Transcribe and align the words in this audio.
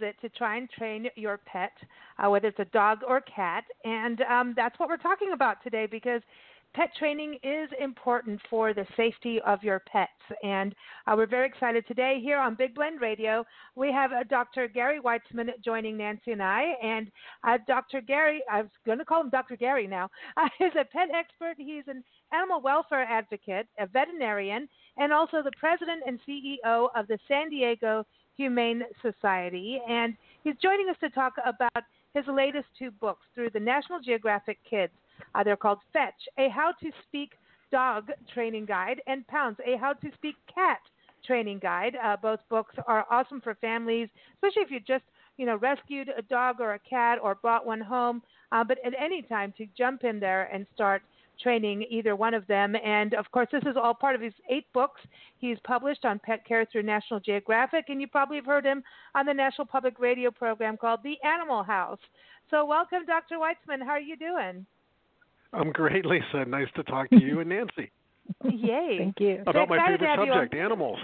It 0.00 0.16
to 0.20 0.28
try 0.30 0.56
and 0.56 0.68
train 0.70 1.08
your 1.16 1.38
pet, 1.38 1.72
uh, 2.18 2.30
whether 2.30 2.48
it's 2.48 2.58
a 2.58 2.64
dog 2.66 2.98
or 3.06 3.20
cat? 3.22 3.64
And 3.84 4.20
um, 4.22 4.54
that's 4.56 4.78
what 4.78 4.88
we're 4.88 4.96
talking 4.96 5.32
about 5.32 5.62
today 5.62 5.86
because 5.90 6.22
pet 6.74 6.90
training 6.98 7.38
is 7.42 7.68
important 7.80 8.40
for 8.50 8.74
the 8.74 8.84
safety 8.96 9.40
of 9.46 9.62
your 9.62 9.80
pets. 9.80 10.10
And 10.42 10.74
uh, 11.06 11.14
we're 11.16 11.26
very 11.26 11.46
excited 11.46 11.86
today 11.86 12.18
here 12.20 12.38
on 12.38 12.56
Big 12.56 12.74
Blend 12.74 13.00
Radio. 13.00 13.44
We 13.76 13.92
have 13.92 14.12
uh, 14.12 14.24
Dr. 14.28 14.66
Gary 14.66 15.00
Weitzman 15.00 15.50
joining 15.64 15.96
Nancy 15.96 16.32
and 16.32 16.42
I. 16.42 16.74
And 16.82 17.10
uh, 17.44 17.58
Dr. 17.68 18.00
Gary, 18.00 18.42
I 18.50 18.62
was 18.62 18.70
going 18.84 18.98
to 18.98 19.04
call 19.04 19.20
him 19.20 19.30
Dr. 19.30 19.56
Gary 19.56 19.86
now, 19.86 20.10
uh, 20.36 20.48
is 20.60 20.72
a 20.78 20.84
pet 20.84 21.08
expert. 21.14 21.54
He's 21.56 21.84
an 21.86 22.02
animal 22.32 22.60
welfare 22.60 23.04
advocate, 23.04 23.68
a 23.78 23.86
veterinarian, 23.86 24.68
and 24.96 25.12
also 25.12 25.42
the 25.42 25.52
president 25.58 26.02
and 26.06 26.18
CEO 26.28 26.88
of 26.94 27.06
the 27.06 27.18
San 27.28 27.50
Diego 27.50 28.04
Humane 28.36 28.82
Society. 29.02 29.80
And 29.88 30.14
he's 30.42 30.56
joining 30.62 30.88
us 30.88 30.96
to 31.00 31.10
talk 31.10 31.34
about 31.44 31.84
his 32.14 32.24
latest 32.28 32.66
two 32.78 32.90
books 32.90 33.26
through 33.34 33.50
the 33.50 33.60
National 33.60 34.00
Geographic 34.00 34.58
Kids. 34.68 34.92
Uh, 35.34 35.42
they're 35.42 35.56
called 35.56 35.78
Fetch, 35.92 36.14
a 36.38 36.48
How 36.48 36.72
to 36.80 36.90
Speak 37.06 37.32
Dog 37.70 38.10
Training 38.32 38.66
Guide, 38.66 39.00
and 39.06 39.26
Pounce, 39.26 39.58
a 39.66 39.76
How 39.76 39.92
to 39.94 40.10
Speak 40.14 40.36
Cat 40.52 40.78
Training 41.26 41.58
Guide. 41.58 41.96
Uh, 42.02 42.16
both 42.16 42.40
books 42.48 42.74
are 42.86 43.06
awesome 43.10 43.40
for 43.40 43.54
families, 43.56 44.08
especially 44.34 44.62
if 44.62 44.70
you 44.70 44.80
just 44.80 45.04
you 45.36 45.46
know 45.46 45.56
rescued 45.56 46.08
a 46.16 46.22
dog 46.22 46.60
or 46.60 46.74
a 46.74 46.78
cat 46.78 47.18
or 47.20 47.34
brought 47.34 47.66
one 47.66 47.80
home. 47.80 48.22
Uh, 48.52 48.62
but 48.62 48.78
at 48.84 48.92
any 48.98 49.22
time 49.22 49.52
to 49.56 49.66
jump 49.76 50.04
in 50.04 50.20
there 50.20 50.44
and 50.52 50.66
start 50.74 51.02
training 51.40 51.86
either 51.90 52.16
one 52.16 52.34
of 52.34 52.46
them. 52.46 52.74
And 52.84 53.14
of 53.14 53.30
course, 53.32 53.48
this 53.52 53.62
is 53.66 53.76
all 53.76 53.94
part 53.94 54.14
of 54.14 54.20
his 54.20 54.32
eight 54.48 54.66
books 54.72 55.00
he's 55.38 55.58
published 55.64 56.04
on 56.04 56.18
pet 56.18 56.46
care 56.46 56.66
through 56.70 56.82
National 56.82 57.20
Geographic. 57.20 57.86
And 57.88 58.00
you 58.00 58.06
probably 58.08 58.36
have 58.36 58.46
heard 58.46 58.64
him 58.64 58.82
on 59.14 59.26
the 59.26 59.34
National 59.34 59.66
Public 59.66 59.98
Radio 59.98 60.30
program 60.30 60.76
called 60.76 61.00
The 61.02 61.16
Animal 61.24 61.62
House. 61.62 62.00
So, 62.50 62.64
welcome, 62.64 63.06
Dr. 63.06 63.36
Weitzman. 63.36 63.82
How 63.82 63.92
are 63.92 64.00
you 64.00 64.16
doing? 64.16 64.66
I'm 65.52 65.70
great, 65.72 66.04
Lisa. 66.04 66.44
Nice 66.46 66.68
to 66.76 66.82
talk 66.84 67.08
to 67.10 67.20
you 67.20 67.40
and 67.40 67.48
Nancy. 67.48 67.90
Yay. 68.44 68.96
Thank 68.98 69.20
you. 69.20 69.42
About 69.42 69.54
So 69.54 69.66
my 69.66 69.76
to 69.76 69.92
favorite 69.92 70.08
have 70.08 70.26
you 70.26 70.32
subject, 70.32 70.54
animals. 70.54 70.98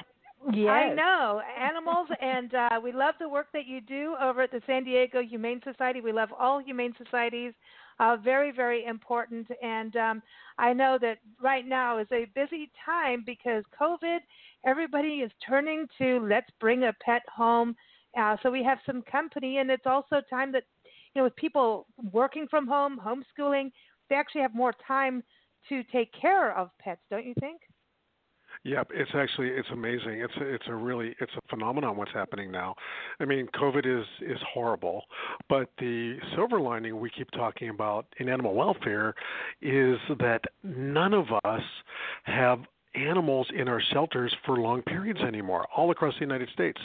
Yes. 0.53 0.69
I 0.69 0.95
know 0.95 1.43
animals, 1.59 2.09
and 2.21 2.55
uh, 2.55 2.81
we 2.83 2.93
love 2.93 3.15
the 3.21 3.29
work 3.29 3.49
that 3.53 3.67
you 3.67 3.81
do 3.81 4.17
over 4.21 4.43
at 4.43 4.51
the 4.51 4.63
San 4.67 4.85
Diego 4.85 5.23
Humane 5.23 5.61
Society. 5.65 6.01
We 6.01 6.13
love 6.13 6.31
all 6.39 6.61
humane 6.61 6.95
societies. 7.03 7.53
Uh, 8.01 8.17
very, 8.17 8.51
very 8.51 8.87
important. 8.87 9.47
And 9.63 9.95
um, 9.97 10.23
I 10.59 10.73
know 10.73 10.99
that 11.03 11.19
right 11.41 11.67
now 11.67 11.99
is 11.99 12.09
a 12.11 12.25
busy 12.35 12.71
time 12.85 13.23
because 13.27 13.63
COVID. 13.79 14.19
Everybody 14.65 15.21
is 15.21 15.31
turning 15.47 15.87
to 15.99 16.27
let's 16.29 16.51
bring 16.61 16.85
a 16.85 16.95
pet 17.05 17.23
home. 17.35 17.77
Uh, 18.19 18.37
so 18.43 18.51
we 18.51 18.65
have 18.65 18.79
some 18.87 19.03
company, 19.03 19.59
and 19.59 19.71
it's 19.71 19.87
also 19.87 20.21
time 20.31 20.51
that 20.53 20.65
you 21.15 21.21
know 21.21 21.25
with 21.25 21.37
people 21.37 21.87
working 22.13 22.47
from 22.49 22.67
home, 22.67 22.99
homeschooling, 22.99 23.71
they 24.09 24.17
actually 24.17 24.41
have 24.41 24.55
more 24.55 24.75
time 24.87 25.23
to 25.69 25.83
take 25.85 26.11
care 26.19 26.57
of 26.57 26.71
pets. 26.81 27.03
Don't 27.11 27.27
you 27.27 27.35
think? 27.39 27.61
Yep, 28.63 28.89
it's 28.93 29.11
actually 29.15 29.49
it's 29.49 29.69
amazing. 29.73 30.21
It's 30.21 30.35
a, 30.39 30.45
it's 30.55 30.65
a 30.69 30.75
really 30.75 31.15
it's 31.19 31.33
a 31.35 31.41
phenomenon 31.49 31.97
what's 31.97 32.13
happening 32.13 32.51
now. 32.51 32.75
I 33.19 33.25
mean, 33.25 33.49
COVID 33.59 33.87
is 33.87 34.07
is 34.21 34.39
horrible, 34.53 35.05
but 35.49 35.71
the 35.79 36.19
silver 36.35 36.61
lining 36.61 37.01
we 37.01 37.09
keep 37.09 37.31
talking 37.31 37.71
about 37.71 38.07
in 38.19 38.29
animal 38.29 38.55
welfare 38.55 39.15
is 39.63 39.97
that 40.19 40.43
none 40.63 41.15
of 41.15 41.27
us 41.45 41.63
have 42.25 42.59
animals 42.95 43.47
in 43.57 43.69
our 43.69 43.81
shelters 43.93 44.35
for 44.45 44.57
long 44.59 44.83
periods 44.83 45.21
anymore 45.21 45.67
all 45.77 45.91
across 45.91 46.15
the 46.15 46.21
United 46.21 46.49
States. 46.51 46.81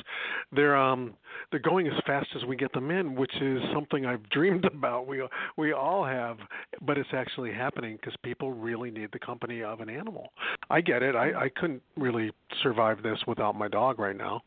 They're 0.51 0.75
um 0.75 1.13
they're 1.51 1.59
going 1.59 1.87
as 1.87 1.93
fast 2.05 2.27
as 2.35 2.43
we 2.45 2.55
get 2.55 2.71
them 2.73 2.91
in, 2.91 3.15
which 3.15 3.33
is 3.41 3.61
something 3.73 4.05
I've 4.05 4.27
dreamed 4.29 4.65
about. 4.65 5.07
We 5.07 5.21
we 5.57 5.73
all 5.73 6.05
have, 6.05 6.37
but 6.81 6.97
it's 6.97 7.09
actually 7.13 7.51
happening 7.53 7.95
because 7.97 8.15
people 8.23 8.53
really 8.53 8.91
need 8.91 9.09
the 9.13 9.19
company 9.19 9.63
of 9.63 9.81
an 9.81 9.89
animal. 9.89 10.29
I 10.69 10.81
get 10.81 11.01
it. 11.03 11.15
I 11.15 11.45
I 11.45 11.49
couldn't 11.49 11.81
really 11.97 12.31
survive 12.61 13.01
this 13.01 13.19
without 13.27 13.55
my 13.55 13.67
dog 13.67 13.99
right 13.99 14.17
now. 14.17 14.41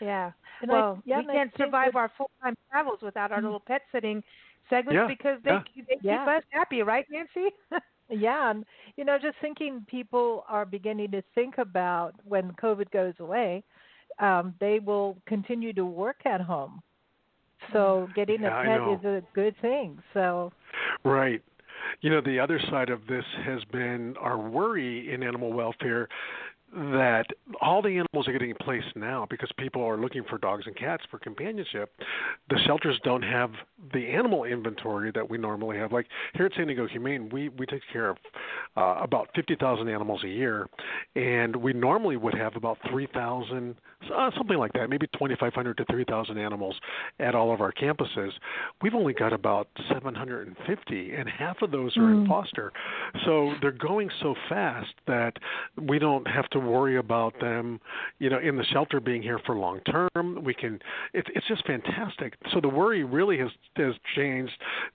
Yeah. 0.00 0.32
And 0.62 0.70
I- 0.70 0.74
well, 0.74 1.02
yeah, 1.04 1.18
we 1.18 1.24
and 1.26 1.32
can't 1.32 1.50
survive 1.56 1.92
that- 1.92 1.98
our 1.98 2.10
full-time 2.16 2.56
travels 2.70 3.00
without 3.02 3.32
our 3.32 3.42
little 3.42 3.60
pet 3.60 3.82
sitting 3.92 4.22
segments 4.70 4.94
Yeah, 4.94 5.06
because 5.08 5.42
they 5.42 5.50
yeah. 5.50 5.62
they 5.76 5.94
keep 5.94 6.02
Yeah. 6.02 6.24
us 6.36 6.42
happy, 6.50 6.82
right, 6.82 7.06
Nancy? 7.10 7.50
Yeah, 8.10 8.50
and 8.50 8.64
you 8.96 9.04
know, 9.04 9.18
just 9.20 9.36
thinking 9.40 9.84
people 9.88 10.44
are 10.48 10.64
beginning 10.64 11.10
to 11.12 11.22
think 11.34 11.58
about 11.58 12.14
when 12.24 12.52
COVID 12.52 12.90
goes 12.90 13.14
away, 13.18 13.64
um, 14.18 14.54
they 14.60 14.78
will 14.78 15.16
continue 15.26 15.72
to 15.72 15.84
work 15.84 16.16
at 16.24 16.40
home. 16.40 16.82
So 17.72 18.08
getting 18.16 18.42
Yeah, 18.42 18.62
a 18.62 18.64
pet 18.64 18.98
is 18.98 19.04
a 19.04 19.22
good 19.34 19.54
thing. 19.60 19.98
So 20.12 20.52
Right. 21.04 21.42
You 22.00 22.10
know, 22.10 22.20
the 22.20 22.38
other 22.38 22.60
side 22.70 22.90
of 22.90 23.06
this 23.06 23.24
has 23.44 23.62
been 23.64 24.16
our 24.18 24.38
worry 24.38 25.12
in 25.12 25.22
animal 25.22 25.52
welfare 25.52 26.08
that 26.74 27.26
all 27.60 27.80
the 27.80 27.90
animals 27.90 28.26
are 28.26 28.32
getting 28.32 28.54
placed 28.60 28.96
now 28.96 29.26
because 29.30 29.48
people 29.58 29.82
are 29.82 29.96
looking 29.96 30.24
for 30.28 30.38
dogs 30.38 30.64
and 30.66 30.76
cats 30.76 31.04
for 31.10 31.18
companionship. 31.18 31.92
The 32.50 32.58
shelters 32.66 32.98
don't 33.04 33.22
have 33.22 33.50
the 33.92 34.08
animal 34.08 34.44
inventory 34.44 35.12
that 35.14 35.28
we 35.28 35.38
normally 35.38 35.76
have. 35.78 35.92
Like 35.92 36.06
here 36.34 36.46
at 36.46 36.52
San 36.56 36.66
Diego 36.66 36.86
Humane, 36.88 37.28
we 37.32 37.48
we 37.50 37.66
take 37.66 37.82
care 37.92 38.10
of 38.10 38.16
uh, 38.76 38.98
about 39.02 39.28
50,000 39.34 39.88
animals 39.88 40.24
a 40.24 40.28
year, 40.28 40.68
and 41.14 41.54
we 41.54 41.72
normally 41.72 42.16
would 42.16 42.34
have 42.34 42.56
about 42.56 42.78
3,000, 42.90 43.76
uh, 44.12 44.30
something 44.36 44.58
like 44.58 44.72
that, 44.72 44.90
maybe 44.90 45.06
2,500 45.12 45.76
to 45.76 45.84
3,000 45.84 46.38
animals 46.38 46.74
at 47.20 47.34
all 47.34 47.52
of 47.52 47.60
our 47.60 47.72
campuses. 47.72 48.30
We've 48.82 48.94
only 48.94 49.12
got 49.12 49.32
about 49.32 49.68
750, 49.88 51.14
and 51.14 51.28
half 51.28 51.62
of 51.62 51.70
those 51.70 51.96
are 51.96 52.10
in 52.10 52.26
foster. 52.26 52.72
So 53.24 53.54
they're 53.60 53.70
going 53.70 54.10
so 54.20 54.34
fast 54.48 54.92
that 55.06 55.34
we 55.80 55.98
don't 55.98 56.26
have 56.26 56.48
to 56.50 56.63
worry 56.66 56.96
about 56.96 57.38
them, 57.40 57.80
you 58.18 58.30
know, 58.30 58.38
in 58.38 58.56
the 58.56 58.64
shelter 58.64 59.00
being 59.00 59.22
here 59.22 59.40
for 59.46 59.56
long 59.56 59.80
term. 59.80 60.42
We 60.42 60.54
can. 60.54 60.78
It's 61.12 61.28
it's 61.34 61.46
just 61.46 61.66
fantastic. 61.66 62.34
So 62.52 62.60
the 62.60 62.68
worry 62.68 63.04
really 63.04 63.38
has 63.38 63.50
has 63.76 63.94
changed 64.16 64.52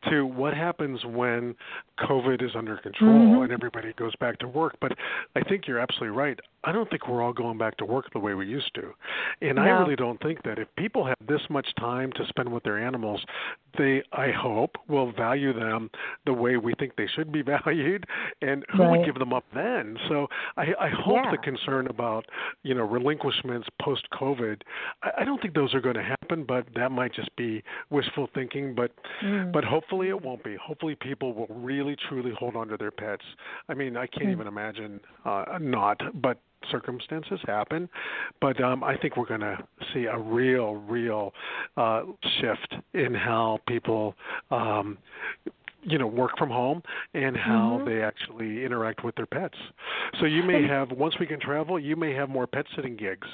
to 0.09 0.25
what 0.25 0.53
happens 0.53 1.03
when 1.05 1.55
COVID 1.99 2.43
is 2.43 2.51
under 2.55 2.77
control 2.77 3.19
mm-hmm. 3.19 3.43
and 3.43 3.51
everybody 3.51 3.93
goes 3.93 4.15
back 4.17 4.39
to 4.39 4.47
work. 4.47 4.77
But 4.81 4.93
I 5.35 5.41
think 5.41 5.67
you're 5.67 5.79
absolutely 5.79 6.15
right. 6.17 6.39
I 6.63 6.71
don't 6.71 6.89
think 6.89 7.07
we're 7.07 7.21
all 7.21 7.33
going 7.33 7.57
back 7.57 7.77
to 7.77 7.85
work 7.85 8.11
the 8.11 8.19
way 8.19 8.33
we 8.33 8.45
used 8.45 8.73
to. 8.75 8.93
And 9.41 9.59
I 9.59 9.69
really 9.69 9.95
don't 9.95 10.21
think 10.21 10.43
that 10.43 10.59
if 10.59 10.67
people 10.77 11.05
have 11.05 11.17
this 11.27 11.41
much 11.49 11.67
time 11.79 12.11
to 12.13 12.25
spend 12.27 12.51
with 12.51 12.63
their 12.63 12.77
animals, 12.77 13.23
they 13.77 14.03
I 14.11 14.31
hope 14.31 14.75
will 14.87 15.11
value 15.11 15.53
them 15.53 15.89
the 16.25 16.33
way 16.33 16.57
we 16.57 16.73
think 16.79 16.95
they 16.97 17.07
should 17.07 17.31
be 17.31 17.41
valued 17.65 18.05
and 18.41 18.65
who 18.71 18.83
would 18.89 19.05
give 19.05 19.15
them 19.15 19.31
up 19.33 19.45
then. 19.53 19.97
So 20.09 20.27
I, 20.57 20.73
I 20.79 20.89
hope 20.89 21.19
Yeah. 21.23 21.31
the 21.31 21.37
concern 21.37 21.87
about, 21.87 22.25
you 22.63 22.73
know, 22.73 22.83
relinquishments 22.83 23.67
post 23.81 24.07
COVID, 24.11 24.61
I, 25.03 25.11
I 25.19 25.25
don't 25.25 25.41
think 25.41 25.53
those 25.53 25.73
are 25.73 25.81
going 25.81 25.95
to 25.95 26.03
happen, 26.03 26.43
but 26.47 26.67
that 26.75 26.91
might 26.91 27.13
just 27.13 27.33
be 27.35 27.63
wishful 27.89 28.27
thinking. 28.33 28.75
But 28.75 28.91
but 29.53 29.63
hopefully 29.63 30.09
it 30.09 30.21
won't 30.21 30.43
be. 30.43 30.55
Hopefully 30.61 30.95
people 30.95 31.33
will 31.33 31.47
really 31.49 31.95
truly 32.07 32.31
hold 32.37 32.55
on 32.55 32.67
to 32.69 32.77
their 32.77 32.91
pets. 32.91 33.23
I 33.69 33.73
mean, 33.73 33.95
I 33.97 34.07
can't 34.07 34.29
even 34.31 34.47
imagine 34.47 34.99
uh, 35.25 35.45
not, 35.59 35.99
but 36.21 36.37
circumstances 36.71 37.39
happen. 37.45 37.89
But 38.41 38.61
um, 38.63 38.83
I 38.83 38.97
think 38.97 39.17
we're 39.17 39.27
going 39.27 39.41
to 39.41 39.57
see 39.93 40.05
a 40.05 40.17
real, 40.17 40.75
real 40.75 41.33
uh, 41.77 42.03
shift 42.39 42.75
in 42.93 43.13
how 43.13 43.59
people. 43.67 44.15
Um, 44.51 44.97
you 45.81 45.97
know 45.97 46.07
work 46.07 46.31
from 46.37 46.49
home 46.49 46.83
and 47.13 47.37
how 47.37 47.81
they 47.85 48.01
actually 48.01 48.65
interact 48.65 49.05
with 49.05 49.15
their 49.15 49.25
pets 49.25 49.55
so 50.19 50.25
you 50.25 50.43
may 50.43 50.61
have 50.67 50.91
once 50.91 51.15
we 51.21 51.25
can 51.25 51.39
travel 51.39 51.79
you 51.79 51.95
may 51.95 52.13
have 52.13 52.27
more 52.27 52.45
pet 52.45 52.65
sitting 52.75 52.97
gigs 52.97 53.25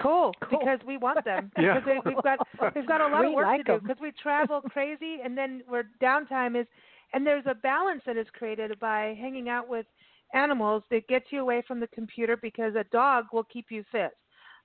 Cool, 0.00 0.32
Cool. 0.40 0.60
because 0.60 0.78
we 0.86 0.96
want 0.96 1.24
them. 1.24 1.50
Yeah. 1.58 1.80
Because 1.80 2.02
we've 2.04 2.22
got 2.22 2.38
we've 2.74 2.86
got 2.86 3.00
a 3.00 3.08
lot 3.08 3.20
We 3.22 3.28
of 3.28 3.32
work 3.34 3.46
like 3.46 3.64
to 3.66 3.78
do 3.78 3.80
because 3.80 4.00
we 4.00 4.12
travel 4.22 4.60
crazy, 4.62 5.18
and 5.24 5.36
then 5.36 5.62
we're 5.68 5.84
downtime 6.00 6.58
is, 6.60 6.66
and 7.12 7.26
there's 7.26 7.44
a 7.46 7.54
balance 7.54 8.02
that 8.06 8.16
is 8.16 8.26
created 8.32 8.78
by 8.78 9.16
hanging 9.20 9.48
out 9.48 9.68
with 9.68 9.86
animals 10.34 10.82
that 10.90 11.08
gets 11.08 11.26
you 11.30 11.40
away 11.40 11.62
from 11.66 11.80
the 11.80 11.86
computer 11.88 12.36
because 12.36 12.74
a 12.74 12.84
dog 12.92 13.26
will 13.32 13.44
keep 13.44 13.66
you 13.70 13.84
fit. 13.90 14.12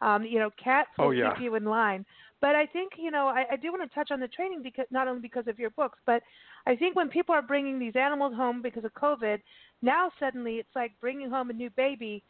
Um, 0.02 0.24
you 0.24 0.40
know, 0.40 0.50
cats 0.62 0.90
will 0.98 1.06
Oh, 1.08 1.12
yeah. 1.12 1.34
keep 1.34 1.44
you 1.44 1.56
in 1.56 1.66
line. 1.66 2.06
But 2.42 2.56
I 2.56 2.66
think 2.66 2.94
you 2.98 3.10
know 3.10 3.28
I, 3.28 3.46
I 3.54 3.56
do 3.56 3.72
want 3.72 3.90
to 3.90 3.96
touch 3.96 4.12
on 4.12 4.20
the 4.20 4.28
training 4.28 4.62
because 4.64 4.86
not 4.92 5.08
only 5.08 5.22
because 5.22 5.48
of 5.48 5.58
your 5.60 5.70
books, 5.70 6.00
but 6.06 6.22
I 6.68 6.76
think 6.76 6.96
when 6.96 7.08
people 7.08 7.34
are 7.34 7.42
bringing 7.42 7.80
these 7.80 7.96
animals 7.96 8.36
home 8.36 8.62
because 8.62 8.84
of 8.84 8.94
COVID, 8.96 9.40
now 9.82 10.12
suddenly 10.20 10.56
it's 10.56 10.76
like 10.76 10.92
bringing 11.00 11.30
home 11.30 11.50
a 11.50 11.54
new 11.54 11.70
baby 11.70 12.22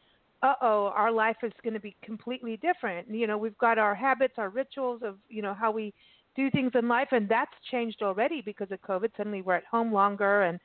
uh 0.43 0.53
oh, 0.61 0.91
our 0.93 1.11
life 1.11 1.37
is 1.41 1.53
going 1.63 1.73
to 1.73 1.79
be 1.79 1.95
completely 2.03 2.57
different. 2.57 3.09
You 3.09 3.25
know, 3.27 3.37
we've 3.37 3.57
got 3.57 3.77
our 3.77 3.95
habits, 3.95 4.33
our 4.37 4.49
rituals 4.49 5.01
of, 5.03 5.15
you 5.29 5.41
know, 5.41 5.53
how 5.53 5.71
we 5.71 5.93
do 6.35 6.51
things 6.51 6.71
in 6.75 6.87
life, 6.87 7.07
and 7.11 7.29
that's 7.29 7.51
changed 7.71 8.01
already 8.03 8.41
because 8.41 8.69
of 8.71 8.81
COVID. 8.81 9.09
Suddenly 9.15 9.41
we're 9.41 9.55
at 9.55 9.65
home 9.65 9.93
longer, 9.93 10.43
and, 10.43 10.59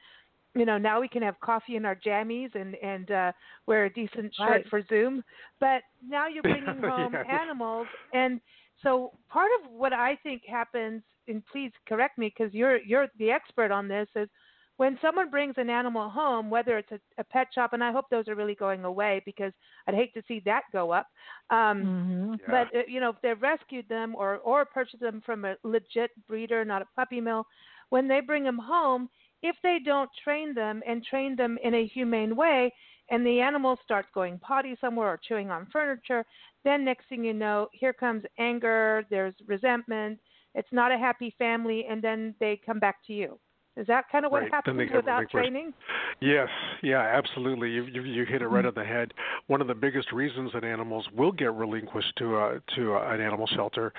you 0.55 0.65
know, 0.65 0.79
now 0.79 1.01
we 1.01 1.09
can 1.09 1.23
have 1.23 1.39
coffee 1.41 1.77
in 1.77 1.85
our 1.85 1.97
jammies 1.97 2.55
and, 2.55 2.75
and 2.77 3.11
uh, 3.11 3.33
wear 3.67 3.85
a 3.85 3.93
decent 3.93 4.33
shirt 4.45 4.63
Right. 4.63 4.67
for 4.69 4.83
Zoom. 4.89 5.23
But 5.61 5.83
now 6.07 6.27
you're 6.29 6.43
bringing 6.45 6.81
home 6.81 7.19
Yes. 7.29 7.29
animals. 7.29 7.89
And 8.13 8.41
so 8.83 9.13
part 9.29 9.51
of 9.63 9.71
what 9.71 9.93
I 9.93 10.17
think 10.23 10.43
happens, 10.49 11.03
and 11.29 11.43
please 11.51 11.73
correct 11.89 12.19
me 12.19 12.33
because 12.37 12.55
you're, 12.55 12.79
you're 12.79 13.09
the 13.19 13.31
expert 13.31 13.71
on 13.71 13.89
this, 13.89 14.09
is 14.17 14.29
when 14.77 14.99
someone 15.03 15.31
brings 15.31 15.55
an 15.59 15.69
animal 15.71 16.09
home, 16.09 16.51
whether 16.51 16.79
it's 16.79 16.91
a, 16.93 17.01
a 17.19 17.25
pet 17.25 17.49
shop, 17.55 17.73
and 17.73 17.83
I 17.83 17.93
hope 17.93 18.07
those 18.11 18.29
are 18.29 18.35
really 18.37 18.55
going 18.55 18.85
away 18.85 19.23
because 19.25 19.53
I'd 19.87 19.95
hate 19.95 20.15
to 20.15 20.23
see 20.29 20.41
that 20.45 20.63
go 20.73 20.91
up. 20.93 21.07
Um, 21.51 21.91
hmm 21.91 22.35
Yeah. 22.49 22.65
But 22.65 22.69
uh, 22.75 22.83
you 22.87 23.01
know, 23.01 23.11
if 23.11 23.17
they've 23.23 23.41
rescued 23.41 23.89
them 23.89 24.15
or 24.17 24.37
or 24.39 24.65
purchased 24.65 25.01
them 25.01 25.23
from 25.25 25.45
a 25.45 25.57
legit 25.65 26.11
breeder, 26.29 26.65
not 26.65 26.83
a 26.83 26.87
puppy 26.97 27.21
mill, 27.21 27.47
when 27.91 28.09
they 28.09 28.21
bring 28.21 28.45
them 28.45 28.59
home, 28.59 29.09
if 29.43 29.57
they 29.63 29.79
don't 29.85 30.11
train 30.23 30.55
them 30.55 30.83
and 30.87 31.05
train 31.05 31.37
them 31.37 31.59
in 31.63 31.75
a 31.75 31.87
humane 31.87 32.37
way, 32.37 32.73
and 33.11 33.27
the 33.27 33.41
animal 33.41 33.79
starts 33.83 34.09
going 34.13 34.39
potty 34.39 34.77
somewhere 34.81 35.09
or 35.09 35.21
chewing 35.27 35.51
on 35.51 35.67
furniture, 35.73 36.25
then 36.65 36.85
next 36.85 37.09
thing 37.09 37.25
you 37.25 37.33
know, 37.33 37.69
here 37.73 37.93
comes 37.93 38.23
anger. 38.39 39.05
There's 39.11 39.35
resentment. 39.47 40.19
It's 40.55 40.73
not 40.73 40.93
a 40.93 40.99
happy 40.99 41.35
family, 41.39 41.87
and 41.89 42.03
then 42.03 42.35
they 42.41 42.61
come 42.65 42.79
back 42.79 42.97
to 43.07 43.13
you. 43.13 43.39
Is 43.79 43.87
that 43.87 44.07
kind 44.11 44.27
of 44.27 44.33
what 44.33 44.43
Right, 44.43 44.53
happens 44.53 44.91
without 44.93 45.31
training? 45.31 45.73
Yes, 46.21 46.49
yeah, 46.83 46.99
absolutely. 47.01 47.71
You, 47.71 47.85
you 47.85 48.03
you 48.03 48.25
hit 48.25 48.43
it 48.43 48.49
right 48.49 48.67
on 48.67 48.75
the 48.75 48.85
head. 48.85 49.15
One 49.47 49.61
of 49.61 49.69
the 49.69 49.75
biggest 49.75 50.11
reasons 50.11 50.51
that 50.53 50.65
animals 50.65 51.07
will 51.17 51.31
get 51.31 51.53
relinquished 51.55 52.13
to 52.17 52.39
a 52.39 52.61
to 52.75 52.95
a, 52.95 53.15
an 53.15 53.21
animal 53.21 53.47
shelter 53.47 53.93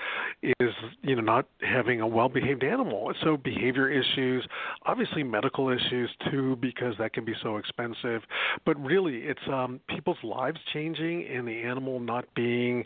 is 0.43 0.71
you 1.01 1.15
know 1.15 1.21
not 1.21 1.45
having 1.61 2.01
a 2.01 2.07
well-behaved 2.07 2.61
animal. 2.61 3.13
So 3.23 3.37
behavior 3.37 3.89
issues, 3.89 4.45
obviously 4.85 5.23
medical 5.23 5.69
issues 5.69 6.09
too, 6.29 6.57
because 6.57 6.95
that 6.99 7.13
can 7.13 7.23
be 7.23 7.33
so 7.41 7.55
expensive. 7.55 8.21
But 8.65 8.77
really, 8.83 9.19
it's 9.19 9.39
um, 9.47 9.79
people's 9.87 10.21
lives 10.23 10.59
changing 10.73 11.25
and 11.25 11.47
the 11.47 11.61
animal 11.61 12.01
not 12.01 12.25
being 12.35 12.83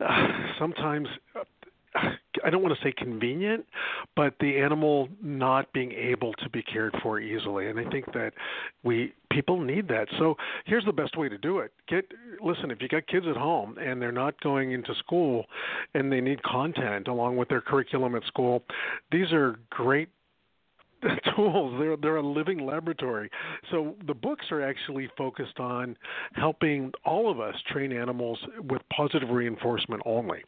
uh, 0.00 0.28
sometimes. 0.58 1.08
I 2.44 2.50
don't 2.50 2.62
want 2.62 2.76
to 2.76 2.82
say 2.84 2.92
convenient, 2.96 3.64
but 4.14 4.34
the 4.40 4.58
animal 4.58 5.08
not 5.22 5.72
being 5.72 5.92
able 5.92 6.32
to 6.34 6.50
be 6.50 6.62
cared 6.62 6.94
for 7.02 7.20
easily. 7.20 7.68
And 7.68 7.78
I 7.78 7.88
think 7.90 8.06
that 8.12 8.32
we 8.82 9.14
people 9.30 9.60
need 9.60 9.88
that. 9.88 10.06
So 10.18 10.36
here's 10.64 10.84
the 10.84 10.92
best 10.92 11.16
way 11.16 11.28
to 11.28 11.38
do 11.38 11.58
it. 11.58 11.72
Get 11.88 12.04
listen, 12.42 12.70
if 12.70 12.80
you 12.80 12.88
got 12.88 13.06
kids 13.06 13.26
at 13.28 13.36
home 13.36 13.78
and 13.78 14.00
they're 14.00 14.12
not 14.12 14.40
going 14.40 14.72
into 14.72 14.94
school 14.96 15.46
and 15.94 16.12
they 16.12 16.20
need 16.20 16.42
content 16.42 17.08
along 17.08 17.36
with 17.36 17.48
their 17.48 17.60
curriculum 17.60 18.14
at 18.14 18.24
school, 18.24 18.62
these 19.10 19.32
are 19.32 19.58
great 19.70 20.08
tools. 21.36 21.74
They're 21.78 21.96
they're 21.96 22.16
a 22.16 22.26
living 22.26 22.64
laboratory. 22.66 23.30
So 23.70 23.94
the 24.06 24.14
books 24.14 24.46
are 24.50 24.62
actually 24.62 25.08
focused 25.16 25.58
on 25.60 25.96
helping 26.34 26.92
all 27.04 27.30
of 27.30 27.40
us 27.40 27.54
train 27.70 27.92
animals 27.92 28.38
with 28.68 28.82
positive 28.94 29.30
reinforcement 29.30 30.02
only. 30.06 30.38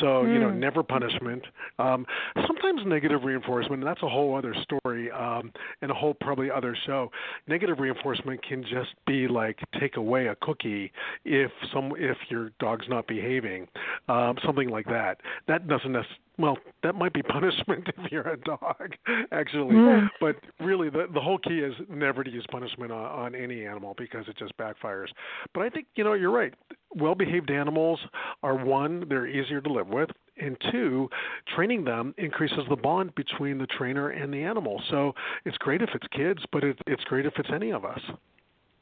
So 0.00 0.24
you 0.24 0.38
know, 0.38 0.48
Mm. 0.48 0.58
never 0.58 0.82
punishment. 0.82 1.44
Um, 1.78 2.06
sometimes 2.46 2.82
negative 2.86 3.24
reinforcement. 3.24 3.82
And 3.82 3.86
that's 3.86 4.02
a 4.02 4.08
whole 4.08 4.34
other 4.36 4.54
story 4.62 5.10
um, 5.10 5.52
and 5.82 5.90
a 5.90 5.94
whole 5.94 6.14
probably 6.14 6.50
other 6.50 6.76
show. 6.86 7.10
Negative 7.46 7.78
reinforcement 7.78 8.42
can 8.42 8.62
just 8.62 8.94
be 9.06 9.28
like 9.28 9.58
take 9.80 9.96
away 9.96 10.26
a 10.28 10.34
cookie 10.36 10.92
if 11.24 11.50
some 11.72 11.92
if 11.96 12.16
your 12.28 12.50
dog's 12.58 12.88
not 12.88 13.06
behaving, 13.06 13.68
um, 14.08 14.36
something 14.44 14.68
like 14.68 14.86
that. 14.86 15.20
That 15.48 15.68
doesn't 15.68 15.92
necessarily 15.92 16.18
well, 16.38 16.56
that 16.82 16.94
might 16.94 17.12
be 17.12 17.22
punishment 17.22 17.88
if 17.98 18.10
you're 18.12 18.28
a 18.28 18.36
dog, 18.38 18.94
actually. 19.32 19.74
Mm. 19.74 20.08
But 20.20 20.36
really, 20.60 20.88
the 20.90 21.06
the 21.12 21.20
whole 21.20 21.38
key 21.38 21.58
is 21.58 21.74
never 21.88 22.24
to 22.24 22.30
use 22.30 22.44
punishment 22.50 22.90
on, 22.90 23.04
on 23.04 23.34
any 23.34 23.66
animal 23.66 23.94
because 23.98 24.26
it 24.28 24.36
just 24.38 24.56
backfires. 24.56 25.08
But 25.54 25.62
I 25.62 25.68
think 25.68 25.86
you 25.94 26.04
know 26.04 26.14
you're 26.14 26.30
right. 26.30 26.54
Well-behaved 26.94 27.50
animals 27.50 27.98
are 28.42 28.54
one, 28.54 29.06
they're 29.08 29.26
easier 29.26 29.62
to 29.62 29.72
live 29.72 29.88
with, 29.88 30.10
and 30.36 30.58
two, 30.70 31.08
training 31.54 31.84
them 31.84 32.14
increases 32.18 32.58
the 32.68 32.76
bond 32.76 33.14
between 33.14 33.56
the 33.56 33.66
trainer 33.66 34.10
and 34.10 34.32
the 34.32 34.42
animal. 34.42 34.82
So 34.90 35.14
it's 35.46 35.56
great 35.56 35.80
if 35.80 35.88
it's 35.94 36.06
kids, 36.14 36.42
but 36.52 36.62
it, 36.64 36.78
it's 36.86 37.02
great 37.04 37.24
if 37.24 37.32
it's 37.38 37.48
any 37.50 37.72
of 37.72 37.86
us. 37.86 38.00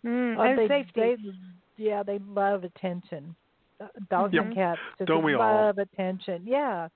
Mm, 0.04 0.38
and 0.40 0.58
they, 0.58 0.66
safety. 0.66 0.92
they, 0.96 1.16
yeah, 1.76 2.02
they 2.02 2.18
love 2.26 2.64
attention. 2.64 3.36
Dogs 4.10 4.34
Yep. 4.34 4.44
and 4.44 4.54
cats 4.54 4.80
just 4.98 5.08
Don't 5.08 5.24
we 5.24 5.34
all? 5.34 5.40
love 5.40 5.78
attention. 5.78 6.42
Yeah. 6.44 6.88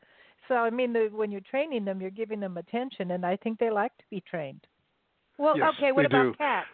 So 0.48 0.54
I 0.56 0.70
mean, 0.70 0.92
the, 0.92 1.08
when 1.12 1.30
you're 1.30 1.40
training 1.42 1.84
them, 1.84 2.00
you're 2.00 2.10
giving 2.10 2.40
them 2.40 2.56
attention, 2.56 3.12
and 3.12 3.24
I 3.24 3.36
think 3.36 3.58
they 3.58 3.70
like 3.70 3.96
to 3.98 4.04
be 4.10 4.22
trained. 4.28 4.60
Well, 5.38 5.56
Yes, 5.58 5.72
okay. 5.78 5.92
What 5.92 6.06
about 6.06 6.32
do. 6.32 6.34
cats? 6.34 6.66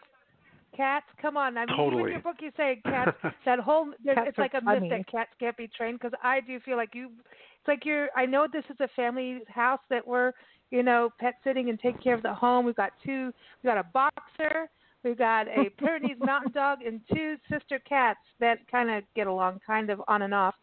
Cats, 0.77 1.07
come 1.21 1.37
on. 1.37 1.57
I 1.59 1.67
mean, 1.67 1.75
even 1.75 1.85
Totally. 1.85 2.03
in 2.05 2.09
your 2.11 2.21
book, 2.21 2.37
you 2.41 2.51
say 2.57 2.81
cats. 2.85 3.17
that 3.45 3.59
whole 3.59 3.87
cats 4.05 4.21
it's 4.29 4.39
like 4.39 4.55
a 4.55 4.61
funny. 4.61 4.89
myth 4.89 4.91
that 4.91 5.11
cats 5.11 5.31
can't 5.41 5.57
be 5.57 5.69
trained 5.77 5.99
because 6.01 6.17
I 6.23 6.41
do 6.41 6.61
feel 6.61 6.77
like 6.77 6.95
you. 6.95 7.07
It's 7.07 7.69
like 7.69 7.85
you're. 7.85 8.09
I 8.17 8.27
know 8.27 8.47
this 8.53 8.65
is 8.71 8.77
a 8.81 8.89
family 8.95 9.41
house 9.49 9.81
that 9.91 10.07
we're, 10.07 10.33
you 10.71 10.83
know, 10.83 11.11
pet 11.19 11.35
sitting 11.45 11.69
and 11.71 11.79
taking 11.81 12.01
care 12.01 12.15
of 12.15 12.23
the 12.23 12.33
home. 12.33 12.65
We've 12.65 12.77
got 12.77 12.93
two. 13.05 13.33
We've 13.63 13.71
got 13.71 13.79
a 13.79 13.87
boxer. 13.93 14.69
We've 15.03 15.19
got 15.19 15.49
a 15.49 15.71
Pyrenees 15.79 16.19
Mountain 16.25 16.53
Dog 16.53 16.79
and 16.87 17.01
two 17.13 17.37
sister 17.51 17.79
cats 17.89 18.21
that 18.39 18.59
kind 18.71 18.91
of 18.91 19.03
get 19.17 19.27
along, 19.27 19.61
kind 19.67 19.91
of 19.91 20.01
on 20.09 20.23
and 20.23 20.35
off. 20.35 20.55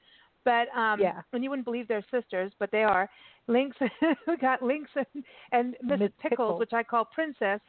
But 0.46 0.68
um 0.76 1.00
Yeah. 1.00 1.22
and 1.34 1.44
you 1.44 1.50
wouldn't 1.50 1.66
believe 1.66 1.88
they're 1.88 2.06
sisters, 2.12 2.52
but 2.60 2.72
they 2.72 2.84
are. 2.84 3.10
Lynx 3.48 3.78
got 4.42 4.62
Lynx 4.62 4.90
and, 4.96 5.24
and 5.52 5.76
Miss 5.82 6.00
Pickles, 6.00 6.30
Pickles. 6.30 6.60
which 6.60 6.74
I 6.74 6.84
call 6.84 7.06
Princess. 7.06 7.60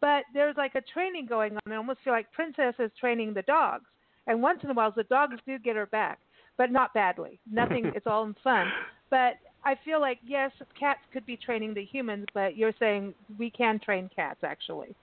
But 0.00 0.24
there's 0.34 0.56
like 0.56 0.74
a 0.74 0.80
training 0.80 1.26
going 1.26 1.52
on. 1.54 1.72
I 1.72 1.76
almost 1.76 2.00
feel 2.04 2.12
like 2.12 2.30
Princess 2.32 2.74
is 2.78 2.90
training 2.98 3.34
the 3.34 3.42
dogs. 3.42 3.84
And 4.26 4.42
once 4.42 4.60
in 4.62 4.70
a 4.70 4.74
while 4.74 4.92
the 4.94 5.04
dogs 5.04 5.36
do 5.46 5.58
get 5.58 5.76
her 5.76 5.86
back, 5.86 6.18
but 6.58 6.70
not 6.70 6.92
badly. 6.94 7.38
Nothing 7.50 7.86
it's 7.94 8.06
all 8.06 8.24
in 8.24 8.34
fun. 8.44 8.66
But 9.10 9.34
I 9.64 9.76
feel 9.84 10.00
like 10.00 10.18
yes, 10.26 10.50
cats 10.78 11.00
could 11.12 11.24
be 11.24 11.36
training 11.36 11.74
the 11.74 11.84
humans, 11.84 12.26
but 12.34 12.56
you're 12.56 12.74
saying 12.78 13.14
we 13.38 13.48
can 13.50 13.78
train 13.78 14.10
cats 14.14 14.40
actually. 14.42 14.94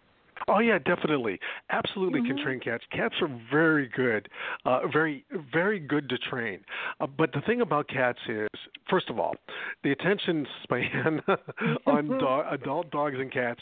Oh 0.48 0.60
yeah, 0.60 0.77
definitely, 0.79 1.39
absolutely 1.69 2.22
can 2.22 2.41
train 2.43 2.60
cats. 2.60 2.84
Cats 2.91 3.15
are 3.22 3.41
very 3.51 3.88
good, 3.88 4.29
uh, 4.65 4.88
very 4.91 5.25
very 5.51 5.79
good 5.79 6.10
to 6.10 6.17
train. 6.17 6.60
Uh, 7.00 7.08
but 7.08 7.31
the 7.34 7.41
thing 7.41 7.62
about 7.62 7.88
cats 7.88 8.19
is, 8.27 8.48
first 8.89 9.10
of 9.10 9.19
all, 9.19 9.36
the 9.84 9.91
attention 9.91 10.46
span 10.63 11.22
on 11.86 12.08
do- 12.19 12.41
adult 12.50 12.89
dogs 12.91 13.15
and 13.19 13.31
cats. 13.31 13.60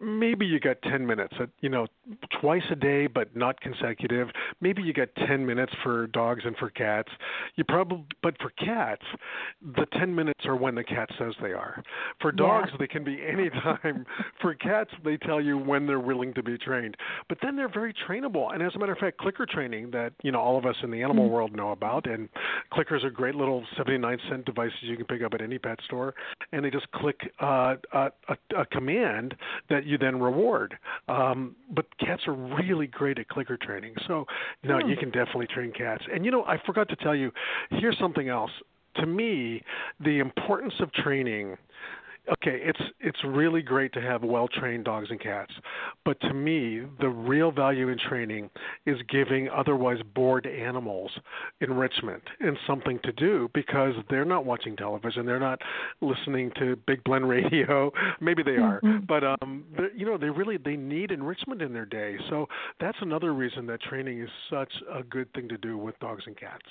Maybe 0.00 0.46
you 0.46 0.60
got 0.60 0.80
ten 0.82 1.06
minutes. 1.06 1.34
At, 1.40 1.50
you 1.60 1.68
know, 1.68 1.86
twice 2.40 2.62
a 2.70 2.76
day, 2.76 3.06
but 3.06 3.34
not 3.36 3.60
consecutive. 3.60 4.28
Maybe 4.60 4.82
you 4.82 4.92
got 4.92 5.08
ten 5.26 5.44
minutes 5.46 5.72
for 5.82 6.06
dogs 6.08 6.42
and 6.44 6.56
for 6.56 6.70
cats. 6.70 7.08
You 7.56 7.64
probably, 7.64 8.04
but 8.22 8.34
for 8.40 8.50
cats, 8.50 9.02
the 9.76 9.86
ten 9.98 10.14
minutes 10.14 10.44
are 10.46 10.56
when 10.56 10.74
the 10.74 10.84
cat 10.84 11.08
says 11.18 11.34
they 11.42 11.52
are. 11.52 11.82
For 12.20 12.32
dogs, 12.32 12.70
they 12.78 12.86
can 12.86 13.04
be 13.04 13.18
any 13.26 13.50
time. 13.62 14.06
for 14.40 14.54
cats, 14.54 14.90
they 15.04 15.16
tell 15.16 15.40
you 15.40 15.58
when 15.58 15.86
they're 15.86 15.98
willing 16.14 16.34
to 16.34 16.42
be 16.42 16.56
trained. 16.56 16.96
But 17.28 17.38
then 17.42 17.56
they're 17.56 17.72
very 17.72 17.94
trainable. 18.08 18.52
And 18.52 18.62
as 18.62 18.74
a 18.74 18.78
matter 18.78 18.92
of 18.92 18.98
fact, 18.98 19.18
clicker 19.18 19.46
training 19.46 19.90
that 19.92 20.12
you 20.22 20.32
know 20.32 20.40
all 20.40 20.56
of 20.56 20.66
us 20.66 20.76
in 20.82 20.90
the 20.90 21.02
animal 21.02 21.28
world 21.28 21.54
know 21.54 21.72
about, 21.72 22.06
and 22.06 22.28
clickers 22.72 23.04
are 23.04 23.10
great 23.10 23.34
little 23.34 23.64
79 23.76 24.18
cent 24.28 24.44
devices 24.44 24.76
you 24.82 24.96
can 24.96 25.06
pick 25.06 25.22
up 25.22 25.34
at 25.34 25.40
any 25.40 25.58
pet 25.58 25.78
store, 25.84 26.14
and 26.52 26.64
they 26.64 26.70
just 26.70 26.90
click 26.92 27.20
uh, 27.42 27.74
a, 27.92 28.10
a, 28.28 28.60
a 28.60 28.66
command 28.66 29.34
that 29.68 29.84
you 29.84 29.98
then 29.98 30.20
reward. 30.20 30.76
Um, 31.08 31.56
but 31.74 31.86
cats 31.98 32.22
are 32.26 32.34
really 32.34 32.86
great 32.86 33.18
at 33.18 33.28
clicker 33.28 33.56
training, 33.56 33.94
so 34.06 34.24
you 34.62 34.68
know 34.68 34.78
you 34.78 34.96
can 34.96 35.10
definitely 35.10 35.46
train 35.46 35.72
cats. 35.72 36.04
And 36.12 36.24
you 36.24 36.30
know, 36.30 36.44
I 36.44 36.58
forgot 36.64 36.88
to 36.90 36.96
tell 36.96 37.14
you, 37.14 37.30
here's 37.70 37.98
something 37.98 38.28
else. 38.28 38.50
To 38.96 39.06
me, 39.06 39.62
the 39.98 40.20
importance 40.20 40.74
of 40.78 40.92
training 40.92 41.56
okay, 42.32 42.60
it's 42.62 42.80
it's 43.00 43.18
really 43.24 43.62
great 43.62 43.92
to 43.92 44.00
have 44.00 44.22
well-trained 44.22 44.84
dogs 44.84 45.08
and 45.10 45.20
cats, 45.20 45.52
but 46.04 46.20
to 46.20 46.32
me, 46.32 46.82
the 47.00 47.08
real 47.08 47.50
value 47.50 47.88
in 47.88 47.98
training 47.98 48.50
is 48.86 48.96
giving 49.08 49.48
otherwise 49.48 49.98
bored 50.14 50.46
animals 50.46 51.10
enrichment 51.60 52.22
and 52.40 52.56
something 52.66 52.98
to 53.04 53.12
do 53.12 53.50
because 53.54 53.94
they're 54.10 54.24
not 54.24 54.44
watching 54.44 54.76
television, 54.76 55.26
they're 55.26 55.40
not 55.40 55.60
listening 56.00 56.50
to 56.58 56.76
Big 56.86 57.02
Blend 57.04 57.28
radio. 57.28 57.92
Maybe 58.20 58.42
they 58.42 58.56
are, 58.56 58.80
mm-hmm. 58.80 59.04
but 59.06 59.24
um, 59.24 59.64
you 59.94 60.06
know, 60.06 60.16
they 60.16 60.30
really 60.30 60.56
they 60.56 60.76
need 60.76 61.10
enrichment 61.10 61.62
in 61.62 61.72
their 61.72 61.86
day. 61.86 62.16
So 62.30 62.46
that's 62.80 62.98
another 63.00 63.34
reason 63.34 63.66
that 63.66 63.82
training 63.82 64.20
is 64.22 64.30
such 64.50 64.72
a 64.94 65.02
good 65.02 65.32
thing 65.34 65.48
to 65.48 65.58
do 65.58 65.76
with 65.76 65.98
dogs 66.00 66.24
and 66.26 66.36
cats. 66.36 66.66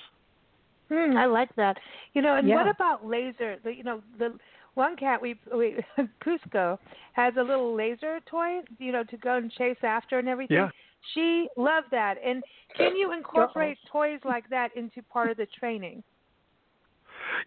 Hmm, 0.90 1.16
I 1.16 1.26
like 1.26 1.54
that. 1.56 1.78
You 2.12 2.22
know, 2.22 2.36
and 2.36 2.46
Yeah. 2.46 2.56
what 2.56 2.68
about 2.68 3.06
laser? 3.06 3.56
The, 3.64 3.74
you 3.74 3.82
know, 3.84 4.02
the 4.18 4.38
one 4.74 4.96
cat 4.96 5.20
we 5.20 5.38
we 5.54 5.76
Cusco 6.24 6.78
has 7.12 7.34
a 7.38 7.42
little 7.42 7.74
laser 7.74 8.20
toy, 8.26 8.60
you 8.78 8.92
know, 8.92 9.04
to 9.04 9.16
go 9.16 9.36
and 9.36 9.50
chase 9.52 9.78
after 9.82 10.18
and 10.18 10.28
everything. 10.28 10.56
Yeah. 10.56 10.68
She 11.12 11.48
loved 11.56 11.88
that. 11.90 12.16
And 12.24 12.42
can 12.76 12.96
you 12.96 13.12
incorporate 13.12 13.76
toys 13.92 14.20
like 14.24 14.48
that 14.50 14.70
into 14.74 15.02
part 15.02 15.30
of 15.30 15.36
the 15.36 15.46
training? 15.58 16.02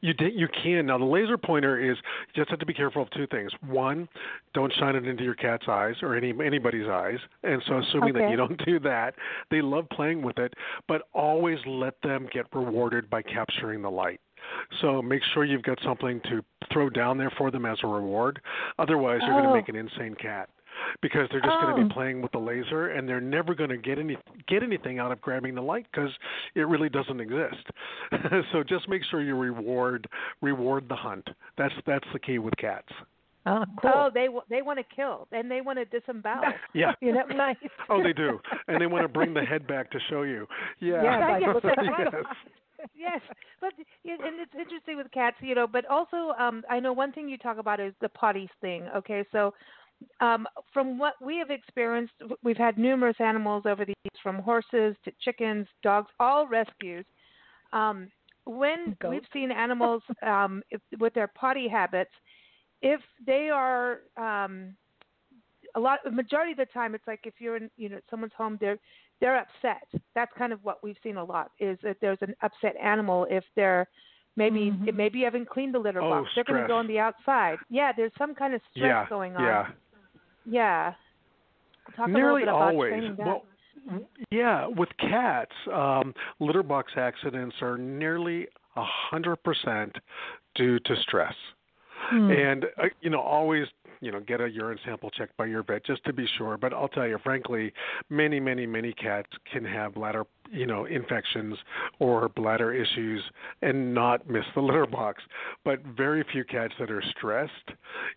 You 0.02 0.14
did, 0.14 0.34
you 0.36 0.48
can 0.64 0.88
now. 0.88 0.98
The 0.98 1.06
laser 1.06 1.38
pointer 1.38 1.80
is 1.80 1.98
you 2.28 2.42
just 2.42 2.50
have 2.50 2.60
to 2.60 2.66
be 2.66 2.74
careful 2.74 3.02
of 3.02 3.10
two 3.12 3.28
things. 3.28 3.52
One, 3.66 4.08
don't 4.54 4.74
shine 4.80 4.96
it 4.96 5.08
into 5.08 5.24
your 5.24 5.36
cat's 5.36 5.66
eyes 5.68 5.96
or 6.02 6.16
any 6.16 6.34
anybody's 6.44 6.88
eyes. 6.88 7.20
And 7.44 7.62
so, 7.68 7.80
assuming 7.80 8.14
that 8.14 8.30
you 8.30 8.38
don't 8.38 8.64
do 8.66 8.80
that, 8.82 9.16
they 9.50 9.62
love 9.62 9.88
playing 9.90 10.22
with 10.22 10.38
it. 10.38 10.54
But 10.88 11.04
always 11.14 11.60
let 11.66 11.96
them 12.02 12.28
get 12.32 12.46
rewarded 12.54 13.10
by 13.10 13.22
capturing 13.22 13.82
the 13.82 13.92
light. 13.92 14.20
So 14.82 15.02
make 15.02 15.22
sure 15.34 15.46
you've 15.46 15.64
got 15.64 15.80
something 15.84 16.20
to 16.30 16.44
throw 16.72 16.90
down 16.90 17.18
there 17.18 17.32
for 17.38 17.52
them 17.52 17.66
as 17.66 17.78
a 17.84 17.88
reward. 17.88 18.40
Otherwise, 18.80 19.22
you're 19.24 19.32
going 19.34 19.46
Oh. 19.46 19.50
to 19.50 19.56
make 19.56 19.70
an 19.70 19.76
insane 19.76 20.16
cat 20.16 20.50
because 21.02 21.28
they're 21.32 21.42
just 21.42 21.60
going 21.62 21.76
to 21.76 21.82
Oh. 21.82 21.88
be 21.88 21.94
playing 21.94 22.22
with 22.22 22.32
the 22.32 22.38
laser 22.40 22.90
and 22.90 23.10
they're 23.10 23.20
never 23.22 23.56
going 23.56 23.70
to 23.72 23.78
get 23.78 23.98
any 23.98 24.16
get 24.48 24.62
anything 24.64 25.00
out 25.00 25.12
of 25.12 25.20
grabbing 25.22 25.56
the 25.56 25.62
light 25.62 25.86
because 25.92 26.12
it 26.56 26.68
really 26.68 26.90
doesn't 26.90 27.20
exist. 27.20 27.66
so 28.52 28.64
just 28.64 28.88
make 28.88 29.04
sure 29.06 29.22
you 29.22 29.36
reward 29.36 30.08
reward 30.42 30.88
the 30.88 30.96
hunt. 30.96 31.28
That's 31.58 31.74
that's 31.86 32.08
the 32.14 32.20
key 32.20 32.38
with 32.40 32.56
cats. 32.58 32.90
Oh, 33.46 33.64
cool. 33.82 33.92
Oh, 33.96 34.10
they 34.14 34.26
w- 34.26 34.44
they 34.50 34.62
want 34.62 34.78
to 34.78 34.84
kill 34.94 35.26
and 35.32 35.50
they 35.50 35.62
want 35.62 35.80
to 35.80 35.86
disembowel. 35.86 36.44
Yeah. 36.74 36.92
You 37.02 37.14
know, 37.14 37.24
nice. 37.28 37.56
Oh, 37.90 38.04
they 38.04 38.12
do, 38.14 38.40
and 38.68 38.80
they 38.82 38.88
want 38.88 39.04
to 39.04 39.08
bring 39.08 39.34
the 39.34 39.42
head 39.44 39.66
back 39.68 39.90
to 39.92 40.00
show 40.10 40.24
you. 40.24 40.46
Yeah. 40.80 41.02
Yeah, 41.02 41.38
like, 41.40 41.44
Yes. 42.14 42.26
Look 42.80 42.86
at 42.86 42.90
my- 42.96 43.02
yes. 43.10 43.22
but 43.62 43.74
and 44.06 44.40
it's 44.40 44.54
interesting 44.54 44.98
with 44.98 45.12
cats, 45.12 45.38
you 45.42 45.56
know. 45.56 45.68
But 45.68 45.86
also, 45.86 46.34
um, 46.40 46.64
I 46.70 46.80
know 46.80 46.94
one 46.94 47.12
thing 47.12 47.30
you 47.30 47.38
talk 47.38 47.58
about 47.58 47.80
is 47.80 47.94
the 48.02 48.10
potties 48.10 48.50
thing. 48.62 48.88
Okay, 48.96 49.24
so 49.32 49.54
um, 50.20 50.48
from 50.74 50.98
what 50.98 51.14
we 51.22 51.38
have 51.38 51.50
experienced, 51.50 52.14
we've 52.44 52.58
had 52.58 52.78
numerous 52.78 53.18
animals 53.20 53.64
over 53.66 53.86
the 53.86 53.94
years, 54.04 54.20
from 54.22 54.40
horses 54.40 54.96
to 55.06 55.12
chickens, 55.22 55.68
dogs, 55.84 56.12
all 56.20 56.48
rescues. 56.48 57.06
Um, 57.74 58.10
when 58.46 58.96
Goats. 59.02 59.12
we've 59.12 59.30
seen 59.34 59.52
animals 59.52 60.02
um, 60.26 60.64
if, 60.72 60.82
with 61.00 61.14
their 61.14 61.28
potty 61.28 61.68
habits, 61.68 62.12
if 62.82 63.02
they 63.26 63.50
are 63.50 64.02
um, 64.18 64.76
a 65.76 65.80
lot, 65.80 66.00
the 66.04 66.12
majority 66.12 66.52
of 66.52 66.58
the 66.58 66.66
time, 66.66 66.96
it's 66.96 67.08
like 67.08 67.22
if 67.26 67.34
you're 67.40 67.58
in, 67.58 67.70
you 67.76 67.90
know, 67.90 68.00
someone's 68.10 68.34
home, 68.38 68.58
they're 68.62 68.80
they're 69.20 69.38
upset. 69.38 69.88
That's 70.16 70.32
kind 70.38 70.54
of 70.54 70.64
what 70.64 70.84
we've 70.84 70.98
seen 71.04 71.18
a 71.18 71.24
lot 71.24 71.52
is 71.60 71.78
that 71.84 71.98
there's 72.02 72.20
an 72.22 72.36
upset 72.42 72.76
animal 72.82 73.26
if 73.30 73.44
they're 73.56 73.88
maybe 74.36 74.72
Mhm. 74.72 74.94
maybe 74.94 75.20
you 75.20 75.26
haven't 75.26 75.50
cleaned 75.50 75.74
the 75.74 75.80
litter 75.80 76.02
Oh, 76.02 76.10
box. 76.10 76.30
They're 76.36 76.44
going 76.44 76.62
to 76.62 76.68
go 76.68 76.78
on 76.78 76.88
the 76.88 77.00
outside. 77.00 77.58
Yeah, 77.70 77.92
there's 77.92 78.14
some 78.18 78.36
kind 78.36 78.54
of 78.54 78.62
stress 78.72 78.84
Yeah. 78.86 79.06
going 79.10 79.36
on. 79.36 79.44
Yeah. 79.44 79.68
Yeah. 80.46 80.94
Talk 81.96 82.10
Nearly 82.10 82.44
a 82.44 82.46
little 82.46 82.60
bit 82.82 83.10
about 83.14 83.24
always. 83.24 83.44
Well, 83.90 84.06
yeah, 84.32 84.68
with 84.68 84.90
cats, 84.98 85.56
um, 85.72 86.14
litter 86.40 86.64
box 86.64 86.92
accidents 86.98 87.56
are 87.62 87.78
nearly 87.78 88.48
a 88.76 88.84
hundred 88.84 89.38
percent 89.38 89.98
due 90.56 90.78
to 90.80 90.96
stress. 90.98 91.34
Hmm. 92.10 92.32
And 92.32 92.66
uh, 92.78 92.90
you 93.02 93.10
know, 93.10 93.22
always 93.22 93.68
you 94.02 94.12
know 94.12 94.20
get 94.20 94.42
a 94.42 94.50
urine 94.50 94.80
sample 94.86 95.10
checked 95.10 95.36
by 95.38 95.46
your 95.46 95.64
vet 95.64 95.86
just 95.86 96.04
to 96.06 96.14
be 96.14 96.28
sure. 96.38 96.58
But 96.58 96.74
I'll 96.74 96.88
tell 96.88 97.08
you, 97.08 97.18
frankly, 97.24 97.74
many, 98.10 98.40
many, 98.40 98.66
many 98.66 98.94
cats 98.94 99.30
can 99.52 99.66
have 99.66 99.96
bladder 99.96 100.26
you 100.52 100.66
know 100.66 100.86
infections 100.86 101.58
or 102.00 102.30
bladder 102.30 102.74
issues 102.74 103.22
and 103.62 103.94
not 103.94 104.30
miss 104.30 104.46
the 104.56 104.62
litter 104.62 104.86
box. 104.86 105.24
But 105.64 105.84
very 105.84 106.24
few 106.32 106.44
cats 106.44 106.74
that 106.80 106.92
are 106.92 107.04
stressed 107.18 107.72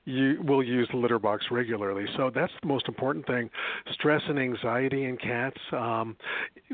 you 0.05 0.41
will 0.43 0.63
use 0.63 0.89
the 0.91 0.97
litter 0.97 1.19
box 1.19 1.47
regularly. 1.51 2.07
So 2.17 2.31
that's 2.35 2.53
the 2.63 2.69
most 2.69 2.89
important 2.89 3.27
thing. 3.27 3.51
Stress 3.93 4.23
and 4.29 4.39
anxiety 4.39 5.05
in 5.05 5.17
cats 5.17 5.59
um, 5.73 6.17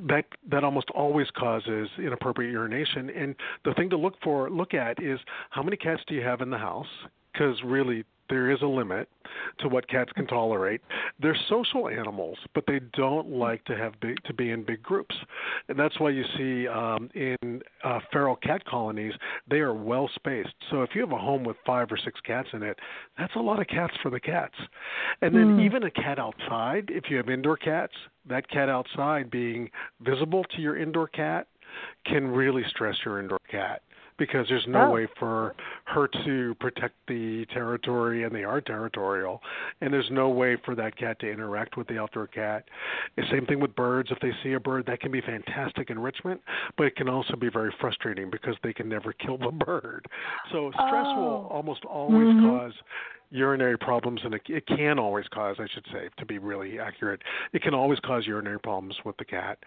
that 0.09 0.25
that 0.51 0.65
almost 0.65 0.91
always 0.91 1.27
causes 1.37 1.89
inappropriate 1.99 2.53
urination. 2.53 3.11
And 3.11 3.35
the 3.65 3.75
thing 3.75 3.91
to 3.91 3.97
look 3.97 4.15
for 4.23 4.51
look 4.51 4.75
at 4.75 5.03
is 5.03 5.19
how 5.51 5.63
many 5.63 5.77
cats 5.77 6.03
do 6.07 6.15
you 6.15 6.23
have 6.23 6.41
in 6.41 6.51
the 6.51 6.59
house? 6.59 6.87
Because 7.37 7.57
really 7.65 8.05
there 8.29 8.51
is 8.51 8.61
a 8.63 8.67
limit 8.67 9.09
to 9.61 9.69
what 9.69 9.89
cats 9.89 10.11
can 10.13 10.27
tolerate. 10.27 10.81
They're 11.21 11.37
social 11.49 11.89
animals, 11.89 12.39
but 12.55 12.65
they 12.67 12.81
don't 12.95 13.29
like 13.29 13.65
to 13.67 13.77
have 13.77 13.93
big, 14.01 14.23
to 14.25 14.35
be 14.35 14.51
in 14.51 14.65
big 14.65 14.83
groups, 14.83 15.15
and 15.69 15.79
that's 15.79 15.99
why 16.01 16.11
you 16.11 16.25
see 16.37 16.69
um, 16.69 17.11
in 17.15 17.63
uh, 17.85 18.01
feral 18.13 18.37
cat 18.37 18.65
colonies 18.65 19.13
they 19.49 19.59
are 19.59 19.75
well 19.75 20.11
spaced. 20.15 20.55
So 20.71 20.83
if 20.83 20.91
you 20.95 21.01
have 21.03 21.13
a 21.13 21.19
home 21.19 21.45
with 21.45 21.57
five 21.65 21.91
or 21.91 21.97
six 21.97 22.21
cats 22.21 22.49
in 22.53 22.63
it, 22.63 22.79
that's 23.19 23.35
a 23.37 23.41
lot 23.41 23.61
of 23.61 23.67
cats 23.67 23.95
for 24.03 24.11
the 24.11 24.21
cats. 24.21 24.55
And 25.23 25.35
then 25.35 25.61
even 25.61 25.85
a 25.85 25.91
cat 25.91 26.19
outside, 26.19 26.87
if 26.89 27.05
you 27.11 27.17
have 27.17 27.29
indoor 27.29 27.57
cats, 27.57 27.93
that 28.29 28.49
cat 28.51 28.69
outside 28.69 29.31
being 29.31 29.71
visible 30.01 30.45
to 30.57 30.61
your 30.61 30.77
indoor 30.77 31.09
cat 31.09 31.47
can 32.05 32.29
really 32.29 32.65
stress 32.71 32.97
your 33.05 33.21
indoor 33.21 33.39
cat 33.51 33.83
because 34.19 34.47
there's 34.49 34.67
no 34.67 34.85
Oh. 34.87 34.91
way 34.91 35.07
for 35.19 35.55
her 35.85 36.09
to 36.25 36.55
protect 36.55 36.95
the 37.07 37.45
territory 37.47 38.23
and 38.23 38.35
they 38.35 38.45
are 38.45 38.61
territorial 38.63 39.43
and 39.83 39.93
there's 39.93 40.11
no 40.11 40.31
way 40.31 40.57
for 40.65 40.75
that 40.75 40.97
cat 40.97 41.19
to 41.21 41.31
interact 41.31 41.77
with 41.77 41.87
the 41.89 41.99
outdoor 41.99 42.27
cat 42.27 42.65
the 43.17 43.25
same 43.31 43.45
thing 43.47 43.61
with 43.61 43.75
birds 43.77 44.11
if 44.11 44.19
they 44.21 44.33
see 44.43 44.55
a 44.55 44.61
bird 44.61 44.87
that 44.87 45.01
can 45.01 45.11
be 45.13 45.21
fantastic 45.21 45.91
enrichment 45.91 46.41
but 46.79 46.87
it 46.87 46.97
can 46.97 47.09
also 47.11 47.37
be 47.37 47.51
very 47.51 47.71
frustrating 47.79 48.31
because 48.31 48.57
they 48.63 48.73
can 48.73 48.89
never 48.89 49.13
kill 49.13 49.37
the 49.37 49.51
bird 49.51 50.07
so 50.51 50.71
stress 50.73 51.07
will 51.17 51.27
Oh. 51.27 51.49
almost 51.51 51.85
always 51.85 52.29
Mhm. 52.29 52.41
cause 52.41 52.75
urinary 53.31 53.77
problems 53.77 54.25
and 54.25 54.35
it, 54.35 54.43
it 54.49 54.65
can 54.67 54.99
always 55.01 55.27
cause 55.29 55.57
i 55.59 55.67
should 55.67 55.85
say 55.93 56.09
to 56.17 56.25
be 56.25 56.39
really 56.39 56.79
accurate 56.79 57.23
it 57.53 57.61
can 57.61 57.75
always 57.75 57.99
cause 58.01 58.25
urinary 58.27 58.61
problems 58.61 58.97
with 59.05 59.17
the 59.17 59.25
cat 59.25 59.59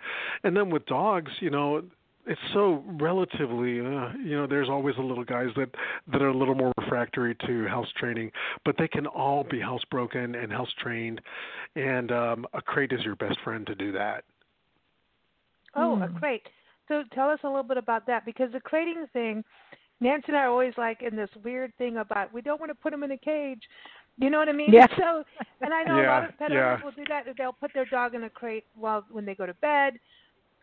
and 0.44 0.56
then 0.56 0.70
with 0.70 0.86
dogs 0.86 1.32
you 1.42 1.50
know 1.50 1.84
it's 2.30 2.40
so 2.54 2.84
relatively 3.02 3.80
uh, 3.80 4.10
you 4.24 4.38
know 4.38 4.48
there's 4.48 4.70
always 4.70 4.96
the 4.96 5.02
little 5.02 5.26
guys 5.26 5.50
that 5.56 5.70
that 6.12 6.22
are 6.22 6.30
a 6.30 6.38
little 6.38 6.56
more 6.56 6.72
refractory 6.78 7.36
to 7.46 7.68
house 7.68 7.88
training 7.98 8.32
but 8.66 8.76
they 8.78 8.88
can 8.88 9.08
all 9.08 9.44
be 9.44 9.60
housebroken 9.60 10.42
and 10.42 10.52
house 10.52 10.72
trained 10.82 11.20
and 11.76 12.12
um 12.12 12.46
a 12.54 12.62
crate 12.62 12.92
is 12.92 13.04
your 13.04 13.16
best 13.16 13.38
friend 13.44 13.66
to 13.68 13.76
do 13.76 13.92
that 13.92 14.24
Oh, 15.76 16.02
a 16.02 16.08
Hmm. 16.08 16.18
crate. 16.18 16.48
So 16.88 17.04
tell 17.14 17.30
us 17.30 17.40
a 17.44 17.48
little 17.48 17.64
bit 17.64 17.78
about 17.78 18.08
that 18.08 18.26
because 18.26 18.52
the 18.52 18.60
crating 18.60 19.06
thing, 19.14 19.44
Nancy 20.02 20.26
and 20.30 20.38
I 20.38 20.42
are 20.42 20.50
always 20.50 20.74
like 20.78 21.02
in 21.02 21.16
this 21.16 21.30
weird 21.44 21.76
thing 21.78 21.98
about 21.98 22.34
we 22.34 22.42
don't 22.42 22.60
want 22.60 22.72
to 22.72 22.76
put 22.76 22.92
them 22.92 23.04
in 23.04 23.12
a 23.12 23.18
cage. 23.18 23.62
You 24.18 24.30
know 24.30 24.40
what 24.40 24.50
I 24.50 24.54
mean? 24.54 24.74
Yeah. 24.74 24.88
So, 24.98 25.24
and 25.62 25.74
I 25.74 25.84
know 25.84 26.02
a 26.02 26.08
lot 26.08 26.26
of 26.26 26.38
pet 26.38 26.52
yeah. 26.52 26.74
owners 26.74 26.84
will 26.84 26.92
do 26.92 27.06
that. 27.10 27.26
They'll 27.38 27.54
put 27.54 27.74
their 27.74 27.86
dog 27.86 28.16
in 28.16 28.24
a 28.24 28.30
crate 28.30 28.66
while 28.76 29.06
when 29.12 29.26
they 29.26 29.36
go 29.36 29.46
to 29.46 29.54
bed, 29.56 30.00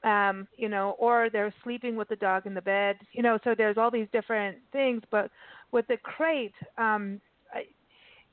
um, 0.07 0.47
you 0.57 0.69
know, 0.69 0.97
or 0.99 1.29
they're 1.31 1.53
sleeping 1.63 1.97
with 1.97 2.09
the 2.09 2.17
dog 2.17 2.47
in 2.47 2.55
the 2.55 2.63
bed. 2.63 2.97
You 3.13 3.23
know, 3.23 3.39
so 3.45 3.55
there's 3.57 3.77
all 3.77 3.91
these 3.91 4.09
different 4.13 4.57
things. 4.73 5.03
But 5.11 5.31
with 5.73 5.87
the 5.89 5.99
crate, 5.99 6.55
um, 6.79 7.21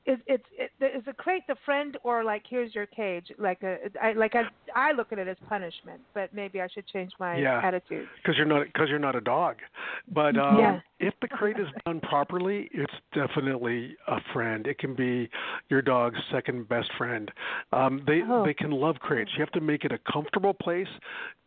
is 0.06 0.18
it's 0.26 0.44
it, 0.58 0.70
is 0.80 1.02
a 1.06 1.12
crate 1.12 1.42
the 1.48 1.56
friend 1.64 1.96
or 2.02 2.24
like 2.24 2.42
here's 2.48 2.74
your 2.74 2.86
cage 2.86 3.26
like 3.38 3.62
a 3.62 3.76
I, 4.02 4.12
like 4.12 4.34
I 4.34 4.42
I 4.74 4.92
look 4.92 5.12
at 5.12 5.18
it 5.18 5.28
as 5.28 5.36
punishment, 5.48 6.00
but 6.14 6.34
maybe 6.34 6.60
I 6.60 6.68
should 6.68 6.86
change 6.86 7.12
my 7.18 7.36
Yeah. 7.36 7.60
attitude. 7.62 8.08
because 8.16 8.36
you're 8.36 8.46
not 8.46 8.64
because 8.66 8.88
you're 8.88 8.98
not 8.98 9.14
a 9.14 9.20
dog. 9.20 9.56
But 10.08 10.36
um, 10.36 10.58
Yeah. 10.58 10.80
if 10.98 11.14
the 11.20 11.28
crate 11.28 11.58
is 11.58 11.68
done 11.86 12.00
properly, 12.00 12.68
it's 12.72 12.92
definitely 13.12 13.96
a 14.08 14.20
friend. 14.32 14.66
It 14.66 14.78
can 14.78 14.94
be 14.94 15.28
your 15.68 15.82
dog's 15.82 16.18
second 16.30 16.68
best 16.68 16.92
friend. 16.94 17.30
Um, 17.72 18.02
they 18.06 18.22
Oh. 18.22 18.44
they 18.44 18.54
can 18.54 18.70
love 18.70 18.98
crates. 19.00 19.30
You 19.34 19.40
have 19.40 19.52
to 19.52 19.60
make 19.60 19.84
it 19.84 19.92
a 19.92 19.98
comfortable 19.98 20.54
place, 20.54 20.88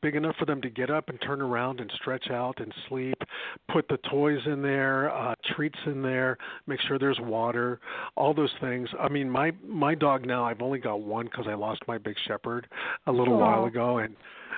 big 0.01 0.15
enough 0.15 0.35
for 0.37 0.45
them 0.45 0.61
to 0.61 0.69
get 0.69 0.89
up 0.89 1.09
and 1.09 1.19
turn 1.21 1.41
around 1.41 1.81
and 1.81 1.91
stretch 1.91 2.29
out 2.29 2.59
and 2.59 2.73
sleep. 2.87 3.21
Put 3.67 3.87
the 3.89 3.97
toys 3.97 4.45
in 4.45 4.61
there, 4.61 5.11
uh, 5.11 5.35
treats 5.55 5.79
in 5.85 6.01
there. 6.01 6.37
Make 6.65 6.79
sure 6.81 6.97
there's 6.97 7.19
water. 7.19 7.79
All 8.15 8.33
those 8.33 8.53
things. 8.61 8.89
I 8.99 9.09
mean, 9.09 9.29
my 9.29 9.51
my 9.67 9.95
dog 9.95 10.25
now. 10.25 10.45
I've 10.45 10.61
only 10.61 10.79
got 10.79 11.01
one 11.01 11.25
because 11.25 11.47
I 11.47 11.53
lost 11.55 11.85
my 11.87 11.97
big 11.97 12.17
shepherd 12.19 12.67
a 13.05 13.11
little 13.17 13.35
Oh. 13.35 13.39
while 13.39 13.65
ago, 13.65 13.97
and 13.97 14.15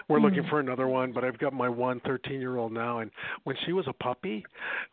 we're 0.08 0.20
looking 0.20 0.44
Hmm. 0.44 0.50
for 0.50 0.60
another 0.60 0.88
one, 0.88 1.12
but 1.12 1.24
I've 1.24 1.38
got 1.38 1.54
my 1.54 1.70
one 1.70 2.00
13 2.02 2.40
year 2.42 2.58
old 2.58 2.72
now. 2.72 3.00
And 3.00 3.12
when 3.44 3.56
she 3.66 3.74
was 3.74 3.88
a 3.88 3.94
puppy, 3.94 4.46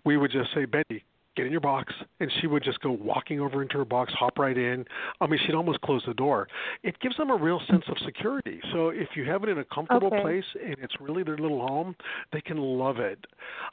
we 0.05 0.17
would 0.17 0.31
just 0.31 0.53
say, 0.53 0.65
Betty, 0.67 1.05
get 1.37 1.45
in 1.47 1.53
your 1.53 1.61
box, 1.61 1.93
and 2.21 2.31
she 2.41 2.47
would 2.47 2.63
just 2.63 2.81
go 2.81 2.91
walking 2.93 3.41
over 3.41 3.61
into 3.61 3.77
her 3.77 3.85
box, 3.85 4.13
hop 4.15 4.39
right 4.39 4.57
in. 4.57 4.87
I 5.21 5.27
mean, 5.27 5.39
she'd 5.45 5.55
almost 5.55 5.81
close 5.83 6.03
the 6.07 6.15
door. 6.15 6.49
It 6.83 6.99
gives 7.01 7.17
them 7.19 7.29
a 7.31 7.37
real 7.37 7.61
sense 7.61 7.85
of 7.89 7.99
security. 7.99 8.59
So 8.73 8.89
if 8.89 9.09
you 9.17 9.25
have 9.27 9.43
it 9.43 9.51
in 9.51 9.59
a 9.59 9.65
comfortable 9.65 10.09
okay. 10.09 10.23
place 10.23 10.45
and 10.65 10.77
it's 10.81 10.99
really 10.99 11.23
their 11.23 11.37
little 11.37 11.67
home, 11.67 11.95
they 12.33 12.41
can 12.41 12.57
love 12.57 12.99
it. 13.01 13.27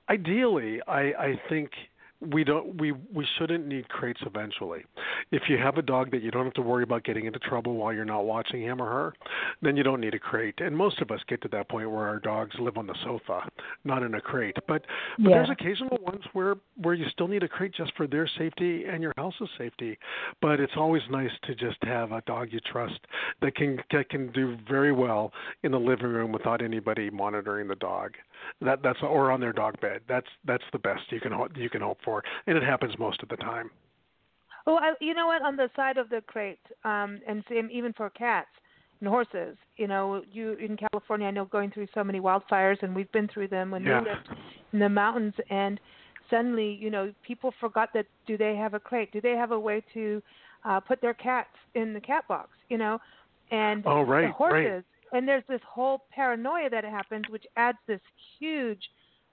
Ideally, 0.09 0.81
I, 0.87 1.01
I 1.13 1.41
think 1.49 1.71
we 2.31 2.43
don't 2.43 2.79
we 2.79 2.91
we 2.91 3.25
shouldn't 3.37 3.65
need 3.67 3.89
crates 3.89 4.19
eventually. 4.25 4.85
If 5.31 5.43
you 5.49 5.57
have 5.57 5.77
a 5.77 5.81
dog 5.81 6.11
that 6.11 6.21
you 6.21 6.31
don't 6.31 6.45
have 6.45 6.53
to 6.53 6.61
worry 6.61 6.83
about 6.83 7.03
getting 7.03 7.25
into 7.25 7.39
trouble 7.39 7.75
while 7.75 7.93
you're 7.93 8.05
not 8.05 8.25
watching 8.25 8.61
him 8.61 8.81
or 8.81 8.89
her, 8.89 9.13
then 9.61 9.75
you 9.77 9.83
don't 9.83 10.01
need 10.01 10.13
a 10.13 10.19
crate. 10.19 10.55
And 10.59 10.75
most 10.75 11.01
of 11.01 11.11
us 11.11 11.19
get 11.27 11.41
to 11.43 11.47
that 11.49 11.69
point 11.69 11.89
where 11.89 12.07
our 12.07 12.19
dogs 12.19 12.55
live 12.59 12.77
on 12.77 12.87
the 12.87 12.95
sofa, 13.03 13.41
not 13.83 14.03
in 14.03 14.15
a 14.15 14.21
crate. 14.21 14.55
But 14.67 14.73
but 15.17 15.29
Yeah. 15.29 15.37
there's 15.37 15.49
occasional 15.49 15.97
ones 16.01 16.23
where 16.33 16.55
where 16.77 16.93
you 16.93 17.07
still 17.09 17.27
need 17.27 17.43
a 17.43 17.47
crate 17.47 17.73
just 17.73 17.93
for 17.95 18.07
their 18.07 18.27
safety 18.27 18.85
and 18.85 19.01
your 19.03 19.13
house's 19.17 19.49
safety. 19.57 19.97
But 20.41 20.59
it's 20.59 20.75
always 20.75 21.07
nice 21.09 21.31
to 21.43 21.55
just 21.55 21.83
have 21.83 22.11
a 22.11 22.21
dog 22.21 22.51
you 22.51 22.59
trust 22.59 22.99
that 23.41 23.55
can 23.55 23.81
that 23.91 24.09
can 24.09 24.31
do 24.31 24.57
very 24.67 24.91
well 24.91 25.31
in 25.63 25.71
the 25.71 25.79
living 25.79 26.07
room 26.07 26.31
without 26.31 26.61
anybody 26.61 27.09
monitoring 27.09 27.67
the 27.67 27.75
dog. 27.75 28.15
That 28.61 28.81
that's 28.83 28.99
or 29.01 29.31
on 29.31 29.39
their 29.39 29.53
dog 29.53 29.79
bed. 29.81 30.01
That's 30.07 30.27
that's 30.45 30.63
the 30.71 30.79
best 30.79 31.01
you 31.09 31.19
can 31.19 31.33
you 31.55 31.69
can 31.69 31.81
hope 31.81 31.99
for, 32.03 32.23
and 32.47 32.57
it 32.57 32.63
happens 32.63 32.97
most 32.97 33.21
of 33.23 33.29
the 33.29 33.37
time. 33.37 33.69
Oh, 34.65 34.77
I, 34.77 34.93
you 35.01 35.13
know 35.13 35.27
what? 35.27 35.41
On 35.41 35.55
the 35.55 35.69
side 35.75 35.97
of 35.97 36.09
the 36.09 36.21
crate, 36.21 36.59
um, 36.83 37.19
and 37.27 37.43
same 37.49 37.69
even 37.71 37.93
for 37.93 38.09
cats 38.09 38.49
and 39.01 39.09
horses. 39.09 39.57
You 39.77 39.87
know, 39.87 40.23
you 40.31 40.53
in 40.53 40.77
California, 40.77 41.27
I 41.27 41.31
know 41.31 41.45
going 41.45 41.71
through 41.71 41.87
so 41.93 42.03
many 42.03 42.19
wildfires, 42.19 42.81
and 42.81 42.95
we've 42.95 43.11
been 43.11 43.27
through 43.27 43.49
them 43.49 43.71
when 43.71 43.83
Yeah. 43.83 43.99
we 43.99 44.09
lived 44.09 44.29
in 44.71 44.79
the 44.79 44.89
mountains, 44.89 45.33
and 45.49 45.79
suddenly, 46.29 46.71
you 46.71 46.89
know, 46.89 47.13
people 47.23 47.53
forgot 47.59 47.89
that. 47.93 48.05
Do 48.25 48.37
they 48.37 48.55
have 48.55 48.73
a 48.73 48.79
crate? 48.79 49.11
Do 49.11 49.19
they 49.19 49.35
have 49.35 49.51
a 49.51 49.59
way 49.59 49.83
to 49.93 50.21
uh, 50.63 50.79
put 50.79 51.01
their 51.01 51.13
cats 51.13 51.55
in 51.75 51.93
the 51.93 52.01
cat 52.01 52.27
box? 52.27 52.49
You 52.69 52.77
know, 52.77 52.99
and 53.51 53.83
Oh, 53.85 54.01
right, 54.03 54.33
the 54.39 54.45
right. 54.45 54.83
And 55.13 55.27
there's 55.27 55.43
this 55.47 55.61
whole 55.65 56.05
paranoia 56.11 56.69
that 56.71 56.83
happens, 56.83 57.23
which 57.29 57.45
adds 57.55 57.77
this 57.87 58.01
huge 58.37 58.81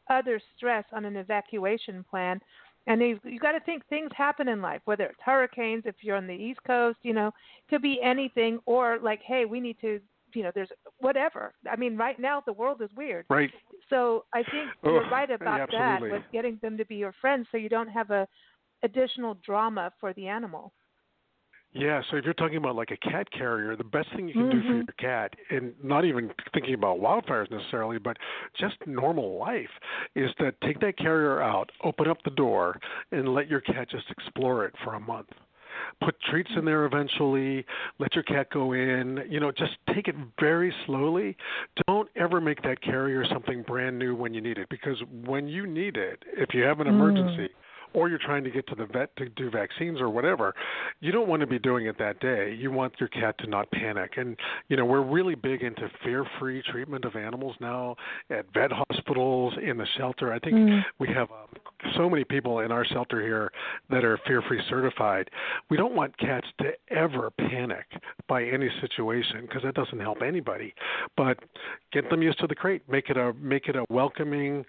other 0.08 0.40
stress 0.56 0.84
on 0.92 1.04
an 1.04 1.16
evacuation 1.16 2.04
plan. 2.08 2.40
And 2.86 3.00
you 3.00 3.18
you 3.24 3.38
got 3.38 3.52
to 3.52 3.60
think 3.60 3.86
things 3.88 4.10
happen 4.16 4.48
in 4.48 4.62
life, 4.62 4.80
whether 4.84 5.04
it's 5.04 5.20
hurricanes, 5.24 5.82
if 5.86 5.96
you're 6.00 6.16
on 6.16 6.26
the 6.26 6.34
East 6.34 6.60
Coast, 6.66 6.98
you 7.02 7.12
know, 7.12 7.30
could 7.68 7.82
be 7.82 8.00
anything, 8.02 8.58
or 8.66 8.98
like, 9.02 9.20
hey, 9.22 9.44
we 9.44 9.60
need 9.60 9.76
to, 9.80 10.00
you 10.34 10.42
know, 10.42 10.50
there's 10.54 10.70
whatever. 10.98 11.52
I 11.70 11.76
mean, 11.76 11.96
right 11.96 12.18
now 12.18 12.42
the 12.44 12.52
world 12.52 12.80
is 12.82 12.90
weird. 12.96 13.26
Right. 13.28 13.50
So 13.90 14.24
I 14.34 14.42
think 14.42 14.70
Oh, 14.84 14.92
you're 14.92 15.10
right 15.10 15.30
about 15.30 15.70
that 15.70 16.02
absolutely. 16.02 16.12
with 16.12 16.22
getting 16.32 16.58
them 16.62 16.78
to 16.78 16.84
be 16.86 16.96
your 16.96 17.14
friends, 17.20 17.46
so 17.50 17.58
you 17.58 17.68
don't 17.68 17.88
have 17.88 18.10
a 18.10 18.26
additional 18.82 19.36
drama 19.44 19.92
for 20.00 20.12
the 20.14 20.26
animal. 20.26 20.72
Yeah, 21.72 22.02
so 22.10 22.16
if 22.16 22.24
you're 22.24 22.34
talking 22.34 22.56
about 22.56 22.74
like 22.74 22.90
a 22.90 22.96
cat 22.96 23.30
carrier, 23.30 23.76
the 23.76 23.84
best 23.84 24.08
thing 24.16 24.26
you 24.26 24.34
can 24.34 24.50
do 24.50 24.60
for 24.62 24.72
Mhm. 24.72 24.86
your 24.88 24.94
cat, 24.98 25.36
and 25.50 25.72
not 25.84 26.04
even 26.04 26.32
thinking 26.52 26.74
about 26.74 26.98
wildfires 26.98 27.48
necessarily, 27.50 27.98
but 27.98 28.16
just 28.58 28.76
normal 28.86 29.38
life, 29.38 29.70
is 30.16 30.34
to 30.38 30.52
take 30.64 30.80
that 30.80 30.96
carrier 30.98 31.40
out, 31.40 31.70
open 31.84 32.08
up 32.08 32.18
the 32.24 32.30
door, 32.30 32.80
and 33.12 33.32
let 33.32 33.46
your 33.48 33.60
cat 33.60 33.88
just 33.88 34.10
explore 34.10 34.64
it 34.64 34.74
for 34.82 34.94
a 34.94 35.00
month. 35.00 35.28
Put 36.02 36.20
treats 36.22 36.50
in 36.56 36.64
there 36.64 36.84
eventually, 36.86 37.64
let 38.00 38.16
your 38.16 38.24
cat 38.24 38.50
go 38.50 38.72
in, 38.72 39.24
you 39.28 39.38
know, 39.38 39.52
just 39.52 39.78
take 39.94 40.08
it 40.08 40.16
very 40.40 40.74
slowly. 40.86 41.36
Don't 41.86 42.08
ever 42.16 42.40
make 42.40 42.60
that 42.62 42.80
carrier 42.82 43.24
something 43.24 43.62
brand 43.62 43.96
new 43.96 44.16
when 44.16 44.34
you 44.34 44.40
need 44.40 44.58
it, 44.58 44.68
because 44.68 45.00
when 45.24 45.46
you 45.46 45.68
need 45.68 45.96
it, 45.96 46.24
if 46.36 46.52
you 46.52 46.64
have 46.64 46.80
an 46.80 46.88
emergency, 46.88 47.48
or 47.94 48.08
you're 48.08 48.18
trying 48.18 48.44
to 48.44 48.50
get 48.50 48.66
to 48.68 48.74
the 48.74 48.86
vet 48.86 49.14
to 49.16 49.28
do 49.30 49.50
vaccines 49.50 50.00
or 50.00 50.10
whatever, 50.10 50.54
you 51.00 51.12
don't 51.12 51.28
want 51.28 51.40
to 51.40 51.46
be 51.46 51.58
doing 51.58 51.86
it 51.86 51.98
that 51.98 52.20
day. 52.20 52.54
You 52.54 52.70
want 52.70 52.94
your 52.98 53.08
cat 53.08 53.36
to 53.38 53.46
not 53.46 53.70
panic. 53.70 54.12
And 54.16 54.36
you 54.68 54.76
know, 54.76 54.84
we're 54.84 55.02
really 55.02 55.34
big 55.34 55.62
into 55.62 55.90
fear-free 56.04 56.62
treatment 56.70 57.04
of 57.04 57.16
animals 57.16 57.56
now 57.60 57.96
at 58.30 58.46
vet 58.52 58.70
hospitals, 58.72 59.54
in 59.62 59.76
the 59.76 59.86
shelter. 59.96 60.32
I 60.32 60.38
think 60.38 60.84
we 60.98 61.08
have 61.08 61.30
um, 61.30 61.48
so 61.96 62.08
many 62.08 62.24
people 62.24 62.60
in 62.60 62.72
our 62.72 62.84
shelter 62.84 63.20
here 63.20 63.50
that 63.88 64.04
are 64.04 64.18
fear-free 64.26 64.62
certified. 64.68 65.30
We 65.68 65.76
don't 65.76 65.94
want 65.94 66.16
cats 66.18 66.46
to 66.60 66.72
ever 66.90 67.30
panic 67.30 67.86
by 68.28 68.44
any 68.44 68.68
situation 68.80 69.42
because 69.42 69.62
that 69.62 69.74
doesn't 69.74 70.00
help 70.00 70.22
anybody. 70.22 70.74
But 71.16 71.38
get 71.92 72.08
them 72.10 72.22
used 72.22 72.38
to 72.40 72.46
the 72.46 72.54
crate. 72.54 72.82
Make 72.88 73.10
it 73.10 73.16
a 73.16 73.32
make 73.34 73.68
it 73.68 73.76
a 73.76 73.84
welcoming, 73.90 74.64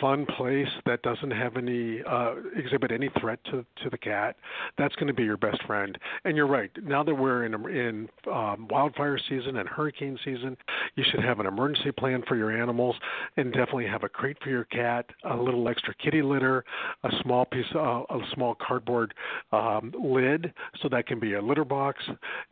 fun 0.00 0.26
place 0.36 0.68
that 0.86 1.02
doesn't 1.02 1.30
have 1.30 1.56
any 1.56 2.02
uh, 2.08 2.34
exhibit 2.56 2.90
any 2.90 3.10
threat 3.20 3.38
to 3.46 3.64
to 3.82 3.90
the 3.90 3.98
cat. 3.98 4.36
That's 4.78 4.94
going 4.96 5.08
to 5.08 5.14
be 5.14 5.24
your 5.24 5.36
best 5.36 5.62
friend. 5.66 5.96
And 6.24 6.36
you're 6.36 6.46
right. 6.46 6.70
Now 6.82 7.02
that 7.04 7.14
we're 7.14 7.44
in 7.44 7.54
in 7.70 8.08
um, 8.32 8.68
wildfire 8.70 9.18
season 9.28 9.56
and 9.56 9.68
hurricane 9.68 10.18
season, 10.24 10.56
you 10.96 11.04
should 11.10 11.24
have 11.24 11.40
an 11.40 11.46
emergency 11.46 11.92
plan 11.92 12.22
for 12.26 12.36
your 12.36 12.50
animals, 12.50 12.96
and 13.36 13.52
definitely 13.52 13.86
have 13.86 14.04
a 14.04 14.08
crate 14.08 14.36
for 14.42 14.50
your 14.50 14.64
cat, 14.64 15.06
a 15.30 15.36
little 15.36 15.68
extra 15.68 15.94
kitty 15.94 16.22
litter, 16.22 16.64
a 17.04 17.10
small 17.22 17.44
piece, 17.44 17.64
uh, 17.74 18.02
a 18.08 18.20
small 18.34 18.54
cardboard 18.54 19.14
um, 19.52 19.92
lid, 19.98 20.52
so 20.82 20.88
that 20.88 21.06
can 21.06 21.20
be 21.20 21.34
a 21.34 21.42
litter 21.42 21.64
box. 21.64 22.02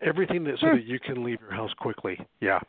Everything 0.03 0.45
that 0.45 0.59
so 0.61 0.69
that 0.75 0.85
you 0.85 0.99
can 1.01 1.25
leave 1.25 1.41
your 1.41 1.53
house 1.53 1.73
quickly. 1.79 2.19
Yeah. 2.41 2.61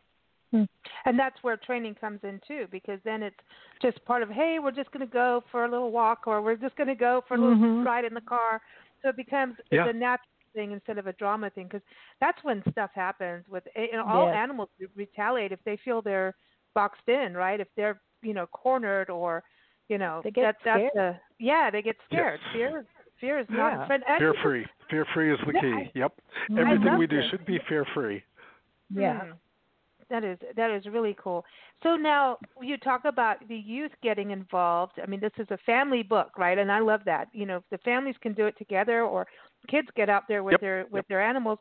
And 0.52 1.20
that's 1.20 1.36
where 1.42 1.58
training 1.58 1.96
comes 1.96 2.20
in 2.24 2.40
too, 2.48 2.66
because 2.72 3.00
then 3.04 3.22
it's 3.24 3.36
just 3.82 4.04
part 4.06 4.24
of, 4.24 4.30
hey, 4.30 4.58
we're 4.62 4.72
just 4.72 4.90
going 4.92 5.06
to 5.06 5.12
go 5.12 5.44
for 5.52 5.66
a 5.66 5.70
little 5.70 5.92
walk, 5.92 6.24
or 6.28 6.42
we're 6.42 6.56
just 6.56 6.76
going 6.78 6.88
to 6.88 6.96
go 6.96 7.24
for 7.28 7.36
a 7.36 7.38
little 7.38 7.56
Mhm. 7.56 7.86
ride 7.86 8.06
in 8.06 8.14
the 8.14 8.22
car. 8.22 8.62
So 9.02 9.10
it 9.10 9.18
becomes 9.18 9.58
Yeah. 9.72 9.86
it's 9.86 9.96
a 9.96 9.98
natural 9.98 10.30
thing 10.54 10.72
instead 10.72 10.98
of 10.98 11.08
a 11.08 11.14
drama 11.14 11.50
thing, 11.50 11.66
because 11.68 11.82
that's 12.22 12.42
when 12.44 12.64
stuff 12.72 12.92
happens. 12.94 13.46
With 13.50 13.68
you 13.76 13.92
know, 13.92 14.06
all 14.06 14.28
Yes. 14.28 14.36
animals 14.38 14.70
retaliate 14.96 15.52
if 15.52 15.62
they 15.66 15.76
feel 15.78 16.02
they're 16.02 16.34
boxed 16.74 17.08
in, 17.10 17.36
right? 17.36 17.60
If 17.60 17.68
they're 17.76 18.00
you 18.22 18.34
know 18.34 18.48
cornered 18.48 19.10
or 19.10 19.44
you 19.90 19.98
know 19.98 20.22
They 20.24 20.32
get 20.32 20.58
that, 20.64 20.82
that's 20.82 20.96
a, 20.96 21.22
yeah, 21.38 21.70
they 21.70 21.82
get 21.82 21.98
Yeah. 22.10 22.18
scared. 22.18 22.40
Fear, 22.54 22.86
fear 23.18 23.38
is 23.40 23.50
not 23.50 23.74
Yeah. 23.74 23.84
a 23.84 23.88
friend. 23.88 24.04
And 24.08 24.18
Fear 24.20 24.34
free. 24.36 24.66
Fear 24.90 25.06
free 25.14 25.32
is 25.34 25.40
the 25.42 25.54
Yeah, 25.54 25.62
key. 25.62 25.74
I- 25.74 25.92
yep. 25.94 26.14
Everything 26.58 26.98
we 26.98 27.08
do 27.08 27.18
this. 27.18 27.30
should 27.30 27.46
be 27.46 27.60
fear 27.60 27.84
free. 27.86 28.24
Yeah. 28.90 29.20
Mm. 29.26 29.38
That 30.10 30.24
is 30.24 30.38
that 30.56 30.72
is 30.72 30.86
really 30.86 31.16
cool. 31.22 31.44
So 31.82 31.96
now 31.96 32.38
you 32.62 32.78
talk 32.78 33.06
about 33.06 33.48
the 33.48 33.56
youth 33.56 33.92
getting 34.04 34.32
involved. 34.32 34.94
I 35.02 35.08
mean, 35.08 35.20
this 35.20 35.32
is 35.40 35.48
a 35.50 35.58
family 35.66 36.04
book, 36.04 36.38
right? 36.38 36.58
And 36.58 36.72
I 36.72 36.80
love 36.80 37.02
that. 37.06 37.28
You 37.34 37.46
know, 37.46 37.64
the 37.72 37.80
families 37.80 38.16
can 38.22 38.34
do 38.34 38.46
it 38.46 38.56
together, 38.58 39.04
or 39.04 39.26
kids 39.68 39.88
get 39.96 40.10
out 40.10 40.24
there 40.28 40.44
with 40.44 40.54
Yep, 40.54 40.62
their 40.62 40.86
with 40.92 41.08
their 41.08 41.22
animals. 41.22 41.60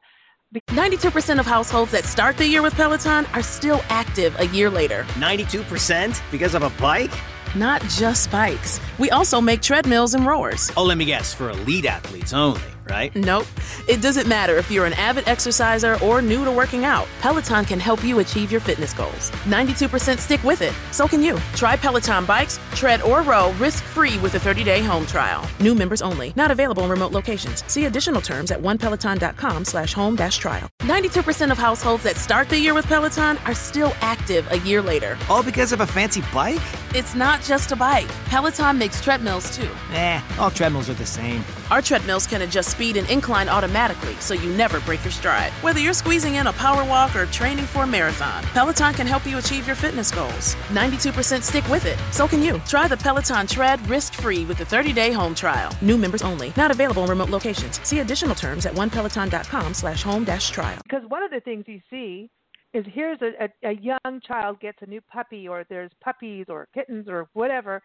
92% 0.68 1.40
of 1.40 1.46
households 1.46 1.90
that 1.90 2.04
start 2.04 2.36
the 2.36 2.46
year 2.46 2.62
with 2.62 2.74
Peloton 2.74 3.26
are 3.32 3.42
still 3.42 3.80
active 3.88 4.38
a 4.38 4.46
year 4.48 4.70
later. 4.70 5.04
92% 5.14 6.22
because 6.30 6.54
of 6.54 6.62
a 6.62 6.70
bike? 6.80 7.10
Not 7.56 7.82
just 7.82 8.30
bikes. 8.30 8.80
We 8.98 9.10
also 9.10 9.40
make 9.40 9.62
treadmills 9.62 10.14
and 10.14 10.26
rowers. 10.26 10.70
Oh, 10.76 10.84
let 10.84 10.98
me 10.98 11.04
guess, 11.06 11.32
for 11.34 11.50
elite 11.50 11.86
athletes 11.86 12.32
only, 12.32 12.60
right? 12.88 13.14
Nope. 13.14 13.46
It 13.88 14.02
doesn't 14.02 14.26
matter 14.28 14.56
if 14.56 14.70
you're 14.70 14.86
an 14.86 14.92
avid 14.94 15.26
exerciser 15.28 15.98
or 16.02 16.20
new 16.20 16.44
to 16.44 16.50
working 16.50 16.84
out. 16.84 17.06
Peloton 17.20 17.64
can 17.64 17.80
help 17.80 18.02
you 18.04 18.18
achieve 18.18 18.50
your 18.50 18.60
fitness 18.60 18.92
goals. 18.92 19.30
92% 19.44 20.18
stick 20.18 20.42
with 20.42 20.62
it. 20.62 20.72
So 20.90 21.06
can 21.06 21.22
you. 21.22 21.38
Try 21.54 21.76
Peloton 21.76 22.24
bikes, 22.24 22.58
tread, 22.74 23.02
or 23.02 23.22
row 23.22 23.52
risk-free 23.52 24.18
with 24.18 24.34
a 24.34 24.38
30-day 24.38 24.82
home 24.82 25.06
trial. 25.06 25.48
New 25.60 25.74
members 25.74 26.02
only. 26.02 26.32
Not 26.36 26.50
available 26.50 26.84
in 26.84 26.90
remote 26.90 27.12
locations. 27.12 27.64
See 27.70 27.86
additional 27.86 28.20
terms 28.20 28.50
at 28.50 28.60
onepeloton.com 28.60 29.64
slash 29.64 29.92
home 29.94 30.16
dash 30.16 30.38
trial. 30.38 30.68
92% 30.82 31.50
of 31.50 31.58
households 31.58 32.02
that 32.02 32.16
start 32.16 32.48
the 32.48 32.58
year 32.58 32.74
with 32.74 32.86
Peloton 32.86 33.38
are 33.38 33.54
still 33.54 33.92
active 34.00 34.50
a 34.52 34.58
year 34.60 34.82
later. 34.82 35.16
All 35.30 35.42
because 35.42 35.72
of 35.72 35.80
a 35.80 35.86
fancy 35.86 36.22
bike? 36.32 36.60
It's 36.94 37.14
not 37.14 37.42
just 37.42 37.72
a 37.72 37.76
bike. 37.76 38.08
Peloton 38.26 38.78
makes 38.78 39.00
treadmills 39.00 39.56
too. 39.56 39.68
Eh, 39.92 40.20
all 40.38 40.50
treadmills 40.50 40.88
are 40.88 40.94
the 40.94 41.06
same. 41.06 41.44
Our 41.70 41.82
treadmills 41.82 42.26
can 42.26 42.42
adjust 42.42 42.73
speed 42.74 42.96
and 42.96 43.08
incline 43.08 43.48
automatically 43.48 44.14
so 44.20 44.34
you 44.34 44.50
never 44.50 44.80
break 44.80 45.04
your 45.04 45.12
stride. 45.12 45.52
Whether 45.62 45.80
you're 45.80 46.00
squeezing 46.02 46.34
in 46.36 46.48
a 46.48 46.52
power 46.52 46.84
walk 46.84 47.14
or 47.14 47.26
training 47.26 47.66
for 47.66 47.84
a 47.84 47.86
marathon, 47.86 48.42
Peloton 48.52 48.92
can 48.94 49.06
help 49.06 49.26
you 49.26 49.38
achieve 49.38 49.66
your 49.66 49.76
fitness 49.76 50.10
goals. 50.10 50.56
92% 50.70 51.42
stick 51.42 51.66
with 51.68 51.86
it. 51.86 51.98
So 52.10 52.26
can 52.26 52.42
you. 52.42 52.58
Try 52.66 52.88
the 52.88 52.96
Peloton 52.96 53.46
Tread 53.46 53.78
risk-free 53.88 54.44
with 54.44 54.60
a 54.60 54.64
30-day 54.64 55.12
home 55.12 55.34
trial. 55.34 55.72
New 55.80 55.96
members 55.96 56.22
only. 56.22 56.52
Not 56.56 56.70
available 56.70 57.04
in 57.04 57.10
remote 57.10 57.30
locations. 57.30 57.80
See 57.86 58.00
additional 58.00 58.34
terms 58.34 58.66
at 58.66 58.74
onepeloton.com 58.74 59.74
slash 59.74 60.02
home 60.02 60.24
dash 60.24 60.50
trial. 60.50 60.80
Because 60.82 61.08
one 61.08 61.22
of 61.22 61.30
the 61.30 61.40
things 61.40 61.64
you 61.68 61.80
see 61.88 62.30
is 62.72 62.84
here's 62.92 63.18
a, 63.22 63.44
a, 63.44 63.70
a 63.70 63.74
young 63.74 64.20
child 64.26 64.60
gets 64.60 64.78
a 64.82 64.86
new 64.86 65.00
puppy, 65.00 65.46
or 65.46 65.64
there's 65.70 65.92
puppies 66.02 66.46
or 66.48 66.68
kittens 66.74 67.06
or 67.08 67.28
whatever, 67.32 67.80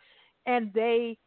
and 0.48 0.74
they 0.74 1.18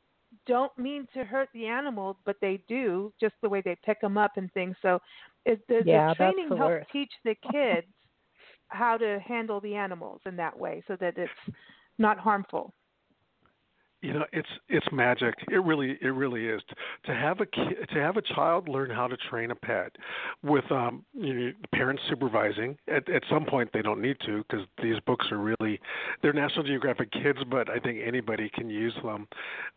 don't 0.46 0.76
mean 0.78 1.06
to 1.14 1.24
hurt 1.24 1.48
the 1.54 1.66
animal, 1.66 2.18
but 2.24 2.36
they 2.40 2.62
do 2.68 3.12
just 3.20 3.34
the 3.42 3.48
way 3.48 3.60
they 3.64 3.76
pick 3.84 4.00
them 4.00 4.18
up 4.18 4.32
and 4.36 4.52
things. 4.52 4.76
So 4.82 5.00
it, 5.44 5.60
the, 5.68 5.82
Yeah, 5.84 6.08
the 6.10 6.16
training 6.16 6.48
the 6.50 6.56
helps 6.56 6.66
worst. 6.66 6.90
teach 6.92 7.12
the 7.24 7.34
kids 7.50 7.86
how 8.68 8.96
to 8.96 9.18
handle 9.20 9.60
the 9.60 9.74
animals 9.74 10.20
in 10.26 10.36
that 10.36 10.58
way, 10.58 10.82
so 10.86 10.96
that 10.96 11.18
it's 11.18 11.56
not 11.98 12.18
harmful. 12.18 12.72
You 14.02 14.12
know 14.12 14.24
it's 14.32 14.48
it's 14.68 14.86
magic. 14.92 15.34
It 15.50 15.62
really 15.64 15.96
it 16.02 16.08
really 16.08 16.46
is. 16.46 16.60
To 17.06 17.14
have 17.14 17.40
a 17.40 17.46
kid, 17.46 17.88
to 17.92 18.00
have 18.00 18.16
a 18.16 18.22
child 18.22 18.68
learn 18.68 18.90
how 18.90 19.06
to 19.06 19.16
train 19.16 19.50
a 19.50 19.54
pet 19.54 19.92
with 20.42 20.70
um 20.70 21.04
you 21.14 21.32
know, 21.34 21.52
parents 21.72 22.02
supervising 22.08 22.76
at 22.88 23.08
at 23.08 23.22
some 23.30 23.44
point 23.44 23.70
they 23.72 23.82
don't 23.82 24.02
need 24.02 24.16
to 24.26 24.44
because 24.48 24.66
these 24.82 24.98
books 25.06 25.26
are 25.30 25.38
really 25.38 25.80
they're 26.20 26.32
national 26.32 26.64
geographic 26.64 27.10
kids 27.12 27.38
but 27.50 27.70
i 27.70 27.78
think 27.78 27.98
anybody 28.04 28.50
can 28.52 28.68
use 28.68 28.94
them. 29.02 29.26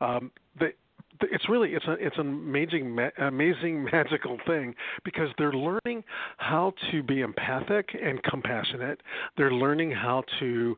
Um 0.02 0.32
they 0.60 0.74
it's 1.22 1.48
really 1.50 1.74
it's 1.74 1.86
a 1.86 1.94
it's 1.94 2.18
an 2.18 2.28
amazing 2.28 2.94
ma- 2.94 3.10
amazing 3.18 3.84
magical 3.92 4.38
thing 4.46 4.76
because 5.04 5.30
they're 5.38 5.54
learning 5.54 6.04
how 6.38 6.74
to 6.92 7.04
be 7.04 7.22
empathic 7.22 7.90
and 8.02 8.22
compassionate. 8.24 9.02
They're 9.38 9.52
learning 9.52 9.92
how 9.92 10.24
to 10.40 10.76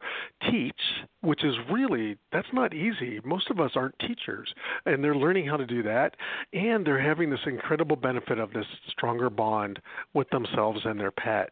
teach 0.49 0.81
which 1.21 1.43
is 1.43 1.55
really 1.71 2.17
that's 2.31 2.47
not 2.53 2.73
easy. 2.73 3.19
Most 3.23 3.49
of 3.49 3.59
us 3.59 3.71
aren't 3.75 3.97
teachers 3.99 4.53
and 4.85 5.03
they're 5.03 5.15
learning 5.15 5.47
how 5.47 5.57
to 5.57 5.65
do 5.65 5.83
that 5.83 6.15
and 6.53 6.85
they're 6.85 7.01
having 7.01 7.29
this 7.29 7.39
incredible 7.45 7.95
benefit 7.95 8.39
of 8.39 8.53
this 8.53 8.65
stronger 8.89 9.29
bond 9.29 9.79
with 10.13 10.29
themselves 10.29 10.81
and 10.85 10.99
their 10.99 11.11
pet. 11.11 11.49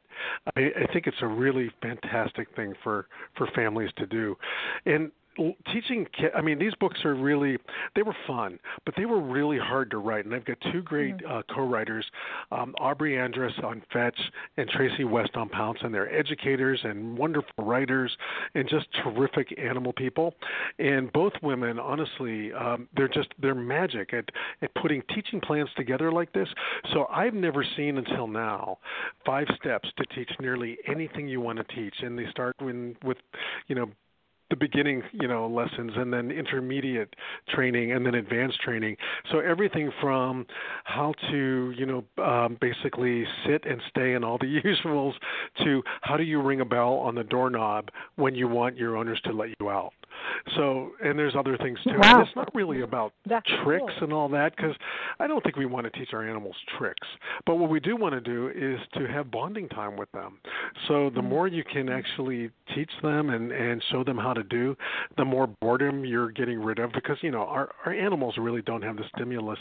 I, 0.56 0.72
I 0.84 0.94
think 0.94 1.08
it's 1.08 1.18
a 1.22 1.28
really 1.28 1.72
fantastic 1.82 2.48
thing 2.56 2.74
for 2.84 3.08
for 3.36 3.48
families 3.56 3.92
to 3.98 4.06
do. 4.06 4.36
And 4.86 5.12
teaching 5.72 6.06
i 6.36 6.42
mean 6.42 6.58
these 6.58 6.74
books 6.80 7.04
are 7.06 7.16
really 7.16 7.58
they 7.96 8.02
were 8.02 8.16
fun 8.28 8.60
but 8.86 8.94
they 8.96 9.06
were 9.06 9.20
really 9.20 9.58
hard 9.58 9.90
to 9.92 9.98
write 9.98 10.26
and 10.26 10.34
i've 10.34 10.46
got 10.46 10.58
two 10.72 10.82
great 10.82 11.18
mm-hmm. 11.18 11.32
uh, 11.32 11.42
co-writers 11.54 12.06
um, 12.52 12.74
aubre 12.80 13.18
andrus 13.18 13.54
on 13.64 13.82
fetch 13.92 14.18
and 14.58 14.70
tracey 14.70 15.04
west 15.04 15.32
on 15.36 15.50
pounce 15.50 15.80
and 15.82 15.94
they're 15.94 16.14
educators 16.14 16.80
and 16.84 17.18
wonderful 17.18 17.66
writers 17.66 18.16
and 18.56 18.68
just 18.70 18.88
terrific 19.04 19.58
animal 19.60 19.94
people 19.94 20.34
and 20.80 21.12
both 21.14 21.34
women 21.42 21.80
honestly 21.80 22.52
um, 22.54 22.88
they're 22.96 23.08
just 23.08 23.30
they're 23.42 23.56
magic 23.56 24.14
at 24.14 24.26
at 24.62 24.74
putting 24.76 25.02
teaching 25.14 25.42
plans 25.42 25.70
together 25.76 26.12
like 26.12 26.32
this 26.34 26.48
so 26.94 27.08
i've 27.12 27.34
never 27.34 27.66
seen 27.76 27.98
until 27.98 28.28
now 28.28 28.78
five 29.26 29.48
steps 29.58 29.90
to 29.98 30.06
teach 30.16 30.30
nearly 30.40 30.78
anything 30.88 31.28
you 31.28 31.42
want 31.42 31.58
to 31.58 31.76
teach 31.76 31.96
and 32.02 32.18
they 32.18 32.26
start 32.30 32.56
when 32.60 32.96
with 33.04 33.18
you 33.68 33.76
know 33.76 33.90
the 34.50 34.56
beginning, 34.56 35.02
you 35.12 35.28
know, 35.28 35.48
lessons 35.48 35.92
and 35.96 36.14
then 36.14 36.32
intermediate 36.32 37.16
training 37.50 37.92
and 37.92 38.06
then 38.06 38.16
advanced 38.16 38.60
training. 38.62 38.96
So 39.32 39.40
everything 39.40 39.92
from 40.02 40.46
how 40.84 41.14
to, 41.32 41.74
you 41.76 41.86
know, 41.86 42.24
um, 42.24 42.58
basically 42.62 43.26
sit 43.46 43.66
and 43.66 43.82
stay 43.90 44.14
and 44.14 44.24
all 44.24 44.38
the 44.38 44.46
usuals 44.86 45.14
to 45.64 45.82
how 46.02 46.18
do 46.18 46.24
you 46.24 46.42
ring 46.42 46.62
a 46.62 46.66
bell 46.66 46.94
on 46.96 47.16
the 47.16 47.24
doorknob 47.24 47.90
when 48.16 48.36
you 48.36 48.48
want 48.48 48.78
your 48.78 48.98
owners 48.98 49.20
to 49.26 49.34
let 49.34 49.50
you 49.60 49.70
out. 49.70 49.94
So, 50.56 50.92
and 51.04 51.18
there's 51.18 51.36
other 51.36 51.58
things 51.58 51.80
too. 51.84 51.98
Wow. 51.98 52.20
And 52.20 52.28
it's 52.28 52.36
not 52.36 52.54
really 52.54 52.82
about 52.82 53.14
That's 53.26 53.48
tricks 53.64 53.86
cool. 54.00 54.04
and 54.04 54.14
all 54.14 54.30
that 54.30 54.56
because 54.56 54.76
I 55.20 55.28
don't 55.28 55.44
think 55.44 55.56
we 55.56 55.66
want 55.66 55.92
to 55.92 56.00
teach 56.00 56.14
our 56.14 56.28
animals 56.28 56.56
tricks. 56.78 57.08
But 57.46 57.56
what 57.56 57.70
we 57.70 57.80
do 57.80 57.96
want 57.96 58.14
to 58.14 58.22
do 58.22 58.50
is 58.50 58.80
to 58.94 59.08
have 59.08 59.32
bonding 59.32 59.70
time 59.70 59.98
with 59.98 60.12
them. 60.12 60.40
So 60.88 61.10
the 61.10 61.20
mm-hmm. 61.20 61.30
more 61.30 61.48
you 61.48 61.64
can 61.64 61.90
actually 61.90 62.52
teach 62.74 62.92
them 63.02 63.30
and 63.30 63.52
and 63.52 63.84
show 63.92 64.04
them 64.04 64.18
how 64.18 64.34
to 64.34 64.44
do, 64.44 64.76
the 65.18 65.26
more 65.26 65.48
boredom 65.48 66.06
you're 66.06 66.32
getting 66.32 66.60
rid 66.62 66.80
of 66.80 66.92
because 66.94 67.18
you 67.22 67.32
know 67.32 67.42
our 67.42 67.70
our 67.86 67.94
animals 67.94 68.36
really 68.38 68.62
don't 68.62 68.82
have 68.82 68.98
the 68.98 69.04
stimulus, 69.16 69.60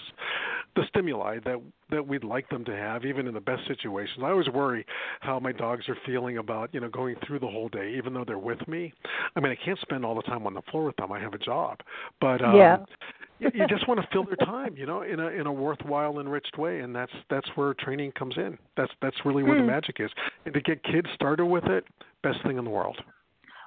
the 0.77 0.83
stimuli 0.89 1.39
that 1.45 1.61
that 1.91 2.07
we'd 2.07 2.25
like 2.25 2.49
them 2.49 2.65
to 2.65 2.75
have 2.75 3.05
even 3.05 3.27
in 3.27 3.35
the 3.35 3.41
best 3.41 3.67
situations. 3.67 4.19
I 4.23 4.31
always 4.31 4.49
worry 4.49 4.85
how 5.21 5.39
my 5.39 5.53
dogs 5.53 5.89
are 5.89 5.97
feeling 6.07 6.39
about 6.39 6.73
you 6.73 6.81
know 6.81 6.89
going 6.89 7.17
through 7.27 7.41
the 7.41 7.47
whole 7.47 7.69
day 7.69 7.95
even 7.97 8.15
though 8.15 8.25
they're 8.25 8.39
with 8.39 8.67
me. 8.69 8.93
I 9.37 9.41
mean 9.41 9.53
I 9.53 9.65
can't 9.65 9.79
spend 9.81 10.05
all 10.05 10.15
the 10.15 10.23
time 10.23 10.44
on 10.47 10.55
the 10.55 10.63
floor 10.71 10.85
with 10.85 10.97
them. 10.97 11.13
I 11.13 11.21
have 11.21 11.35
a 11.35 11.39
job, 11.39 11.79
but 12.21 12.43
um, 12.43 12.57
yeah. 12.57 12.77
you, 13.39 13.51
you 13.55 13.67
just 13.67 13.87
want 13.89 14.01
to 14.01 14.07
fill 14.13 14.25
their 14.25 14.37
time, 14.37 14.77
you 14.77 14.87
know, 14.87 15.03
in 15.03 15.21
a 15.21 15.29
in 15.29 15.47
a 15.47 15.53
worthwhile, 15.53 16.19
enriched 16.21 16.57
way, 16.59 16.81
and 16.81 16.95
that's 16.95 17.13
that's 17.31 17.49
where 17.55 17.75
training 17.75 18.13
comes 18.13 18.37
in. 18.37 18.59
That's 18.77 18.93
that's 19.03 19.17
really 19.25 19.43
where 19.43 19.57
mm. 19.57 19.61
the 19.61 19.67
magic 19.67 19.97
is. 19.99 20.11
And 20.45 20.55
to 20.55 20.61
get 20.61 20.83
kids 20.85 21.09
started 21.15 21.47
with 21.47 21.65
it, 21.65 21.85
best 22.23 22.39
thing 22.45 22.59
in 22.59 22.65
the 22.65 22.71
world. 22.71 22.99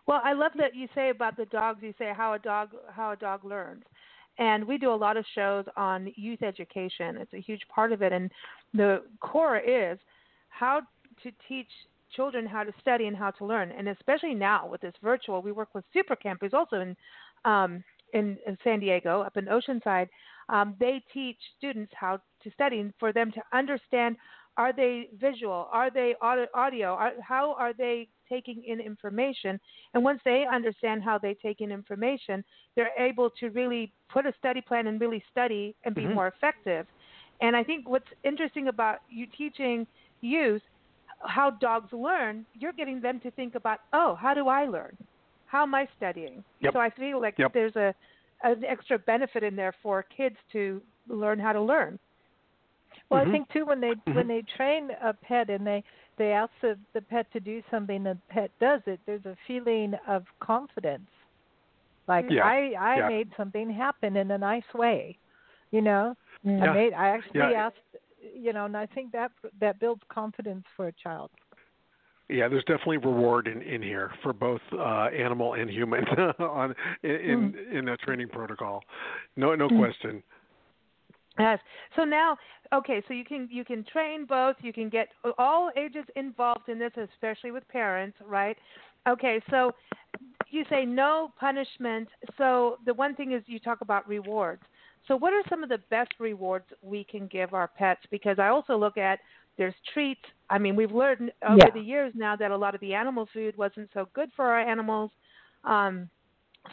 Well, 0.08 0.22
I 0.24 0.34
love 0.34 0.54
that 0.58 0.74
you 0.74 0.88
say 0.96 1.10
about 1.10 1.36
the 1.36 1.46
dogs. 1.46 1.80
You 1.82 1.94
say 1.98 2.13
how 2.16 2.34
a 2.34 2.40
dog 2.40 2.70
how 2.92 3.12
a 3.12 3.16
dog 3.16 3.44
learns, 3.44 3.84
and 4.38 4.66
we 4.66 4.78
do 4.78 4.92
a 4.92 4.96
lot 4.96 5.18
of 5.18 5.26
shows 5.36 5.66
on 5.76 6.12
youth 6.16 6.44
education. 6.44 7.18
It's 7.18 7.34
a 7.34 7.42
huge 7.42 7.62
part 7.74 7.92
of 7.92 8.02
it, 8.02 8.13
and 8.13 8.32
the 8.74 9.04
core 9.20 9.58
is 9.58 9.98
how 10.50 10.82
to 11.24 11.32
teach 11.48 11.68
children 12.15 12.46
how 12.46 12.63
to 12.63 12.74
study 12.82 13.08
and 13.08 13.15
how 13.15 13.32
to 13.32 13.46
learn. 13.46 13.72
And 13.72 13.88
especially 13.89 14.34
now 14.34 14.67
with 14.67 14.82
this 14.82 14.93
virtual, 15.02 15.41
we 15.41 15.52
work 15.52 15.70
with 15.74 15.86
Super 15.93 16.15
Campers 16.15 16.54
also 16.54 16.78
in 16.82 16.96
um, 17.46 17.84
in, 18.13 18.38
in 18.48 18.58
San 18.63 18.80
Diego, 18.80 19.22
up 19.22 19.36
in 19.38 19.46
Oceanside. 19.46 20.08
Um, 20.50 20.76
they 20.80 21.04
teach 21.13 21.38
students 21.58 21.91
how 21.93 22.20
to 22.43 22.52
study 22.52 22.80
and 22.80 22.93
for 23.00 23.12
them 23.12 23.32
to 23.34 23.41
understand 23.54 24.15
are 24.58 24.74
they 24.74 25.10
visual? 25.20 25.67
Are 25.72 25.91
they 25.91 26.15
audio? 26.22 26.93
Are, 26.93 27.12
how 27.22 27.54
are 27.60 27.74
they 27.74 28.08
taking 28.28 28.63
in 28.65 28.80
information? 28.80 29.60
And 29.93 30.04
once 30.04 30.20
they 30.26 30.46
understand 30.52 31.04
how 31.04 31.20
they 31.20 31.36
take 31.36 31.62
in 31.62 31.72
information, 31.72 32.43
they're 32.76 32.91
able 32.98 33.30
to 33.39 33.50
really 33.50 33.93
put 34.12 34.26
a 34.26 34.34
study 34.39 34.62
plan 34.62 34.88
and 34.88 35.00
really 35.00 35.24
study 35.32 35.76
and 35.86 35.93
be 35.93 36.02
mm-hmm. 36.02 36.15
more 36.15 36.28
effective. 36.28 36.88
And 37.39 37.56
I 37.56 37.63
think 37.63 37.88
what's 37.88 38.08
interesting 38.24 38.67
about 38.67 39.00
you 39.10 39.28
teaching 39.38 39.86
youth 40.22 40.63
how 41.25 41.51
dogs 41.51 41.91
learn, 41.91 42.45
you're 42.53 42.73
getting 42.73 43.01
them 43.01 43.19
to 43.21 43.32
think 43.32 43.56
about, 43.56 43.80
oh, 43.93 44.15
how 44.15 44.34
do 44.34 44.47
I 44.47 44.65
learn? 44.65 44.95
How 45.47 45.63
am 45.63 45.73
I 45.73 45.88
studying? 45.97 46.43
Yep. 46.62 46.73
So 46.73 46.80
I 46.80 46.89
feel 46.89 47.21
like 47.21 47.36
yep. 47.38 47.53
there's 47.53 47.75
a 47.75 47.93
an 48.43 48.63
extra 48.65 48.99
benefit 48.99 49.41
in 49.43 49.56
there 49.56 49.73
for 49.82 50.06
kids 50.15 50.36
to 50.51 50.80
learn 51.08 51.39
how 51.39 51.53
to 51.53 51.62
learn. 51.62 51.97
Well, 53.10 53.21
mm-hmm. 53.21 53.30
I 53.30 53.34
think 53.34 53.49
too 53.51 53.65
when 53.65 53.82
they 53.82 53.91
mm-hmm. 53.91 54.13
when 54.13 54.27
they 54.27 54.43
train 54.56 54.89
a 55.01 55.13
pet 55.13 55.49
and 55.49 55.65
they 55.65 55.84
they 56.17 56.32
ask 56.32 56.51
the, 56.62 56.77
the 56.93 57.01
pet 57.01 57.32
to 57.34 57.39
do 57.39 57.63
something, 57.71 58.03
the 58.03 58.17
pet 58.30 58.51
does 58.60 58.82
it. 58.86 58.99
There's 59.06 59.25
a 59.25 59.36
feeling 59.47 59.93
of 60.08 60.25
confidence, 60.39 61.10
like 62.08 62.25
yeah. 62.30 62.43
I 62.43 62.73
I 62.80 62.97
yeah. 62.97 63.08
made 63.08 63.30
something 63.38 63.69
happen 63.71 64.17
in 64.17 64.30
a 64.32 64.38
nice 64.38 64.71
way, 64.75 65.17
you 65.71 65.82
know. 65.82 66.15
Yeah. 66.43 66.63
I 66.63 66.73
made 66.73 66.93
I 66.93 67.08
actually 67.10 67.56
asked, 67.56 67.77
you 68.36 68.54
know, 68.54 68.66
and 68.66 68.76
I 68.76 68.86
think 68.86 69.12
that 69.12 69.32
that 69.60 69.80
builds 69.80 70.02
confidence 70.10 70.66
for 70.76 70.88
a 70.88 70.94
child. 70.94 71.32
Yeah, 72.30 72.50
there's 72.50 72.63
definitely 72.66 72.98
reward 72.98 73.48
in, 73.48 73.62
in 73.62 73.82
here 73.82 74.12
for 74.22 74.34
both 74.34 74.60
uh, 74.74 75.08
animal 75.18 75.54
and 75.54 75.70
human 75.70 76.04
on 76.40 76.76
in 77.04 77.12
in, 77.12 77.54
mm. 77.54 77.80
in 77.80 77.88
a 77.90 77.98
training 77.98 78.28
protocol. 78.30 78.82
No, 79.36 79.56
no 79.56 79.70
mm. 79.70 79.80
question. 79.80 80.22
Yes. 81.40 81.60
So 81.96 82.04
now, 82.04 82.36
okay, 82.74 83.02
so 83.08 83.13
you 83.13 83.24
can 83.24 83.48
you 83.52 83.63
can 83.63 83.86
train 83.86 84.26
both. 84.26 84.56
You 84.62 84.74
can 84.74 84.90
get 84.90 85.10
all 85.38 85.70
ages 85.78 86.04
involved 86.16 86.68
in 86.68 86.80
this, 86.80 86.92
especially 86.98 87.52
with 87.52 87.68
parents, 87.70 88.18
right? 88.26 88.58
Okay, 89.08 89.40
so 89.50 89.72
you 90.50 90.66
say 90.70 90.84
no 90.84 91.32
punishment. 91.40 92.10
So 92.38 92.78
the 92.86 92.94
one 92.94 93.16
thing 93.16 93.32
is 93.32 93.44
you 93.46 93.60
talk 93.60 93.82
about 93.82 94.08
rewards. 94.08 94.63
So 95.08 95.15
what 95.15 95.34
are 95.34 95.43
some 95.50 95.63
of 95.63 95.70
the 95.70 95.80
best 95.89 96.12
rewards 96.20 96.65
we 96.82 97.04
can 97.04 97.28
give 97.28 97.54
our 97.54 97.67
pets? 97.67 98.02
Because 98.12 98.39
I 98.39 98.48
also 98.48 98.78
look 98.78 98.98
at 98.98 99.20
there's 99.58 99.74
treats. 99.93 100.22
I 100.50 100.58
mean, 100.58 100.76
we've 100.76 100.91
learned 100.91 101.32
over 101.48 101.58
yeah. 101.58 101.70
the 101.74 101.80
years 101.80 102.13
now 102.15 102.36
that 102.36 102.52
a 102.52 102.58
lot 102.58 102.76
of 102.76 102.82
the 102.82 102.93
animal 102.93 103.28
food 103.34 103.58
wasn't 103.58 103.89
so 103.93 104.08
good 104.13 104.30
for 104.36 104.46
our 104.46 104.60
animals. 104.60 105.12
Um, 105.63 106.10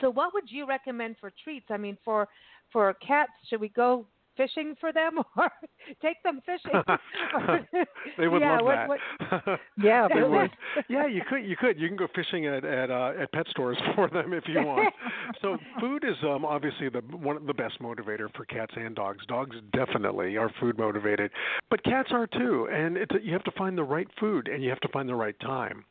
so 0.00 0.10
what 0.10 0.34
would 0.34 0.44
you 0.48 0.66
recommend 0.66 1.16
for 1.20 1.32
treats? 1.42 1.66
I 1.70 1.76
mean, 1.76 1.96
for 2.04 2.28
for 2.72 2.92
cats, 2.94 3.30
should 3.48 3.60
we 3.60 3.68
go 3.68 4.06
fishing 4.36 4.74
for 4.80 4.92
them 4.92 5.18
or 5.36 5.50
take 6.02 6.22
them 6.22 6.40
fishing. 6.44 6.80
they 8.18 8.28
would 8.28 8.40
yeah, 8.40 8.58
love 8.58 8.64
what, 8.64 8.98
that. 9.20 9.46
What, 9.46 9.60
yeah, 9.82 10.08
they 10.12 10.22
would. 10.22 10.50
Yeah, 10.88 11.06
you 11.06 11.22
could. 11.28 11.44
You 11.44 11.56
could. 11.56 11.78
You 11.78 11.88
can 11.88 11.96
go 11.96 12.08
fishing 12.14 12.46
at 12.46 12.64
at 12.64 12.90
uh, 12.90 13.12
at 13.20 13.32
pet 13.32 13.46
stores 13.50 13.78
for 13.94 14.08
them 14.08 14.32
if 14.32 14.44
you 14.46 14.60
want. 14.62 14.92
so 15.40 15.56
food 15.80 16.04
is 16.04 16.16
um, 16.22 16.44
obviously 16.44 16.88
the 16.88 17.00
one 17.16 17.36
of 17.36 17.46
the 17.46 17.54
best 17.54 17.80
motivator 17.80 18.34
for 18.34 18.44
cats 18.44 18.72
and 18.76 18.94
dogs. 18.94 19.24
Dogs 19.26 19.56
definitely 19.72 20.36
are 20.36 20.50
food 20.60 20.78
motivated, 20.78 21.30
but 21.70 21.82
cats 21.84 22.08
are 22.12 22.26
too. 22.26 22.68
And 22.72 22.96
it's, 22.96 23.12
you 23.22 23.32
have 23.32 23.44
to 23.44 23.52
find 23.52 23.76
the 23.76 23.84
right 23.84 24.08
food 24.18 24.48
and 24.48 24.62
you 24.62 24.70
have 24.70 24.80
to 24.80 24.88
find 24.88 25.08
the 25.08 25.14
right 25.14 25.38
time. 25.40 25.84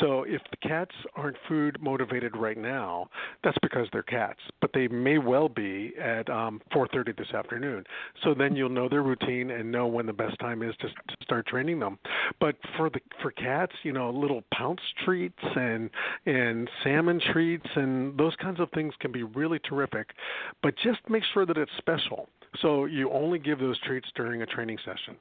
So 0.00 0.24
if 0.24 0.42
the 0.50 0.68
cats 0.68 0.94
aren't 1.16 1.36
food 1.48 1.78
motivated 1.80 2.36
right 2.36 2.58
now, 2.58 3.08
that's 3.42 3.58
because 3.62 3.88
they're 3.92 4.02
cats. 4.02 4.40
But 4.60 4.70
they 4.72 4.88
may 4.88 5.18
well 5.18 5.48
be 5.48 5.92
at 6.00 6.28
um, 6.28 6.60
4:30 6.72 7.16
this 7.16 7.32
afternoon 7.34 7.77
So 8.24 8.34
then 8.34 8.56
you'll 8.56 8.68
know 8.68 8.88
their 8.88 9.02
routine 9.02 9.50
and 9.50 9.70
know 9.70 9.86
when 9.86 10.06
the 10.06 10.12
best 10.12 10.38
time 10.38 10.62
is 10.62 10.74
to, 10.80 10.88
to 10.88 11.16
start 11.22 11.46
training 11.46 11.80
them. 11.80 11.98
But 12.40 12.56
for 12.76 12.90
the 12.90 13.00
for 13.22 13.30
cats, 13.32 13.72
you 13.82 13.92
know, 13.92 14.10
little 14.10 14.42
pounce 14.52 14.80
treats 15.04 15.38
and 15.56 15.90
and 16.26 16.68
salmon 16.82 17.20
treats 17.32 17.66
and 17.74 18.16
those 18.18 18.34
kinds 18.36 18.60
of 18.60 18.70
things 18.72 18.94
can 19.00 19.12
be 19.12 19.22
really 19.22 19.58
terrific. 19.60 20.10
But 20.62 20.74
just 20.82 21.00
make 21.08 21.22
sure 21.32 21.46
that 21.46 21.56
it's 21.56 21.72
special. 21.78 22.28
So 22.62 22.86
you 22.86 23.10
only 23.10 23.38
give 23.38 23.58
those 23.58 23.78
treats 23.80 24.08
during 24.14 24.42
a 24.42 24.46
training 24.46 24.78
session. 24.84 25.16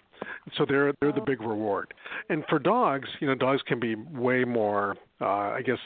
So 0.57 0.65
they're 0.67 0.93
they're 0.99 1.11
the 1.11 1.21
big 1.21 1.41
reward. 1.41 1.93
And 2.29 2.43
for 2.49 2.59
dogs, 2.59 3.07
you 3.19 3.27
know, 3.27 3.35
dogs 3.35 3.61
can 3.67 3.79
be 3.79 3.95
way 3.95 4.43
more, 4.43 4.95
uh, 5.21 5.25
I 5.25 5.61
guess, 5.61 5.79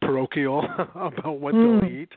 parochial 0.00 0.64
about 0.94 1.38
what 1.40 1.54
mm. 1.54 1.80
they'll 1.80 1.90
eat 1.90 2.10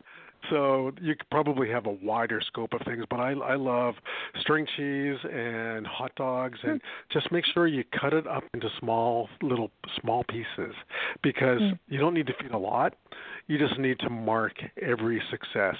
So 0.49 0.91
you 1.02 1.15
could 1.15 1.30
probably 1.30 1.69
have 1.69 1.86
a 1.86 1.91
wider 1.91 2.41
scope 2.41 2.73
of 2.73 2.82
things, 2.86 3.04
but 3.10 3.19
I 3.19 3.32
I 3.34 3.56
love 3.56 3.95
string 4.39 4.65
cheese 4.78 5.17
and 5.32 5.86
hot 5.86 6.13
dogs, 6.15 6.60
and 6.63 6.82
just 7.12 7.32
make 7.32 7.45
sure 7.45 7.67
you 7.67 7.84
cut 7.99 8.13
it 8.13 8.25
up 8.25 8.43
into 8.54 8.69
small 8.80 9.30
little 9.41 9.71
small 9.99 10.23
pieces 10.23 10.73
because 11.21 11.60
Mm. 11.62 11.80
you 11.89 11.99
don't 11.99 12.13
need 12.13 12.28
to 12.28 12.34
feed 12.34 12.52
a 12.52 12.58
lot. 12.58 12.95
You 13.49 13.57
just 13.57 13.79
need 13.79 13.97
to 14.01 14.12
mark 14.12 14.53
every 14.79 15.19
success 15.31 15.75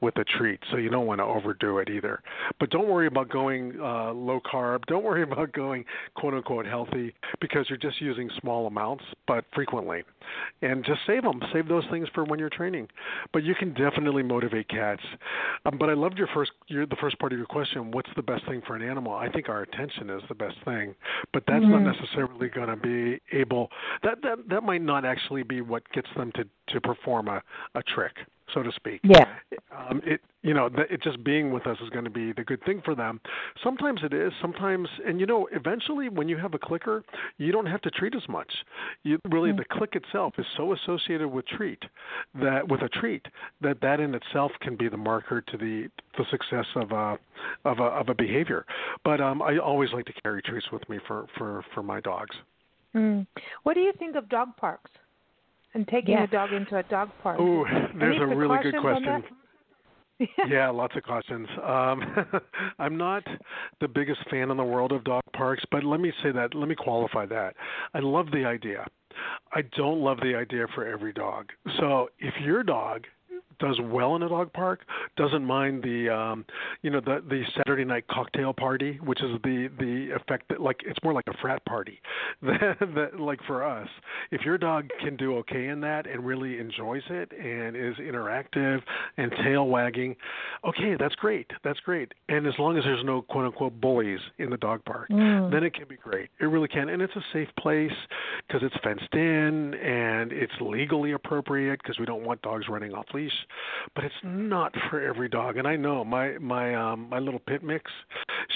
with 0.00 0.16
a 0.18 0.24
treat, 0.38 0.60
so 0.70 0.76
you 0.76 0.88
don't 0.88 1.04
want 1.04 1.18
to 1.18 1.24
overdo 1.24 1.78
it 1.78 1.90
either. 1.90 2.22
But 2.60 2.70
don't 2.70 2.88
worry 2.88 3.08
about 3.08 3.28
going 3.28 3.74
uh, 3.80 4.12
low 4.12 4.40
carb. 4.40 4.86
Don't 4.86 5.02
worry 5.02 5.22
about 5.30 5.52
going 5.52 5.84
quote 6.14 6.34
unquote 6.34 6.64
healthy 6.64 7.12
because 7.40 7.66
you're 7.68 7.76
just 7.76 8.00
using 8.00 8.30
small 8.40 8.68
amounts 8.68 9.02
but 9.26 9.44
frequently, 9.52 10.04
and 10.62 10.84
just 10.84 11.00
save 11.08 11.22
them. 11.22 11.42
Save 11.52 11.66
those 11.66 11.82
things 11.90 12.06
for 12.14 12.22
when 12.22 12.38
you're 12.38 12.50
training. 12.50 12.86
But 13.32 13.42
you 13.42 13.56
can 13.56 13.74
definitely 13.74 14.22
motivate 14.22 14.68
cats. 14.68 15.02
Um, 15.66 15.76
but 15.76 15.90
I 15.90 15.94
loved 15.94 16.18
your 16.18 16.28
first 16.32 16.52
your, 16.68 16.86
the 16.86 16.96
first 17.00 17.18
part 17.18 17.32
of 17.32 17.38
your 17.38 17.46
question. 17.46 17.90
What's 17.90 18.10
the 18.14 18.22
best 18.22 18.46
thing 18.46 18.62
for 18.64 18.76
an 18.76 18.82
animal? 18.88 19.12
I 19.12 19.28
think 19.28 19.48
our 19.48 19.62
attention 19.62 20.08
is 20.08 20.22
the 20.28 20.36
best 20.36 20.56
thing, 20.64 20.94
but 21.32 21.42
that's 21.48 21.64
not 21.64 21.80
necessarily 21.80 22.48
going 22.48 22.68
to 22.68 22.76
be 22.76 23.20
able. 23.36 23.70
That 24.04 24.22
that 24.22 24.38
that 24.48 24.62
might 24.62 24.82
not 24.82 25.04
actually 25.04 25.42
be 25.42 25.62
what 25.62 25.82
gets 25.92 26.08
them 26.16 26.30
to 26.36 26.44
to 26.72 26.80
perform 26.80 27.28
a 27.28 27.42
a 27.74 27.82
trick, 27.82 28.12
so 28.54 28.62
to 28.62 28.72
speak. 28.72 29.00
Yeah. 29.04 29.24
Um, 29.76 30.00
it 30.04 30.20
you 30.42 30.54
know 30.54 30.66
it 30.66 31.02
just 31.02 31.22
being 31.24 31.52
with 31.52 31.66
us 31.66 31.76
is 31.82 31.90
going 31.90 32.04
to 32.04 32.10
be 32.10 32.32
the 32.32 32.44
good 32.44 32.62
thing 32.64 32.82
for 32.84 32.94
them. 32.94 33.20
Sometimes 33.62 34.00
it 34.02 34.12
is. 34.12 34.32
Sometimes 34.40 34.88
and 35.06 35.20
you 35.20 35.26
know 35.26 35.48
eventually 35.52 36.08
when 36.08 36.28
you 36.28 36.36
have 36.36 36.54
a 36.54 36.58
clicker, 36.58 37.02
you 37.38 37.52
don't 37.52 37.66
have 37.66 37.80
to 37.82 37.90
treat 37.90 38.14
as 38.14 38.28
much. 38.28 38.50
You 39.02 39.18
really 39.30 39.52
the 39.52 39.64
click 39.70 39.94
itself 39.94 40.34
is 40.38 40.46
so 40.56 40.72
associated 40.72 41.28
with 41.28 41.46
treat 41.46 41.82
that 42.40 42.68
with 42.68 42.82
a 42.82 42.88
treat 42.88 43.26
that 43.60 43.80
that 43.80 44.00
in 44.00 44.14
itself 44.14 44.52
can 44.60 44.76
be 44.76 44.88
the 44.88 44.96
marker 44.96 45.40
to 45.40 45.56
the 45.56 45.88
the 46.16 46.24
success 46.30 46.66
of 46.76 46.92
a 46.92 47.18
of 47.64 47.78
a 47.78 47.84
of 47.84 48.08
a 48.08 48.14
behavior. 48.14 48.64
But 49.04 49.20
um, 49.20 49.42
I 49.42 49.58
always 49.58 49.90
like 49.92 50.06
to 50.06 50.12
carry 50.22 50.42
treats 50.42 50.66
with 50.72 50.88
me 50.88 50.98
for 51.06 51.26
for 51.36 51.64
for 51.74 51.82
my 51.82 52.00
dogs. 52.00 52.36
Mm. 52.94 53.26
What 53.64 53.74
do 53.74 53.80
you 53.80 53.92
think 53.98 54.16
of 54.16 54.28
dog 54.28 54.56
parks 54.56 54.90
and 55.74 55.86
taking 55.88 56.14
Yeah. 56.14 56.24
a 56.24 56.26
dog 56.26 56.52
into 56.52 56.76
a 56.76 56.82
dog 56.84 57.10
park? 57.22 57.38
Oh, 57.40 57.64
there's 57.98 58.16
Any 58.20 58.32
a 58.32 58.36
really 58.36 58.58
good 58.62 58.76
question. 58.80 59.24
Yeah, 60.48 60.68
lots 60.70 60.96
of 60.96 61.04
cautions. 61.04 61.46
Um, 61.64 62.02
I'm 62.80 62.96
not 62.96 63.22
the 63.80 63.86
biggest 63.86 64.18
fan 64.28 64.50
in 64.50 64.56
the 64.56 64.64
world 64.64 64.90
of 64.90 65.04
dog 65.04 65.22
parks, 65.32 65.62
but 65.70 65.84
let 65.84 66.00
me 66.00 66.12
say 66.24 66.32
that. 66.32 66.56
Let 66.56 66.68
me 66.68 66.74
qualify 66.74 67.24
that. 67.26 67.54
I 67.94 68.00
love 68.00 68.26
the 68.32 68.44
idea. 68.44 68.84
I 69.52 69.62
don't 69.76 70.00
love 70.00 70.18
the 70.20 70.34
idea 70.34 70.66
for 70.74 70.84
every 70.84 71.12
dog. 71.12 71.50
So 71.78 72.08
if 72.18 72.34
your 72.44 72.64
dog 72.64 73.04
does 73.58 73.78
well 73.82 74.16
in 74.16 74.22
a 74.22 74.28
dog 74.28 74.52
park, 74.52 74.80
doesn't 75.16 75.44
mind 75.44 75.82
the 75.82 76.08
um 76.08 76.44
you 76.82 76.90
know 76.90 77.00
the 77.00 77.22
the 77.28 77.42
Saturday 77.56 77.84
night 77.84 78.06
cocktail 78.08 78.52
party, 78.52 78.98
which 79.04 79.22
is 79.22 79.30
the 79.42 79.68
the 79.78 80.14
effect 80.14 80.48
that 80.48 80.60
like 80.60 80.76
it's 80.84 80.98
more 81.02 81.12
like 81.12 81.26
a 81.28 81.36
frat 81.40 81.64
party 81.64 82.00
that, 82.42 82.76
that 82.94 83.20
like 83.20 83.40
for 83.46 83.64
us. 83.64 83.88
If 84.30 84.42
your 84.42 84.58
dog 84.58 84.88
can 85.00 85.16
do 85.16 85.36
okay 85.38 85.68
in 85.68 85.80
that 85.80 86.06
and 86.06 86.24
really 86.24 86.58
enjoys 86.58 87.02
it 87.10 87.32
and 87.32 87.76
is 87.76 87.96
interactive 87.96 88.80
and 89.16 89.32
tail 89.44 89.66
wagging, 89.68 90.16
okay, 90.64 90.96
that's 90.98 91.14
great. 91.16 91.50
That's 91.64 91.80
great. 91.80 92.12
And 92.28 92.46
as 92.46 92.54
long 92.58 92.76
as 92.76 92.84
there's 92.84 93.04
no 93.04 93.22
quote 93.22 93.46
unquote 93.46 93.80
bullies 93.80 94.20
in 94.38 94.50
the 94.50 94.56
dog 94.56 94.84
park, 94.84 95.08
then 95.50 95.64
it 95.64 95.74
can 95.74 95.88
be 95.88 95.96
great. 95.96 96.30
It 96.40 96.46
really 96.46 96.68
can. 96.68 96.88
And 96.88 97.02
it's 97.02 97.16
a 97.16 97.24
safe 97.32 97.48
place 97.58 97.92
because 98.46 98.62
it's 98.62 98.76
fenced 98.82 99.12
in 99.14 99.74
and 99.74 100.32
it's 100.32 100.52
legally 100.60 101.12
appropriate 101.12 101.80
because 101.82 101.98
we 101.98 102.06
don't 102.06 102.24
want 102.24 102.42
dogs 102.42 102.66
running 102.68 102.92
off 102.92 103.06
leash. 103.14 103.32
But 103.94 104.04
it's 104.04 104.14
not 104.22 104.74
for 104.90 105.02
every 105.02 105.28
dog. 105.28 105.56
And 105.56 105.66
I 105.66 105.76
know 105.76 106.04
my 106.04 106.38
my 106.38 106.74
um 106.74 107.08
my 107.08 107.18
little 107.18 107.40
pit 107.40 107.62
mix, 107.62 107.90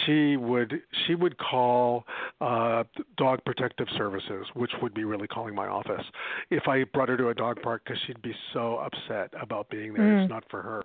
she 0.05 0.37
would 0.37 0.81
she 1.07 1.15
would 1.15 1.37
call 1.39 2.05
uh 2.41 2.85
dog 3.17 3.41
protective 3.45 3.89
services, 3.97 4.47
which 4.55 4.73
would 4.81 4.95
be 4.95 5.05
really 5.05 5.29
calling 5.29 5.55
my 5.55 5.69
office 5.69 6.05
if 6.51 6.69
I 6.69 6.85
brought 6.85 7.09
her 7.09 7.17
to 7.17 7.29
a 7.29 7.35
dog 7.35 7.61
park 7.63 7.83
because 7.85 8.01
she'd 8.07 8.23
be 8.23 8.35
so 8.53 8.79
upset 8.79 9.33
about 9.41 9.69
being 9.71 9.95
there. 9.95 10.21
It's 10.21 10.31
not 10.31 10.45
for 10.51 10.63
her. 10.63 10.85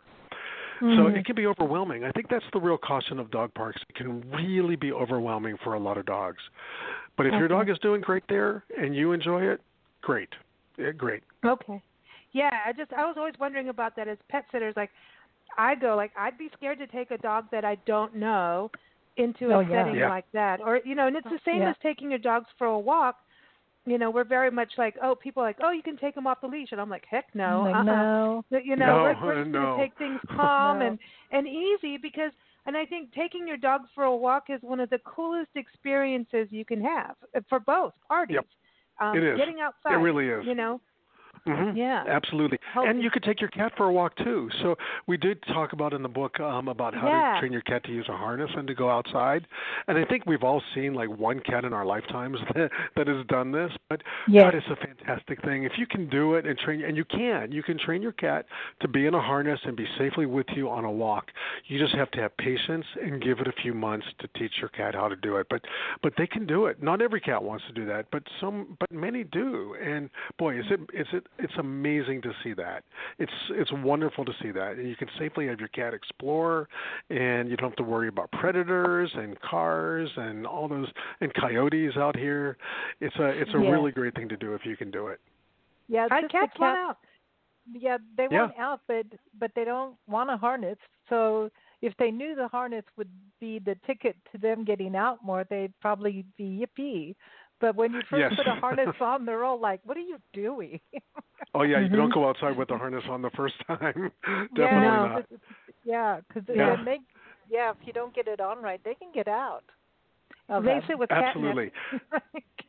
So 0.80 1.08
it 1.08 1.26
can 1.26 1.36
be 1.36 1.48
overwhelming. 1.48 2.04
I 2.04 2.12
think 2.12 2.30
that's 2.30 2.46
the 2.54 2.60
real 2.60 2.78
caution 2.78 3.18
of 3.18 3.32
dog 3.32 3.52
parks. 3.56 3.82
It 3.90 3.96
can 3.96 4.24
really 4.32 4.76
be 4.76 4.92
overwhelming 4.92 5.58
for 5.64 5.74
a 5.74 5.80
lot 5.80 5.98
of 5.98 6.06
dogs. 6.06 6.38
But 7.16 7.26
if 7.26 7.34
your 7.34 7.48
dog 7.48 7.70
is 7.70 7.80
doing 7.80 8.00
great 8.00 8.24
there 8.30 8.64
and 8.80 8.96
you 8.96 9.12
enjoy 9.12 9.42
it, 9.42 9.60
great. 10.02 10.30
Yeah, 10.78 10.92
great. 10.92 11.24
Okay. 11.44 11.82
Yeah, 12.34 12.50
I 12.66 12.74
just 12.74 12.94
I 12.94 13.06
was 13.06 13.16
always 13.18 13.36
wondering 13.40 13.70
about 13.70 13.96
that 13.96 14.08
as 14.08 14.18
pet 14.30 14.46
sitters. 14.52 14.74
Like, 14.76 14.92
I 15.58 15.76
go 15.76 15.96
like 15.96 16.12
I'd 16.18 16.38
be 16.38 16.50
scared 16.56 16.80
to 16.80 16.88
take 16.88 17.12
a 17.12 17.18
dog 17.18 17.46
that 17.52 17.66
I 17.66 17.76
don't 17.86 18.16
know 18.16 18.70
into 19.18 19.50
a 19.52 19.56
Oh, 19.56 19.60
yeah. 19.62 19.84
setting 19.86 19.96
Yeah. 19.96 20.10
like 20.10 20.26
that, 20.34 20.62
or 20.62 20.80
you 20.86 20.94
know, 20.96 21.08
and 21.08 21.16
it's 21.16 21.30
the 21.30 21.40
same 21.46 21.62
Yeah. 21.62 21.70
as 21.72 21.78
taking 21.82 22.10
your 22.10 22.20
dogs 22.20 22.48
for 22.58 22.68
a 22.68 22.80
walk. 22.80 23.18
You 23.86 23.98
know, 23.98 24.12
we're 24.12 24.26
very 24.26 24.52
much 24.52 24.74
like, 24.78 24.98
oh, 25.02 25.16
people 25.16 25.42
are 25.42 25.46
like, 25.46 25.60
oh, 25.62 25.72
you 25.72 25.82
can 25.82 25.96
take 25.96 26.14
them 26.14 26.28
off 26.28 26.42
the 26.42 26.48
leash, 26.48 26.74
and 26.74 26.82
I'm 26.82 26.90
like, 26.90 27.06
heck 27.10 27.34
no, 27.34 27.62
Like, 27.64 27.76
uh-uh. 27.76 27.84
no. 27.86 28.46
You 28.50 28.76
know, 28.76 28.86
No, 28.86 29.04
we're, 29.04 29.16
we're 29.26 29.44
just 29.44 29.52
no. 29.52 29.62
going 29.62 29.78
to 29.78 29.84
take 29.84 29.98
things 29.98 30.20
calm 30.36 30.80
No. 30.80 30.88
and 30.88 31.00
and 31.32 31.48
easy 31.48 31.96
because, 31.98 32.32
and 32.66 32.76
I 32.76 32.86
think 32.86 33.14
taking 33.14 33.48
your 33.48 33.56
dog 33.58 33.84
for 33.96 34.04
a 34.04 34.16
walk 34.16 34.50
is 34.50 34.62
one 34.62 34.82
of 34.82 34.90
the 34.90 35.00
coolest 35.00 35.52
experiences 35.56 36.48
you 36.52 36.66
can 36.66 36.82
have 36.82 37.16
uh, 37.36 37.40
for 37.48 37.60
both 37.62 37.94
parties. 38.08 38.36
Yep. 38.36 38.46
Um, 39.00 39.18
It 39.18 39.24
is. 39.24 39.38
Getting 39.38 39.62
outside. 39.62 39.94
It 39.94 39.98
really 40.04 40.28
is. 40.28 40.46
You 40.46 40.54
know. 40.56 40.82
Hmm 41.48 41.76
Yeah. 41.76 42.04
absolutely. 42.08 42.60
And 42.76 43.02
you 43.02 43.10
could 43.10 43.24
take 43.24 43.40
your 43.42 43.50
cat 43.50 43.74
for 43.78 43.86
a 43.86 43.92
walk 43.92 44.16
too. 44.18 44.50
So 44.62 44.76
we 45.08 45.18
did 45.18 45.42
talk 45.44 45.74
about 45.74 45.94
in 45.94 46.02
the 46.04 46.10
book 46.10 46.40
um, 46.40 46.68
about 46.68 46.94
how 46.94 47.08
Yeah. 47.08 47.34
to 47.34 47.40
train 47.40 47.52
your 47.52 47.62
cat 47.62 47.84
to 47.86 47.92
use 47.92 48.08
a 48.10 48.16
harness 48.18 48.52
and 48.56 48.68
to 48.68 48.74
go 48.74 48.90
outside. 48.90 49.48
And 49.88 49.98
I 49.98 50.06
think 50.06 50.26
we've 50.26 50.44
all 50.44 50.62
seen 50.76 50.94
like 50.94 51.10
one 51.10 51.40
cat 51.40 51.66
in 51.66 51.74
our 51.74 51.86
lifetimes 51.86 52.38
that, 52.56 52.72
that 52.96 53.08
has 53.08 53.26
done 53.28 53.52
this. 53.52 53.72
But 53.90 54.02
Yes. 54.28 54.44
God, 54.44 54.56
it's 54.56 54.68
a 54.68 54.76
fantastic 54.86 55.42
thing. 55.44 55.64
If 55.64 55.74
you 55.78 55.88
can 55.88 56.10
do 56.10 56.36
it 56.36 56.46
and 56.46 56.58
train, 56.58 56.84
and 56.84 56.98
you 56.98 57.06
can, 57.06 57.52
you 57.52 57.64
can 57.64 57.78
train 57.78 58.02
your 58.02 58.12
cat 58.12 58.46
to 58.82 58.88
be 58.88 59.06
in 59.06 59.14
a 59.14 59.22
harness 59.22 59.60
and 59.64 59.76
be 59.76 59.88
safely 59.98 60.26
with 60.26 60.48
you 60.56 60.70
on 60.70 60.86
a 60.86 60.92
walk. 60.92 61.28
You 61.68 61.80
just 61.80 61.96
have 61.96 62.12
to 62.12 62.22
have 62.22 62.36
patience 62.38 62.86
and 63.02 63.22
give 63.22 63.40
it 63.40 63.48
a 63.48 63.52
few 63.62 63.74
months 63.74 64.06
to 64.20 64.28
teach 64.38 64.54
your 64.60 64.70
cat 64.70 64.94
how 64.96 65.08
to 65.08 65.16
do 65.16 65.38
it. 65.38 65.48
But 65.50 65.62
but 66.04 66.14
they 66.18 66.28
can 66.28 66.46
do 66.46 66.66
it. 66.68 66.82
Not 66.82 67.02
every 67.02 67.20
cat 67.22 67.42
wants 67.44 67.66
to 67.68 67.74
do 67.74 67.86
that, 67.86 68.06
but 68.12 68.24
some, 68.40 68.78
but 68.80 68.92
many 68.92 69.24
do. 69.24 69.76
And 69.84 70.10
boy, 70.38 70.60
is 70.60 70.66
it 70.70 70.80
is 70.94 71.08
it 71.14 71.26
it's 71.40 71.54
amazing 71.58 72.22
to 72.24 72.32
see 72.44 72.54
that. 72.54 72.84
It's 73.20 73.32
it's 73.52 73.72
wonderful 73.72 74.26
to 74.26 74.34
see 74.42 74.52
that. 74.52 74.74
And 74.74 74.88
you 74.88 74.96
can 74.96 75.08
safely 75.18 75.48
have 75.48 75.60
your 75.60 75.70
cat 75.70 75.94
explore, 75.94 76.68
and 77.10 77.50
you 77.50 77.58
don't 77.58 77.70
have 77.70 77.78
to 77.78 77.84
worry 77.84 78.08
about 78.08 78.32
predators 78.32 79.12
and 79.16 79.40
cars 79.42 80.10
and 80.18 80.46
all 80.46 80.68
those 80.68 80.88
and 81.22 81.34
coyotes 81.34 81.96
out 81.98 82.16
here. 82.16 82.58
It's 83.02 83.16
a 83.18 83.28
it's 83.28 83.54
a 83.54 83.60
Yeah. 83.60 83.72
really 83.72 83.92
great 83.92 84.16
thing 84.16 84.30
to 84.30 84.38
do 84.38 84.54
if 84.54 84.66
you 84.66 84.76
can 84.78 84.92
do 84.92 85.08
it. 85.08 85.20
Yeah, 85.88 86.08
I 86.12 86.22
just 86.22 86.32
cats 86.32 86.54
the 86.56 86.62
want 86.62 86.78
out. 86.78 86.98
Yeah, 87.72 87.98
they 88.16 88.28
Yeah. 88.30 88.42
want 88.42 88.58
out, 88.58 88.82
but 88.88 89.06
but 89.40 89.52
they 89.56 89.66
don't 89.66 89.98
want 90.08 90.30
a 90.30 90.38
harness. 90.38 90.78
So 91.10 91.50
if 91.82 91.96
they 91.98 92.12
knew 92.12 92.36
the 92.36 92.48
harness 92.48 92.86
would 92.98 93.10
be 93.40 93.60
the 93.60 93.76
ticket 93.86 94.16
to 94.32 94.38
them 94.38 94.64
getting 94.64 94.96
out 94.96 95.24
more, 95.24 95.44
they'd 95.44 95.78
probably 95.80 96.26
be 96.38 96.66
yippee. 96.66 97.16
But 97.60 97.76
when 97.76 97.94
you 97.94 98.02
first 98.10 98.30
Yes. 98.30 98.34
put 98.38 98.48
a 98.48 98.56
harness 98.56 98.96
on, 99.02 99.26
they're 99.26 99.44
all 99.44 99.60
like, 99.60 99.80
"What 99.84 99.98
are 99.98 100.02
you 100.02 100.18
doing?" 100.34 100.80
Oh 101.56 101.64
yeah, 101.64 101.80
you 101.80 101.88
Mm-hmm. 101.88 101.96
don't 101.98 102.14
go 102.14 102.28
outside 102.30 102.58
with 102.58 102.68
the 102.68 102.78
harness 102.78 103.04
on 103.10 103.22
the 103.22 103.32
first 103.32 103.56
time. 103.68 104.12
Definitely 104.56 104.58
yeah, 104.58 105.08
not. 105.08 105.26
Yeah, 105.84 106.20
because 106.28 106.44
Yeah. 106.54 106.76
they, 106.86 106.98
yeah, 107.50 107.72
if 107.72 107.78
you 107.86 107.94
don't 107.94 108.14
get 108.14 108.28
it 108.28 108.40
on 108.40 108.62
right, 108.62 108.80
they 108.84 108.94
can 108.96 109.12
get 109.14 109.28
out. 109.28 109.64
of 110.50 110.66
They 110.66 110.78
it. 110.78 110.84
sit 110.88 111.00
with 111.00 111.10
Absolutely. 111.10 111.72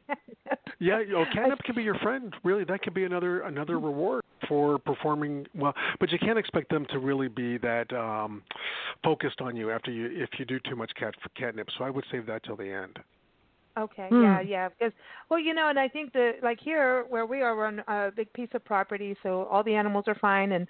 catnip. 0.07 0.59
Yeah, 0.81 1.01
you 1.01 1.13
know, 1.13 1.25
catnip 1.33 1.59
can 1.65 1.75
be 1.75 1.83
your 1.83 1.97
friend. 1.97 2.35
Really, 2.45 2.65
that 2.65 2.83
could 2.83 2.95
be 2.95 3.05
another 3.05 3.41
another 3.43 3.79
reward 3.79 4.23
for 4.49 4.79
performing 4.79 5.47
well. 5.55 5.75
But 5.99 6.13
you 6.13 6.19
can't 6.19 6.39
expect 6.39 6.71
them 6.71 6.87
to 6.91 6.99
really 6.99 7.29
be 7.29 7.59
that 7.59 7.93
um 7.93 8.43
focused 9.03 9.41
on 9.41 9.57
you 9.57 9.71
after 9.71 9.91
you 9.91 10.07
if 10.13 10.31
you 10.39 10.45
do 10.45 10.59
too 10.61 10.77
much 10.77 10.93
cat 10.99 11.15
catnip. 11.37 11.69
So 11.77 11.85
I 11.85 11.91
would 11.91 12.05
save 12.13 12.27
that 12.27 12.45
till 12.45 12.57
the 12.57 12.71
end. 12.71 12.99
Okay, 13.79 14.09
Hmm. 14.09 14.23
yeah, 14.23 14.41
yeah. 14.41 14.69
Because, 14.69 14.93
well, 15.31 15.39
you 15.41 15.55
know, 15.55 15.69
and 15.69 15.79
I 15.79 15.89
think 15.89 16.13
that, 16.13 16.35
like 16.43 16.59
here 16.61 17.05
where 17.09 17.27
we 17.27 17.43
are, 17.43 17.57
we're 17.57 17.67
on 17.67 17.81
a 17.87 18.11
big 18.15 18.33
piece 18.33 18.49
of 18.55 18.65
property, 18.65 19.17
so 19.23 19.45
all 19.45 19.63
the 19.63 19.75
animals 19.75 20.05
are 20.09 20.17
fine. 20.17 20.53
And, 20.53 20.67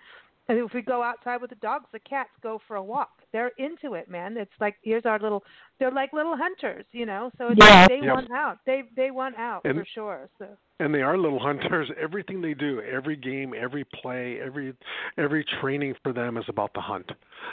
and 0.48 0.58
if 0.58 0.72
we 0.74 0.82
go 0.82 1.02
outside 1.02 1.40
with 1.40 1.50
the 1.50 1.56
dogs, 1.56 1.86
the 1.92 1.98
cats 2.00 2.30
go 2.42 2.60
for 2.66 2.76
a 2.76 2.82
walk. 2.82 3.10
They're 3.32 3.52
into 3.58 3.94
it, 3.94 4.08
man. 4.08 4.36
It's 4.36 4.50
like 4.60 4.76
here's 4.82 5.04
our 5.04 5.18
little. 5.18 5.44
They're 5.78 5.90
like 5.92 6.12
little 6.12 6.36
hunters, 6.36 6.86
you 6.92 7.04
know. 7.06 7.30
So 7.38 7.48
it's 7.48 7.58
Yeah. 7.62 7.80
like 7.82 7.88
they 7.88 8.00
Yep. 8.06 8.14
want 8.14 8.30
out. 8.32 8.58
They 8.64 8.82
they 8.96 9.10
want 9.10 9.36
out 9.38 9.62
And- 9.64 9.78
for 9.78 9.84
sure. 9.84 10.28
So 10.38 10.46
And 10.80 10.94
they 10.94 11.02
are 11.02 11.18
little 11.18 11.38
hunters. 11.50 11.90
Everything 12.00 12.40
they 12.40 12.54
do, 12.54 12.80
every 12.82 13.16
game, 13.16 13.52
every 13.56 13.84
play, 13.84 14.40
every 14.40 14.74
every 15.18 15.44
training 15.60 15.94
for 16.02 16.12
them 16.12 16.36
is 16.38 16.44
about 16.48 16.72
the 16.72 16.80
hunt. 16.80 17.12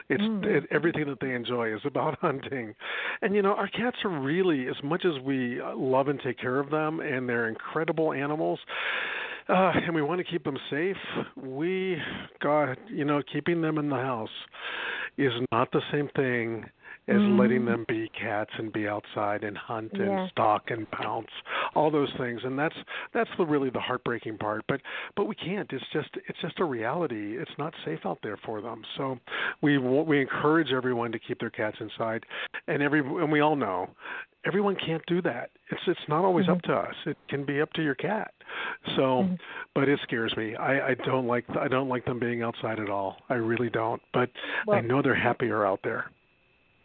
It's 0.10 0.24
it, 0.48 0.64
everything 0.72 1.06
that 1.08 1.20
they 1.20 1.34
enjoy 1.34 1.76
is 1.76 1.82
about 1.86 2.18
hunting. 2.22 2.74
And 3.22 3.36
you 3.36 3.42
know, 3.42 3.54
our 3.54 3.68
cats 3.68 3.98
are 4.06 4.10
really 4.10 4.68
as 4.68 4.82
much 4.84 5.04
as 5.06 5.20
we 5.24 5.60
uh, 5.60 5.76
love 5.76 6.08
and 6.08 6.20
take 6.22 6.38
care 6.40 6.60
of 6.60 6.70
them 6.70 7.02
and 7.02 7.28
they're 7.28 7.50
incredible 7.50 8.14
animals. 8.14 8.60
Uh, 9.50 9.72
and 9.86 9.94
we 9.94 10.02
want 10.02 10.20
to 10.20 10.24
keep 10.24 10.44
them 10.44 10.58
safe. 10.70 10.98
We, 11.36 11.98
God, 12.42 12.78
you 12.90 13.06
know, 13.06 13.22
keeping 13.32 13.62
them 13.62 13.78
in 13.78 13.90
the 13.90 13.96
house 13.96 14.30
is 15.18 15.34
not 15.52 15.72
the 15.72 15.82
same 15.92 16.10
thing 16.16 16.66
as 17.08 17.18
mm. 17.18 17.40
letting 17.40 17.66
them 17.66 17.86
be 17.88 18.10
cats 18.20 18.52
and 18.58 18.74
be 18.74 18.88
outside 18.88 19.44
and 19.44 19.58
hunt 19.58 19.92
and 19.94 20.06
yeah. 20.06 20.28
stalk 20.30 20.64
and 20.70 20.90
pounce 20.92 21.30
all 21.76 21.92
those 21.92 22.10
things. 22.18 22.42
And 22.44 22.58
that's 22.58 22.76
that's 23.14 23.30
the 23.38 23.46
really 23.46 23.70
the 23.70 23.80
heartbreaking 23.80 24.38
part. 24.38 24.64
But 24.68 24.82
but 25.16 25.26
we 25.26 25.36
can't. 25.36 25.72
It's 25.72 25.86
just 25.94 26.10
it's 26.28 26.40
just 26.42 26.60
a 26.60 26.66
reality. 26.66 27.38
It's 27.38 27.52
not 27.58 27.74
safe 27.86 28.00
out 28.06 28.20
there 28.24 28.38
for 28.46 28.62
them. 28.62 28.82
So 28.98 29.20
we 29.62 29.78
we 29.78 30.20
encourage 30.20 30.72
everyone 30.72 31.12
to 31.12 31.20
keep 31.20 31.40
their 31.40 31.50
cats 31.52 31.78
inside. 31.80 32.26
And 32.68 32.82
every 32.82 33.00
and 33.00 33.32
we 33.32 33.42
all 33.42 33.56
know 33.56 33.90
everyone 34.46 34.76
can't 34.84 35.04
do 35.08 35.22
that. 35.24 35.52
It's 35.72 35.82
it's 35.88 36.00
not 36.08 36.26
always 36.26 36.46
mm-hmm. 36.46 36.54
up 36.54 36.62
to 36.64 36.74
us. 36.74 36.96
It 37.06 37.18
can 37.30 37.46
be 37.46 37.62
up 37.62 37.72
to 37.74 37.84
your 37.84 37.96
cat. 37.96 38.32
So 38.96 39.02
mm-hmm. 39.02 39.36
but 39.74 39.90
it 39.90 40.00
scares 40.04 40.34
me. 40.38 40.56
I 40.56 40.90
i 40.90 40.94
don't 41.06 41.28
like 41.28 41.46
i 41.60 41.68
don't 41.68 41.90
like 41.90 42.06
them 42.06 42.20
being 42.20 42.42
outside 42.42 42.80
at 42.80 42.90
all. 42.90 43.18
I 43.30 43.36
really 43.36 43.70
don't. 43.70 44.02
But 44.14 44.30
well, 44.66 44.78
i 44.78 44.82
know 44.82 45.02
they're 45.02 45.16
happier 45.16 45.66
out 45.66 45.82
there 45.84 46.10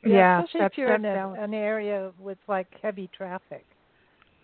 yeah, 0.04 0.12
yeah 0.12 0.42
especially 0.44 0.66
if 0.66 0.78
you're 0.78 0.94
in 0.94 1.04
a, 1.04 1.34
an 1.38 1.54
area 1.54 2.12
with 2.18 2.38
like 2.48 2.68
heavy 2.82 3.08
traffic. 3.16 3.66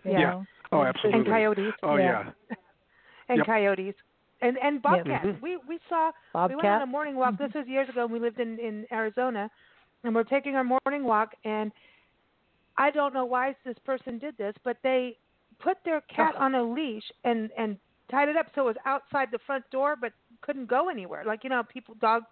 yeah. 0.04 0.18
Know? 0.18 0.46
Oh, 0.72 0.82
absolutely. 0.82 1.20
And 1.20 1.28
coyotes. 1.28 1.72
Oh, 1.82 1.96
yeah. 1.96 2.24
yeah. 2.50 2.56
and 3.28 3.38
yep. 3.38 3.46
coyotes. 3.46 3.94
And 4.42 4.58
and 4.62 4.82
bobcats. 4.82 5.24
Mm-hmm. 5.24 5.42
We 5.42 5.56
we 5.68 5.78
saw 5.88 6.10
Bobcat. 6.34 6.50
we 6.50 6.56
went 6.56 6.68
on 6.68 6.82
a 6.82 6.86
morning 6.86 7.16
walk. 7.16 7.34
Mm-hmm. 7.34 7.44
This 7.44 7.52
was 7.54 7.66
years 7.66 7.88
ago. 7.88 8.04
and 8.04 8.12
We 8.12 8.18
lived 8.18 8.38
in 8.38 8.58
in 8.58 8.86
Arizona, 8.92 9.50
and 10.04 10.14
we're 10.14 10.24
taking 10.24 10.56
our 10.56 10.64
morning 10.64 11.04
walk. 11.04 11.30
And 11.44 11.72
I 12.76 12.90
don't 12.90 13.14
know 13.14 13.24
why 13.24 13.56
this 13.64 13.76
person 13.86 14.18
did 14.18 14.36
this, 14.36 14.54
but 14.62 14.76
they 14.82 15.16
put 15.58 15.78
their 15.86 16.02
cat 16.02 16.34
oh. 16.36 16.42
on 16.42 16.54
a 16.54 16.62
leash 16.62 17.04
and 17.24 17.48
and 17.56 17.78
tied 18.10 18.28
it 18.28 18.36
up 18.36 18.48
so 18.54 18.62
it 18.62 18.66
was 18.66 18.76
outside 18.84 19.28
the 19.32 19.38
front 19.46 19.64
door, 19.70 19.96
but 19.98 20.12
couldn't 20.42 20.66
go 20.68 20.90
anywhere. 20.90 21.24
Like 21.24 21.42
you 21.42 21.48
know, 21.48 21.62
people 21.62 21.96
dogs 21.98 22.26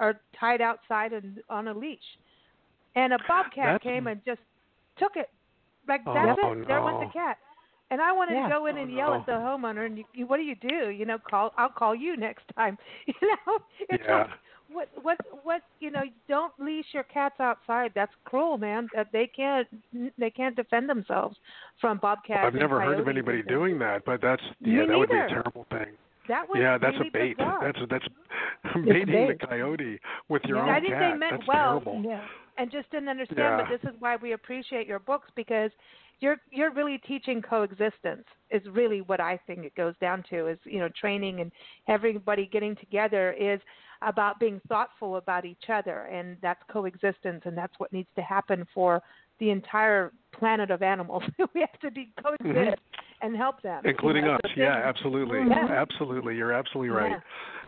are 0.00 0.18
tied 0.38 0.62
outside 0.62 1.12
and 1.12 1.40
on 1.50 1.68
a 1.68 1.74
leash 1.74 1.98
and 2.94 3.12
a 3.12 3.18
bobcat 3.28 3.74
that's... 3.74 3.82
came 3.82 4.06
and 4.06 4.20
just 4.24 4.40
took 4.98 5.16
it. 5.16 5.30
Like 5.88 6.02
oh, 6.06 6.14
that's 6.14 6.38
it. 6.38 6.58
No. 6.58 6.64
There 6.66 6.82
went 6.82 7.00
the 7.00 7.12
cat. 7.12 7.38
And 7.90 8.00
I 8.00 8.10
wanted 8.10 8.34
yeah. 8.34 8.44
to 8.44 8.48
go 8.48 8.66
in 8.66 8.78
and 8.78 8.90
oh, 8.90 8.96
yell 8.96 9.10
no. 9.10 9.20
at 9.20 9.26
the 9.26 9.34
oh, 9.34 9.58
homeowner, 9.58 9.84
and 9.84 9.98
you, 9.98 10.04
you, 10.14 10.26
what 10.26 10.38
do 10.38 10.44
you 10.44 10.54
do? 10.54 10.88
You 10.88 11.04
know, 11.04 11.18
call. 11.18 11.52
I'll 11.58 11.68
call 11.68 11.94
you 11.94 12.16
next 12.16 12.44
time. 12.56 12.78
You 13.06 13.28
know, 13.28 13.58
it's 13.90 14.02
yeah. 14.06 14.18
like 14.18 14.30
what 14.72 14.88
what 15.02 15.18
what 15.42 15.62
you 15.80 15.90
know. 15.90 16.02
Don't 16.28 16.52
leash 16.58 16.86
your 16.92 17.02
cats 17.02 17.34
outside. 17.38 17.92
That's 17.94 18.12
cruel, 18.24 18.56
man. 18.56 18.88
That 18.94 19.08
they 19.12 19.26
can't 19.26 19.68
they 20.18 20.30
can't 20.30 20.56
defend 20.56 20.88
themselves 20.88 21.36
from 21.80 21.98
bobcats. 21.98 22.38
Well, 22.38 22.46
I've 22.46 22.54
never 22.54 22.80
heard 22.80 22.98
of 23.00 23.08
anybody 23.08 23.42
doing 23.42 23.78
that, 23.80 24.04
but 24.06 24.22
that's 24.22 24.42
Me 24.60 24.76
yeah, 24.76 24.86
that 24.86 24.98
would 24.98 25.10
be 25.10 25.16
a 25.16 25.28
terrible 25.28 25.66
thing. 25.70 25.92
That 26.28 26.48
was 26.48 26.58
yeah, 26.60 26.78
that's 26.78 26.96
really 26.96 27.08
a 27.08 27.12
bait. 27.12 27.36
Bizarre. 27.36 27.72
That's 27.72 27.90
that's 27.90 28.74
baiting 28.86 29.06
bait. 29.06 29.38
the 29.40 29.46
coyote 29.46 30.00
with 30.28 30.42
your 30.44 30.58
Yeah, 30.58 30.62
own 30.62 30.68
I 30.70 30.80
think 30.80 30.92
cat. 30.92 31.12
they 31.12 31.18
meant 31.18 31.32
that's 31.38 31.48
well. 31.48 31.80
terrible. 31.80 32.02
Yeah. 32.04 32.24
And 32.58 32.70
just 32.70 32.90
didn't 32.90 33.08
understand. 33.08 33.38
Yeah. 33.38 33.56
But 33.56 33.68
this 33.68 33.90
is 33.90 33.96
why 34.00 34.16
we 34.16 34.32
appreciate 34.32 34.86
your 34.86 34.98
books 34.98 35.28
because 35.34 35.70
you're 36.20 36.36
you're 36.50 36.72
really 36.72 36.98
teaching 36.98 37.42
coexistence. 37.42 38.24
Is 38.50 38.62
really 38.70 39.00
what 39.00 39.20
I 39.20 39.38
think 39.46 39.64
it 39.64 39.74
goes 39.74 39.94
down 40.00 40.24
to. 40.30 40.48
Is 40.48 40.58
you 40.64 40.78
know 40.78 40.88
training 41.00 41.40
and 41.40 41.50
everybody 41.88 42.46
getting 42.46 42.76
together 42.76 43.32
is 43.32 43.60
about 44.02 44.40
being 44.40 44.60
thoughtful 44.68 45.16
about 45.16 45.44
each 45.44 45.70
other, 45.72 46.06
and 46.06 46.36
that's 46.42 46.60
coexistence, 46.70 47.42
and 47.44 47.56
that's 47.56 47.74
what 47.78 47.92
needs 47.92 48.08
to 48.16 48.22
happen 48.22 48.66
for 48.74 49.02
the 49.42 49.50
entire 49.50 50.12
planet 50.38 50.70
of 50.70 50.82
animals. 50.82 51.24
we 51.54 51.60
have 51.60 51.80
to 51.80 51.90
be 51.90 52.12
coexist 52.22 52.46
Mm-hmm. 52.46 53.26
and 53.26 53.36
help 53.36 53.60
them, 53.62 53.82
Including 53.84 54.22
you 54.24 54.30
know, 54.30 54.34
us. 54.36 54.40
so 54.54 54.60
Yeah, 54.60 54.80
absolutely. 54.84 55.40
Yeah. 55.48 55.66
Absolutely. 55.84 56.36
You're 56.36 56.52
absolutely 56.52 56.90
right. 56.90 57.16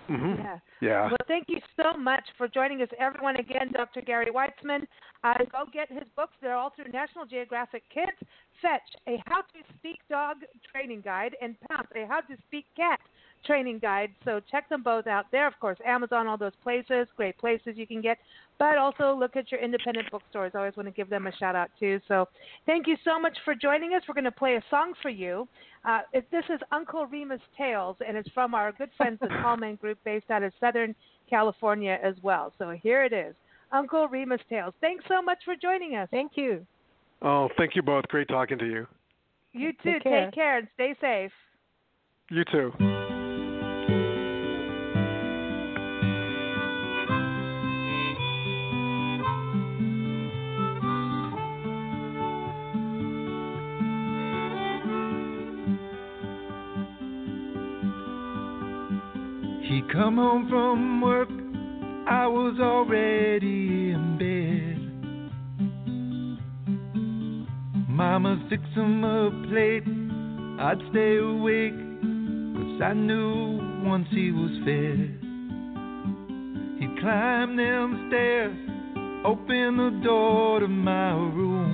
Yeah. 0.09 0.17
hmm 0.17 0.35
Yeah. 0.39 0.59
Yeah. 0.81 1.03
Well, 1.07 1.17
thank 1.27 1.47
you 1.49 1.59
so 1.77 1.99
much 1.99 2.23
for 2.39 2.47
joining 2.47 2.81
us, 2.83 2.89
everyone. 3.01 3.37
Again, 3.37 3.73
Dr. 3.73 4.03
Gary 4.03 4.29
Weitzman. 4.33 4.83
Uh, 5.25 5.35
go 5.51 5.65
get 5.73 5.91
his 5.91 6.07
books. 6.15 6.35
They're 6.41 6.55
all 6.55 6.71
through 6.77 6.93
National 6.93 7.25
Geographic 7.27 7.83
Kids. 7.93 8.19
Fetch 8.65 8.97
a 9.07 9.23
How 9.27 9.43
to 9.43 9.75
Speak 9.79 9.99
Dog 10.09 10.39
training 10.73 11.03
guide 11.05 11.37
and 11.43 11.55
Pounce 11.69 11.89
a 11.95 12.07
How 12.07 12.21
to 12.23 12.35
Speak 12.49 12.65
Cat 12.75 12.99
training 13.45 13.79
guide. 13.79 14.09
So 14.25 14.41
check 14.51 14.71
them 14.71 14.83
both 14.83 15.07
out 15.07 15.27
there. 15.31 15.47
Of 15.47 15.53
course, 15.61 15.77
Amazon, 15.85 16.27
all 16.27 16.39
those 16.39 16.57
places, 16.63 17.07
great 17.15 17.37
places 17.37 17.75
you 17.77 17.87
can 17.87 18.01
get. 18.01 18.17
But 18.59 18.79
also 18.79 19.15
look 19.15 19.37
at 19.37 19.53
your 19.53 19.61
independent 19.61 20.11
bookstores. 20.11 20.53
I 20.55 20.59
always 20.59 20.77
want 20.77 20.89
to 20.89 20.95
give 20.95 21.11
them 21.11 21.27
a 21.27 21.37
shout 21.37 21.55
out 21.55 21.69
too. 21.79 22.01
So 22.09 22.27
thank 22.65 22.87
you 22.87 22.97
so 23.05 23.21
much 23.21 23.37
for 23.45 23.55
joining 23.55 23.93
us. 23.93 24.03
We're 24.09 24.15
going 24.15 24.25
to 24.25 24.33
play 24.33 24.55
a 24.55 24.65
song 24.71 24.95
for 25.03 25.11
you. 25.11 25.47
Uh, 25.85 26.01
this 26.15 26.45
is 26.49 26.59
Uncle 26.73 27.05
Remus 27.05 27.43
Tales, 27.59 27.97
and 28.07 28.17
it's 28.17 28.31
from 28.31 28.55
our 28.55 28.73
good 28.73 28.89
friends, 28.97 29.19
the 29.21 29.29
Tallman 29.29 29.77
Group, 29.77 29.99
based 30.07 30.31
out 30.31 30.43
of 30.43 30.55
Southern 30.59 30.95
California 31.29 31.99
as 32.03 32.15
well. 32.23 32.51
So 32.57 32.71
here 32.71 33.05
it 33.05 33.13
is, 33.13 33.35
Uncle 33.73 34.09
Remus 34.09 34.41
Tales. 34.49 34.73
Thanks 34.81 35.05
so 35.07 35.21
much 35.21 35.39
for 35.45 35.55
joining 35.61 35.97
us. 35.97 36.09
Thank 36.11 36.33
you. 36.37 36.65
Oh, 37.27 37.49
thank 37.57 37.75
you 37.75 37.81
both. 37.81 38.07
Great 38.09 38.29
talking 38.29 38.59
to 38.59 38.67
you. 38.67 38.87
You 39.53 39.73
too. 39.83 39.95
Take 39.95 40.03
care. 40.03 40.25
Take 40.27 40.35
care 40.35 40.59
and 40.59 40.69
stay 40.75 40.95
safe. 41.01 41.33
You 42.31 42.45
too. 42.53 42.71
He 59.63 59.83
come 59.91 60.17
home 60.17 60.47
from 60.51 61.01
work, 61.01 61.31
I 62.07 62.27
was 62.27 62.59
already 62.61 63.93
in 63.93 64.19
bed. 64.19 64.64
Mama 67.95 68.45
fix 68.51 68.61
him 68.75 69.05
a 69.05 69.31
plate, 69.49 69.85
I'd 70.61 70.83
stay 70.91 71.17
awake, 71.19 71.79
cause 72.57 72.83
I 72.83 72.93
knew 72.93 73.87
once 73.89 74.09
he 74.11 74.33
was 74.33 74.51
fed. 74.65 75.15
He'd 76.81 76.99
climb 77.01 77.55
them 77.55 78.09
stairs, 78.09 78.59
open 79.25 79.77
the 79.77 80.01
door 80.03 80.59
to 80.59 80.67
my 80.67 81.13
room. 81.13 81.71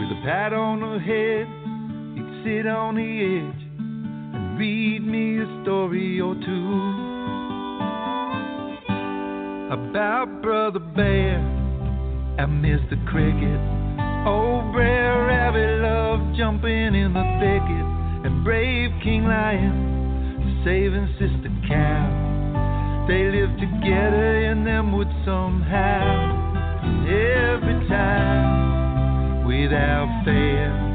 With 0.00 0.18
a 0.18 0.20
pat 0.24 0.52
on 0.52 0.80
the 0.80 0.98
head, 0.98 1.46
he'd 2.16 2.42
sit 2.42 2.66
on 2.66 2.96
the 2.96 3.06
edge 3.38 3.62
and 4.34 4.58
read 4.58 5.06
me 5.06 5.38
a 5.38 5.62
story 5.62 6.20
or 6.20 6.34
two 6.34 7.06
about 9.70 10.42
Brother 10.42 10.80
Bear 10.80 11.57
and 12.38 12.64
the 12.64 12.96
Cricket. 13.10 13.60
Old 14.24 14.72
Brer 14.72 15.26
Rabbit 15.26 15.82
loved 15.82 16.36
jumping 16.36 16.94
in 16.94 17.12
the 17.12 17.26
thicket, 17.42 17.86
and 18.24 18.44
brave 18.44 18.90
King 19.02 19.24
Lion 19.24 20.62
saving 20.64 21.08
Sister 21.18 21.50
Cow. 21.66 23.06
They 23.08 23.24
lived 23.30 23.58
together 23.58 24.42
in 24.50 24.64
them 24.64 24.92
woods 24.92 25.10
somehow, 25.24 26.30
every 27.10 27.88
time 27.88 29.44
without 29.44 30.22
fail. 30.24 30.88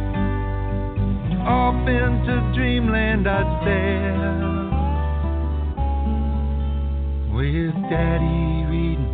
Off 1.43 1.87
into 1.89 2.53
dreamland 2.55 3.27
I'd 3.27 3.65
sail 3.65 4.63
with 7.35 7.75
Daddy 7.89 8.65
reading 8.71 9.11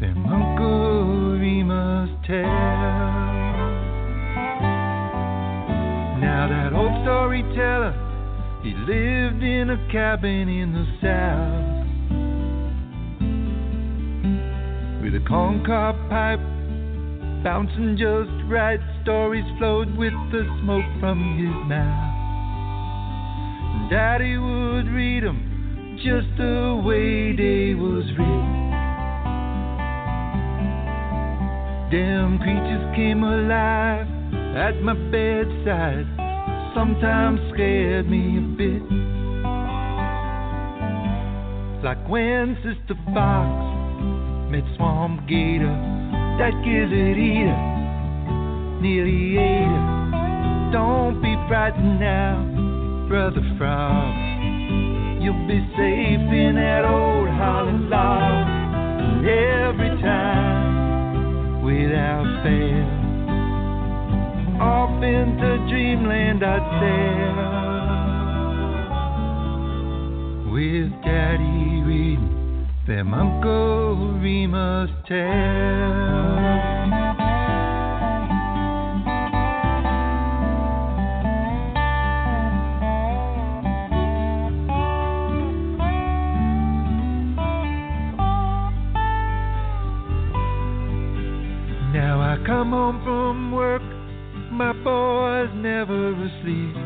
them 0.00 0.26
Uncle 0.26 1.29
Tales. 2.26 2.48
Now 6.20 6.48
that 6.48 6.72
old 6.72 6.94
storyteller, 7.04 7.92
he 8.62 8.72
lived 8.72 9.42
in 9.42 9.70
a 9.70 9.76
cabin 9.92 10.48
in 10.48 10.72
the 10.72 10.86
south 11.02 11.70
with 15.02 15.14
a 15.14 15.20
corncob 15.28 15.96
pipe 16.08 16.40
bouncing 17.44 17.96
just 17.98 18.30
right. 18.50 18.80
Stories 19.02 19.44
flowed 19.58 19.96
with 19.96 20.14
the 20.32 20.44
smoke 20.62 20.84
from 21.00 21.36
his 21.36 21.54
mouth. 21.68 22.16
And 23.74 23.90
Daddy 23.90 24.36
would 24.38 24.88
read 24.88 25.24
'em 25.24 25.98
just 26.02 26.36
the 26.36 26.80
way 26.82 27.32
they 27.32 27.74
was 27.74 28.04
written. 28.16 28.39
Them 31.90 32.38
creatures 32.38 32.94
came 32.94 33.24
alive 33.24 34.06
at 34.54 34.80
my 34.80 34.94
bedside. 35.10 36.06
Sometimes 36.72 37.40
scared 37.52 38.08
me 38.08 38.38
a 38.38 38.46
bit. 38.54 38.82
Like 41.82 42.08
when 42.08 42.54
Sister 42.62 42.94
Fox 43.12 43.50
met 44.52 44.62
Swamp 44.76 45.26
Gator, 45.26 45.74
that 46.38 46.54
gizzard 46.62 47.18
eater 47.18 47.58
nearly 48.80 49.38
ate 49.38 49.66
her. 49.66 50.70
Don't 50.70 51.20
be 51.20 51.34
frightened 51.48 51.98
now, 51.98 52.38
Brother 53.08 53.42
Frog. 53.58 54.14
You'll 55.20 55.48
be 55.48 55.58
safe 55.74 56.22
in 56.38 56.54
that 56.54 56.84
old 56.84 57.28
hollow 57.30 57.72
log 57.90 59.26
every 59.26 60.00
time 60.00 60.59
without 61.70 62.26
fail. 62.42 62.90
Off 64.60 65.02
into 65.02 65.56
dreamland 65.70 66.42
I'd 66.42 66.80
sail 66.80 67.36
with 70.52 70.90
Daddy 71.04 71.82
reading 71.86 72.66
them 72.88 73.14
Uncle 73.14 74.18
Remus 74.18 74.90
tales. 75.06 77.09
Come 92.70 92.78
home 92.78 93.02
from 93.04 93.52
work, 93.52 93.82
my 94.52 94.72
boy's 94.72 95.50
never 95.56 96.12
asleep. 96.12 96.76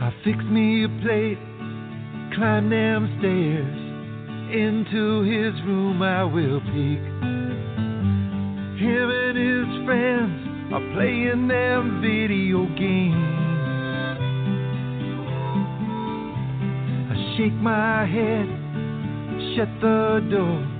I 0.00 0.10
fix 0.24 0.38
me 0.50 0.84
a 0.84 0.88
plate, 1.02 1.38
climb 2.34 2.70
them 2.70 3.16
stairs, 3.18 3.78
into 4.54 5.22
his 5.22 5.52
room 5.66 6.00
I 6.02 6.24
will 6.24 6.60
peek. 6.60 7.02
Him 8.80 9.10
and 9.10 9.36
his 9.36 9.84
friends 9.84 10.72
are 10.72 10.94
playing 10.94 11.48
them 11.48 12.00
video 12.00 12.64
games. 12.74 13.38
I 17.10 17.36
shake 17.36 17.58
my 17.60 18.06
head, 18.06 18.48
shut 19.54 19.68
the 19.82 20.26
door. 20.30 20.71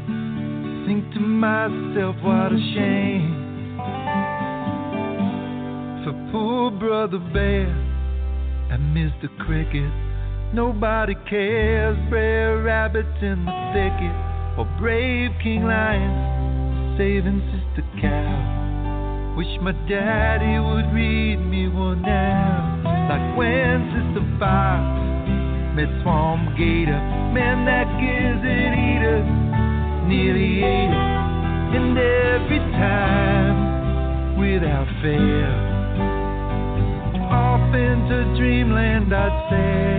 Think 0.92 1.14
to 1.14 1.20
myself, 1.20 2.16
what 2.20 2.52
a 2.52 2.60
shame 2.74 3.78
for 6.04 6.12
poor 6.30 6.70
brother 6.70 7.18
bear 7.32 7.64
and 8.68 8.94
Mr. 8.94 9.34
Cricket. 9.38 9.90
Nobody 10.52 11.14
cares, 11.30 11.96
brave 12.10 12.62
rabbits 12.62 13.22
in 13.22 13.42
the 13.46 13.56
thicket, 13.72 14.12
or 14.58 14.68
brave 14.78 15.30
King 15.42 15.64
Lion 15.64 16.98
saving 16.98 17.40
Sister 17.40 17.88
Cow. 17.98 19.34
Wish 19.38 19.48
my 19.62 19.72
daddy 19.88 20.60
would 20.60 20.92
read 20.92 21.38
me 21.38 21.70
one 21.70 22.02
now, 22.02 23.08
like 23.08 23.38
when 23.38 23.80
Sister 23.96 24.28
Fox 24.38 24.84
met 25.74 25.88
Swamp 26.02 26.50
Gator. 26.58 27.00
Man, 27.32 27.64
that 27.64 27.88
gizzard 27.96 28.76
eater 28.76 29.41
nearly 30.06 30.62
ate 30.62 30.90
it, 30.90 31.76
and 31.78 31.98
every 31.98 32.58
time 32.72 34.38
without 34.38 34.88
fail, 35.02 35.54
off 37.30 37.74
into 37.74 38.24
dreamland 38.36 39.12
I'd 39.14 39.50
sail. 39.50 39.92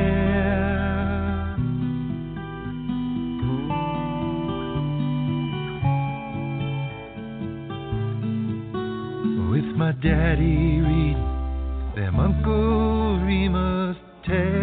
With 9.52 9.70
my 9.78 9.92
daddy 9.92 10.82
read 10.82 11.18
them 11.96 12.20
Uncle 12.20 13.20
Remus 13.20 13.98
tales. 14.26 14.63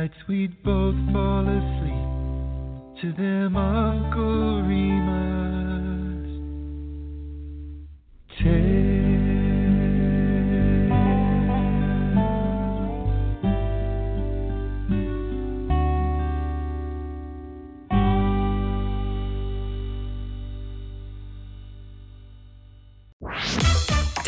Nights 0.00 0.14
we'd 0.28 0.62
both 0.62 0.94
fall 1.12 1.42
asleep. 1.42 2.08
To 3.02 3.12
them 3.20 3.56
Uncle 3.56 4.62
Remus 4.62 5.57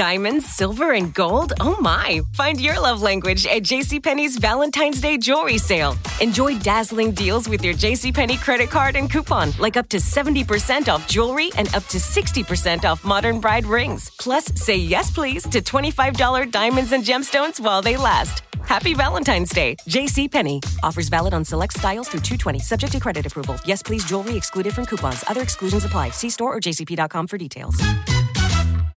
Diamonds, 0.01 0.47
silver, 0.47 0.95
and 0.95 1.13
gold? 1.13 1.53
Oh 1.61 1.77
my! 1.79 2.23
Find 2.33 2.59
your 2.59 2.81
love 2.81 3.03
language 3.03 3.47
at 3.47 3.63
JCPenney's 3.65 4.39
Valentine's 4.39 4.99
Day 4.99 5.19
jewelry 5.19 5.59
sale. 5.59 5.95
Enjoy 6.23 6.59
dazzling 6.59 7.13
deals 7.13 7.51
with 7.51 7.63
your 7.63 7.75
JCPenney 7.75 8.39
credit 8.39 8.71
card 8.71 8.97
and 8.97 9.11
coupon, 9.11 9.53
like 9.59 9.77
up 9.77 9.91
to 9.91 9.99
70% 9.99 10.89
off 10.89 11.07
jewelry 11.07 11.51
and 11.59 11.69
up 11.75 11.85
to 11.89 11.99
60% 11.99 12.87
off 12.87 13.05
modern 13.05 13.41
bride 13.41 13.67
rings. 13.67 14.11
Plus, 14.19 14.47
say 14.55 14.75
yes 14.75 15.11
please 15.11 15.43
to 15.51 15.61
$25 15.61 16.51
diamonds 16.51 16.93
and 16.93 17.05
gemstones 17.05 17.61
while 17.61 17.83
they 17.83 17.99
last. 17.99 18.43
Happy 18.65 18.95
Valentine's 18.95 19.51
Day. 19.51 19.77
JCPenney. 19.87 20.65
Offers 20.83 21.11
valid 21.11 21.35
on 21.35 21.45
select 21.45 21.75
styles 21.75 22.09
through 22.09 22.21
220, 22.21 22.59
subject 22.61 22.93
to 22.93 23.01
credit 23.01 23.27
approval. 23.27 23.57
Yes 23.67 23.83
please 23.83 24.03
jewelry 24.07 24.35
excluded 24.35 24.73
from 24.73 24.87
coupons. 24.87 25.23
Other 25.29 25.43
exclusions 25.43 25.85
apply. 25.85 26.09
See 26.09 26.31
store 26.31 26.57
or 26.57 26.61
jcp.com 26.61 27.27
for 27.27 27.37
details. 27.37 27.77